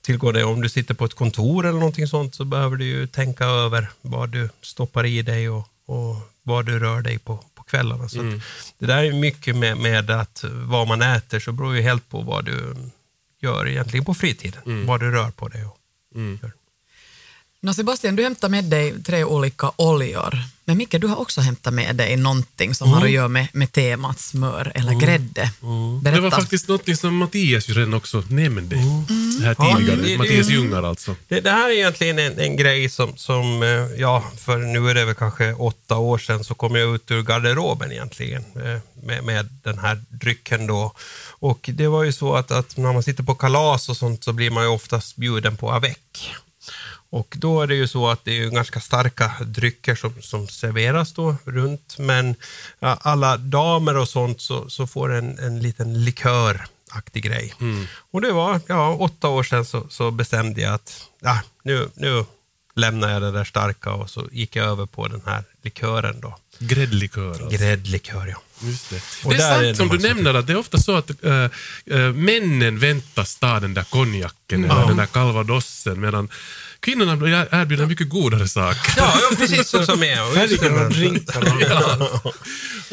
tillgå 0.00 0.32
det. 0.32 0.44
Om 0.44 0.62
du 0.62 0.68
sitter 0.68 0.94
på 0.94 1.04
ett 1.04 1.14
kontor 1.14 1.66
eller 1.66 1.78
någonting 1.78 2.06
sånt 2.06 2.34
så 2.34 2.44
behöver 2.44 2.76
du 2.76 2.84
ju 2.84 3.06
tänka 3.06 3.44
över 3.44 3.88
vad 4.00 4.28
du 4.30 4.48
stoppar 4.62 5.06
i 5.06 5.22
dig 5.22 5.48
och, 5.48 5.68
och 5.86 6.16
vad 6.42 6.66
du 6.66 6.78
rör 6.78 7.00
dig 7.00 7.18
på, 7.18 7.44
på 7.54 7.62
kvällarna. 7.62 8.08
Så 8.08 8.20
att 8.20 8.42
det 8.78 8.86
där 8.86 9.04
är 9.04 9.12
mycket 9.12 9.56
med, 9.56 9.76
med 9.76 10.10
att 10.10 10.44
vad 10.50 10.88
man 10.88 11.02
äter 11.02 11.40
så 11.40 11.52
beror 11.52 11.76
ju 11.76 11.82
helt 11.82 12.08
på 12.08 12.20
vad 12.20 12.44
du 12.44 12.76
gör 13.40 13.68
egentligen 13.68 14.04
på 14.04 14.14
fritiden. 14.14 14.86
Vad 14.86 15.00
du 15.00 15.10
rör 15.10 15.30
på 15.30 15.48
dig. 15.48 15.64
Och 15.64 15.78
gör. 16.42 16.52
Nå 17.64 17.74
Sebastian, 17.74 18.16
du 18.16 18.22
hämtar 18.22 18.48
med 18.48 18.64
dig 18.64 18.94
tre 19.02 19.24
olika 19.24 19.70
oljor. 19.76 20.38
Men 20.64 20.76
Micke, 20.78 21.00
du 21.00 21.06
har 21.06 21.16
också 21.16 21.40
hämtat 21.40 21.74
med 21.74 21.96
dig 21.96 22.16
någonting 22.16 22.74
som 22.74 22.88
har 22.92 23.04
att 23.04 23.10
göra 23.10 23.28
med, 23.28 23.48
med 23.52 23.72
temat 23.72 24.20
smör 24.20 24.72
eller 24.74 24.92
grädde. 25.00 25.50
Det 26.02 26.20
var 26.20 26.30
faktiskt 26.30 26.68
något 26.68 26.98
som 26.98 27.16
Mattias 27.16 27.68
ju 27.68 27.74
redan 27.74 27.94
också 27.94 28.22
nämnde. 28.28 28.76
det 29.40 29.44
här 29.46 29.56
Ja, 29.58 29.76
tidigare. 29.76 30.00
det- 30.00 30.18
Mattias 30.18 30.48
Ljungar 30.48 30.82
alltså. 30.82 31.14
Det, 31.28 31.40
det 31.40 31.50
här 31.50 31.68
är 31.70 31.74
egentligen 31.74 32.18
en, 32.18 32.38
en 32.38 32.56
grej 32.56 32.88
som, 32.88 33.16
som, 33.16 33.62
eh, 33.62 33.68
ja, 34.00 34.24
för 34.38 34.58
nu 34.58 34.90
är 34.90 34.94
det 34.94 35.04
väl 35.04 35.14
kanske 35.14 35.52
åtta 35.52 35.96
år 35.96 36.18
sedan 36.18 36.44
så 36.44 36.54
kom 36.54 36.74
jag 36.74 36.94
ut 36.94 37.10
ur 37.10 37.22
garderoben 37.22 37.92
egentligen 37.92 38.44
eh, 38.56 38.78
med, 39.02 39.24
med 39.24 39.48
den 39.62 39.78
här 39.78 40.02
drycken 40.08 40.66
då. 40.66 40.92
Och 41.28 41.70
det 41.72 41.88
var 41.88 42.02
ju 42.04 42.12
så 42.12 42.34
att, 42.34 42.50
att 42.50 42.76
när 42.76 42.92
man 42.92 43.02
sitter 43.02 43.22
på 43.22 43.34
kalas 43.34 43.88
och 43.88 43.96
sånt 43.96 44.24
så 44.24 44.32
blir 44.32 44.50
man 44.50 44.64
ju 44.64 44.68
oftast 44.70 45.16
bjuden 45.16 45.56
på 45.56 45.72
avec. 45.72 46.30
Och 47.14 47.34
då 47.38 47.62
är 47.62 47.66
det 47.66 47.74
ju 47.74 47.88
så 47.88 48.08
att 48.08 48.24
det 48.24 48.42
är 48.42 48.50
ganska 48.50 48.80
starka 48.80 49.32
drycker 49.40 49.94
som, 49.94 50.22
som 50.22 50.48
serveras 50.48 51.12
då 51.12 51.36
runt, 51.44 51.98
men 51.98 52.34
ja, 52.78 52.98
alla 53.00 53.36
damer 53.36 53.96
och 53.96 54.08
sånt 54.08 54.40
så, 54.40 54.70
så 54.70 54.86
får 54.86 55.12
en, 55.12 55.38
en 55.38 55.60
liten 55.60 56.04
liköraktig 56.04 57.22
grej. 57.22 57.54
Och 58.10 58.20
det 58.20 58.32
var, 58.32 58.60
ja, 58.66 58.94
åtta 58.94 59.28
år 59.28 59.42
sedan 59.42 59.64
så, 59.64 59.86
så 59.88 60.10
bestämde 60.10 60.60
jag 60.60 60.74
att 60.74 61.08
ja, 61.20 61.40
nu, 61.62 61.88
nu 61.94 62.24
lämnar 62.74 63.12
jag 63.12 63.22
det 63.22 63.32
där 63.32 63.44
starka 63.44 63.92
och 63.92 64.10
så 64.10 64.28
gick 64.32 64.56
jag 64.56 64.66
över 64.66 64.86
på 64.86 65.08
den 65.08 65.22
här 65.26 65.44
likören 65.62 66.20
då. 66.20 66.38
Gräddlikör 66.58 67.30
alltså. 67.30 67.48
Gräddlikör, 67.48 68.26
ja. 68.26 68.66
Just 68.68 68.90
det. 68.90 69.02
Och 69.24 69.34
det 69.34 69.42
är 69.42 69.50
där 69.50 69.62
är 69.62 69.74
sant 69.74 69.90
det 69.90 69.96
som 69.96 69.98
du 69.98 70.08
nämner 70.08 70.34
att 70.34 70.46
det 70.46 70.52
är 70.52 70.56
ofta 70.56 70.78
så 70.78 70.96
att 70.96 71.24
äh, 71.24 71.32
äh, 71.86 72.12
männen 72.12 72.78
väntas 72.78 73.36
ta 73.36 73.60
den 73.60 73.74
där 73.74 73.84
konjaken 73.84 74.64
eller 74.64 74.86
den 74.86 74.96
där 74.96 75.06
calvadossen 75.06 76.00
medan 76.00 76.28
kvinnorna 76.84 77.16
blir 77.16 77.48
erbjudna 77.50 77.86
mycket 77.86 78.08
godare 78.08 78.48
saker. 78.48 78.94
Ja, 78.96 79.18
ja 79.30 79.36
precis 79.36 79.68
så 79.68 79.86
som 79.86 80.02
är. 80.02 80.14
Här- 80.16 80.84
och 80.84 80.90
drinkarna. 80.90 81.60
Ja. 81.60 82.20
Och 82.24 82.34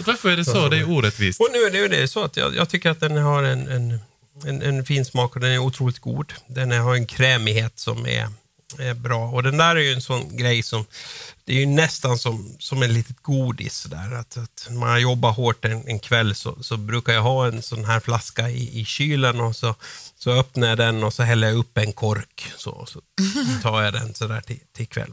Varför 0.06 0.30
är 0.30 0.38
det 0.38 0.46
så? 0.46 0.70
Det 0.70 0.78
är 0.78 0.90
orättvist. 0.90 1.42
Och 1.42 1.50
nu 1.52 1.60
är 1.60 1.72
det 1.72 1.78
ju 1.78 1.88
det 1.88 2.08
så 2.08 2.24
att 2.24 2.38
jag, 2.38 2.56
jag 2.56 2.70
tycker 2.70 2.90
att 2.90 3.00
den 3.00 3.18
har 3.18 3.44
en, 3.44 3.68
en, 3.68 4.00
en, 4.46 4.62
en 4.62 4.86
fin 4.86 5.06
smak 5.06 5.36
och 5.36 5.42
den 5.42 5.52
är 5.52 5.58
otroligt 5.58 6.00
god. 6.00 6.34
Den 6.48 6.72
har 6.72 6.96
en 6.96 7.06
krämighet 7.06 7.80
som 7.80 8.06
är, 8.06 8.28
är 8.78 8.94
bra. 8.94 9.30
Och 9.30 9.44
den 9.44 9.58
där 9.58 9.76
är 9.76 9.80
ju 9.80 9.94
en 9.94 10.02
sån 10.02 10.38
grej 10.38 10.64
som, 10.64 10.86
det 11.52 11.56
är 11.58 11.60
ju 11.60 11.66
nästan 11.66 12.18
som, 12.18 12.56
som 12.60 12.84
en 12.84 12.94
litet 12.94 13.22
godis. 13.22 13.74
Sådär. 13.76 14.14
Att, 14.14 14.38
att 14.38 14.68
man 14.70 15.02
jobbar 15.02 15.32
hårt 15.32 15.66
en, 15.66 15.88
en 15.88 16.00
kväll 16.00 16.36
så, 16.36 16.64
så 16.64 16.78
brukar 16.78 17.14
jag 17.14 17.22
ha 17.22 17.48
en 17.48 17.62
sån 17.62 17.86
här 17.86 18.00
flaska 18.00 18.50
i, 18.50 18.80
i 18.82 18.86
kylen 18.86 19.40
och 19.42 19.56
så, 19.56 19.76
så 20.20 20.32
öppnar 20.32 20.68
jag 20.68 20.78
den 20.78 21.04
och 21.04 21.14
så 21.14 21.24
häller 21.24 21.48
jag 21.48 21.58
upp 21.58 21.78
en 21.78 21.94
kork. 21.94 22.52
Så, 22.58 22.86
så 22.88 23.02
tar 23.62 23.82
jag 23.84 23.94
den 23.94 24.14
sådär 24.14 24.42
till, 24.42 24.60
till 24.74 24.88
kväll. 24.88 25.12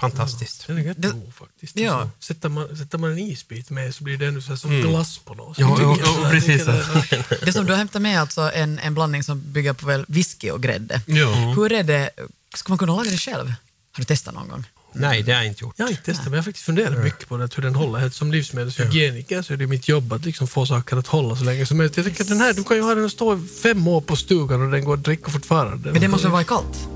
Fantastiskt. 0.00 0.66
Den 0.66 0.78
är 0.78 0.82
jättegod 0.82 1.32
faktiskt. 1.34 1.76
Ja. 1.76 2.10
Så 2.18 2.26
Sätter, 2.34 2.48
man, 2.48 2.76
sätter 2.76 2.98
man 2.98 3.12
en 3.12 3.18
isbit 3.18 3.70
med 3.70 3.94
så 3.94 4.04
blir 4.04 4.16
det 4.16 4.26
ännu 4.26 4.42
så 4.42 4.48
här 4.48 4.56
som 4.56 4.80
glass 4.80 5.18
på 5.18 5.34
något. 5.34 5.58
Ja, 5.58 5.76
Så 5.76 5.82
ja, 5.82 5.96
ja, 6.00 6.06
sådär, 6.06 6.30
precis. 6.30 6.64
det- 6.66 7.44
Det 7.44 7.52
som 7.52 7.66
du 7.66 7.72
har 7.72 7.78
hämtat 7.78 8.02
med 8.02 8.14
är 8.16 8.20
alltså 8.20 8.52
en, 8.54 8.78
en 8.78 8.94
blandning 8.94 9.22
som 9.22 9.40
bygger 9.52 9.72
på 9.72 9.86
väl 9.86 10.04
whisky 10.08 10.50
och 10.50 10.62
grädde. 10.62 11.00
Ja. 11.06 11.52
Hur 11.56 11.72
är 11.72 11.82
det, 11.82 12.10
ska 12.54 12.68
man 12.72 12.78
kunna 12.78 12.96
laga 12.96 13.10
det 13.10 13.18
själv? 13.18 13.46
Har 13.92 13.98
du 14.00 14.04
testat 14.04 14.34
någon 14.34 14.48
gång? 14.48 14.64
Nej, 14.94 15.22
det 15.22 15.32
har 15.32 15.38
jag 15.38 15.48
inte 15.48 15.64
gjort. 15.64 15.74
Jag 15.76 15.84
har 15.84 15.90
inte 15.90 16.02
testat, 16.02 16.24
men 16.24 16.32
jag 16.32 16.38
har 16.38 16.44
faktiskt 16.44 16.66
funderat 16.66 17.04
mycket 17.04 17.28
på 17.28 17.36
det, 17.36 17.54
hur 17.56 17.62
den 17.62 17.74
håller. 17.74 18.08
Som 18.08 18.32
livsmedelshygieniker 18.32 19.42
så 19.42 19.52
är 19.52 19.56
det 19.56 19.66
mitt 19.66 19.88
jobb 19.88 20.12
att 20.12 20.24
liksom 20.24 20.48
få 20.48 20.66
saker 20.66 20.96
att 20.96 21.06
hålla 21.06 21.36
så 21.36 21.44
länge 21.44 21.66
som 21.66 21.76
möjligt. 21.76 21.96
Jag 21.96 22.06
att 22.06 22.28
den 22.28 22.40
här, 22.40 22.52
du 22.52 22.64
kan 22.64 22.76
ju 22.76 22.82
ha 22.82 22.94
den 22.94 23.04
att 23.04 23.12
stå 23.12 23.36
i 23.36 23.40
fem 23.62 23.88
år 23.88 24.00
på 24.00 24.16
stugan 24.16 24.62
och 24.62 24.70
den 24.70 24.84
går 24.84 24.94
att 24.94 25.04
dricka 25.04 25.30
fortfarande. 25.30 25.92
Men 25.92 26.00
det 26.00 26.08
måste 26.08 26.28
vara 26.28 26.44
kallt? 26.44 26.88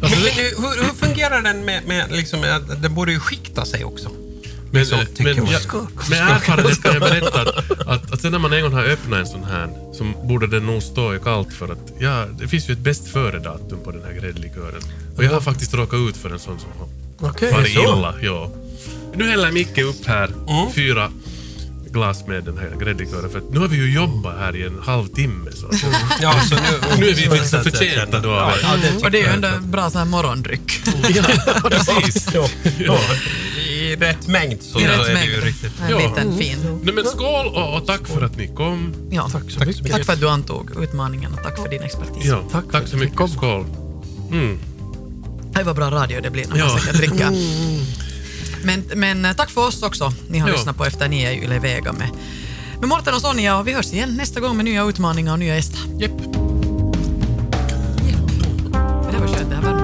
Men, 0.00 0.10
men 0.10 0.20
hur, 0.20 0.84
hur 0.84 0.94
fungerar 0.94 1.42
den 1.42 1.64
med, 1.64 1.86
med 1.86 2.10
liksom, 2.10 2.44
att 2.44 2.82
den 2.82 2.94
borde 2.94 3.12
ju 3.12 3.20
skikta 3.20 3.64
sig 3.64 3.84
också? 3.84 4.10
Men, 4.72 4.86
Som 4.86 4.98
eh, 4.98 5.06
men 5.18 5.36
jag, 5.36 6.10
med 6.10 6.20
erfarenhet 6.20 6.82
kan 6.82 6.92
jag 6.92 7.02
berätta 7.02 7.40
att, 7.40 7.70
att, 7.86 8.12
att 8.12 8.20
sen 8.20 8.32
när 8.32 8.38
man 8.38 8.52
en 8.52 8.62
gång 8.62 8.72
har 8.72 8.84
öppnat 8.84 9.18
en 9.20 9.26
sån 9.26 9.44
här 9.44 9.68
så 9.92 10.04
borde 10.24 10.46
den 10.46 10.66
nog 10.66 10.82
stå 10.82 11.14
i 11.14 11.18
kallt 11.18 11.52
för 11.52 11.72
att 11.72 11.92
ja, 11.98 12.26
det 12.38 12.48
finns 12.48 12.68
ju 12.68 12.72
ett 12.72 12.78
bäst 12.78 13.08
före-datum 13.08 13.78
på 13.84 13.90
den 13.90 14.02
här 14.04 14.12
gräddlikören. 14.12 14.82
Och 15.16 15.24
jag 15.24 15.30
har 15.30 15.40
faktiskt 15.40 15.74
råkat 15.74 15.98
ut 16.08 16.16
för 16.16 16.30
en 16.30 16.38
sån 16.38 16.58
som 16.58 16.68
har 16.78 16.88
Okej, 17.20 17.52
farit 17.52 17.74
så. 17.74 17.80
illa. 17.82 18.14
Ja. 18.22 18.50
Nu 19.14 19.28
häller 19.30 19.52
Micke 19.52 19.78
upp 19.78 20.06
här 20.06 20.24
Mm. 20.48 20.72
fyra 20.72 21.10
glas 21.92 22.26
med 22.26 22.44
den 22.44 22.58
här 22.58 22.76
gräddlikören 22.80 23.30
för 23.30 23.38
att 23.38 23.50
nu 23.50 23.58
har 23.58 23.68
vi 23.68 23.76
ju 23.76 23.94
jobbat 23.94 24.38
här 24.38 24.56
i 24.56 24.62
en 24.62 24.78
halvtimme. 24.82 25.50
Så. 25.54 25.66
att- 25.66 25.74
Ja, 26.22 26.40
så 26.48 26.54
nu, 26.54 26.60
Nu 26.98 27.08
är 27.08 27.14
vi 27.14 27.28
liksom 27.28 27.62
förtjänta 27.64 28.20
då 28.20 28.28
Ja, 28.28 28.52
en- 28.74 28.80
det 28.80 29.04
Och 29.04 29.10
det 29.10 29.18
är 29.18 29.22
ju 29.22 29.28
ändå 29.28 29.48
en 29.48 29.70
bra 29.70 29.90
sån 29.90 29.98
här 29.98 30.06
morgondryck. 30.06 30.80
Ja, 31.08 31.22
precis. 31.70 32.26
ja, 32.78 32.98
I 33.70 33.96
rätt 33.96 34.26
mängd 34.28 34.62
så 34.62 34.80
I 34.80 34.84
är 34.84 34.88
rätt 34.88 35.06
det 35.06 35.12
mängd. 35.12 35.30
ju 35.30 35.40
riktigt. 35.40 35.72
En 35.82 35.90
Ja. 35.90 35.98
liten 35.98 36.38
fin. 36.38 36.80
Nej, 36.82 36.94
men 36.94 37.04
skål 37.04 37.46
och, 37.46 37.76
och 37.76 37.86
tack 37.86 38.06
för 38.06 38.22
att 38.22 38.36
ni 38.36 38.48
kom. 38.48 38.94
Ja. 39.10 39.28
Tack 39.32 39.42
så 39.50 39.58
Tack, 39.58 39.68
mycket. 39.68 40.06
för 40.06 40.12
att 40.12 40.20
du 40.20 40.28
antog 40.28 40.70
utmaningen 40.82 41.32
och 41.32 41.42
tack 41.42 41.56
för 41.62 41.68
din 41.68 41.82
expertis. 41.82 42.24
Ja, 42.24 42.44
Tack 42.52 42.64
tack, 42.72 42.88
så 42.88 42.96
mycket. 42.96 43.30
Skål. 43.30 43.64
Mm. 44.32 44.58
Det 45.54 45.62
var 45.62 45.74
bra 45.74 45.90
radio 45.90 46.20
det 46.20 46.30
blir 46.30 46.42
när 46.42 46.50
man 46.50 46.58
Ja. 46.58 46.78
ska 46.78 46.92
dricka. 46.92 47.32
Men, 48.64 48.84
men 48.94 49.24
eh, 49.24 49.32
tack 49.32 49.50
för 49.50 49.66
oss 49.66 49.82
också. 49.82 50.12
Ni 50.28 50.38
har 50.38 50.48
Ja. 50.48 50.54
lyssnat 50.54 50.76
på 50.76 50.84
Efter 50.84 51.08
nio 51.08 51.30
i 51.32 51.44
Yle 51.44 51.58
Vega 51.58 51.92
med, 51.92 52.08
med 52.80 52.88
Mårten 52.88 53.14
och 53.14 53.20
Sonja 53.20 53.58
och 53.58 53.68
vi 53.68 53.72
hörs 53.72 53.92
igen 53.92 54.14
nästa 54.16 54.40
gång 54.40 54.56
med 54.56 54.64
nya 54.64 54.84
utmaningar 54.84 55.32
och 55.32 55.38
nya 55.38 55.56
gäster. 55.56 55.80
Jepp. 56.00 56.12
Det 58.72 59.12
här 59.12 59.20
var 59.20 59.28
skönt. 59.28 59.50
Det 59.50 59.56
här 59.56 59.62
var 59.62 59.79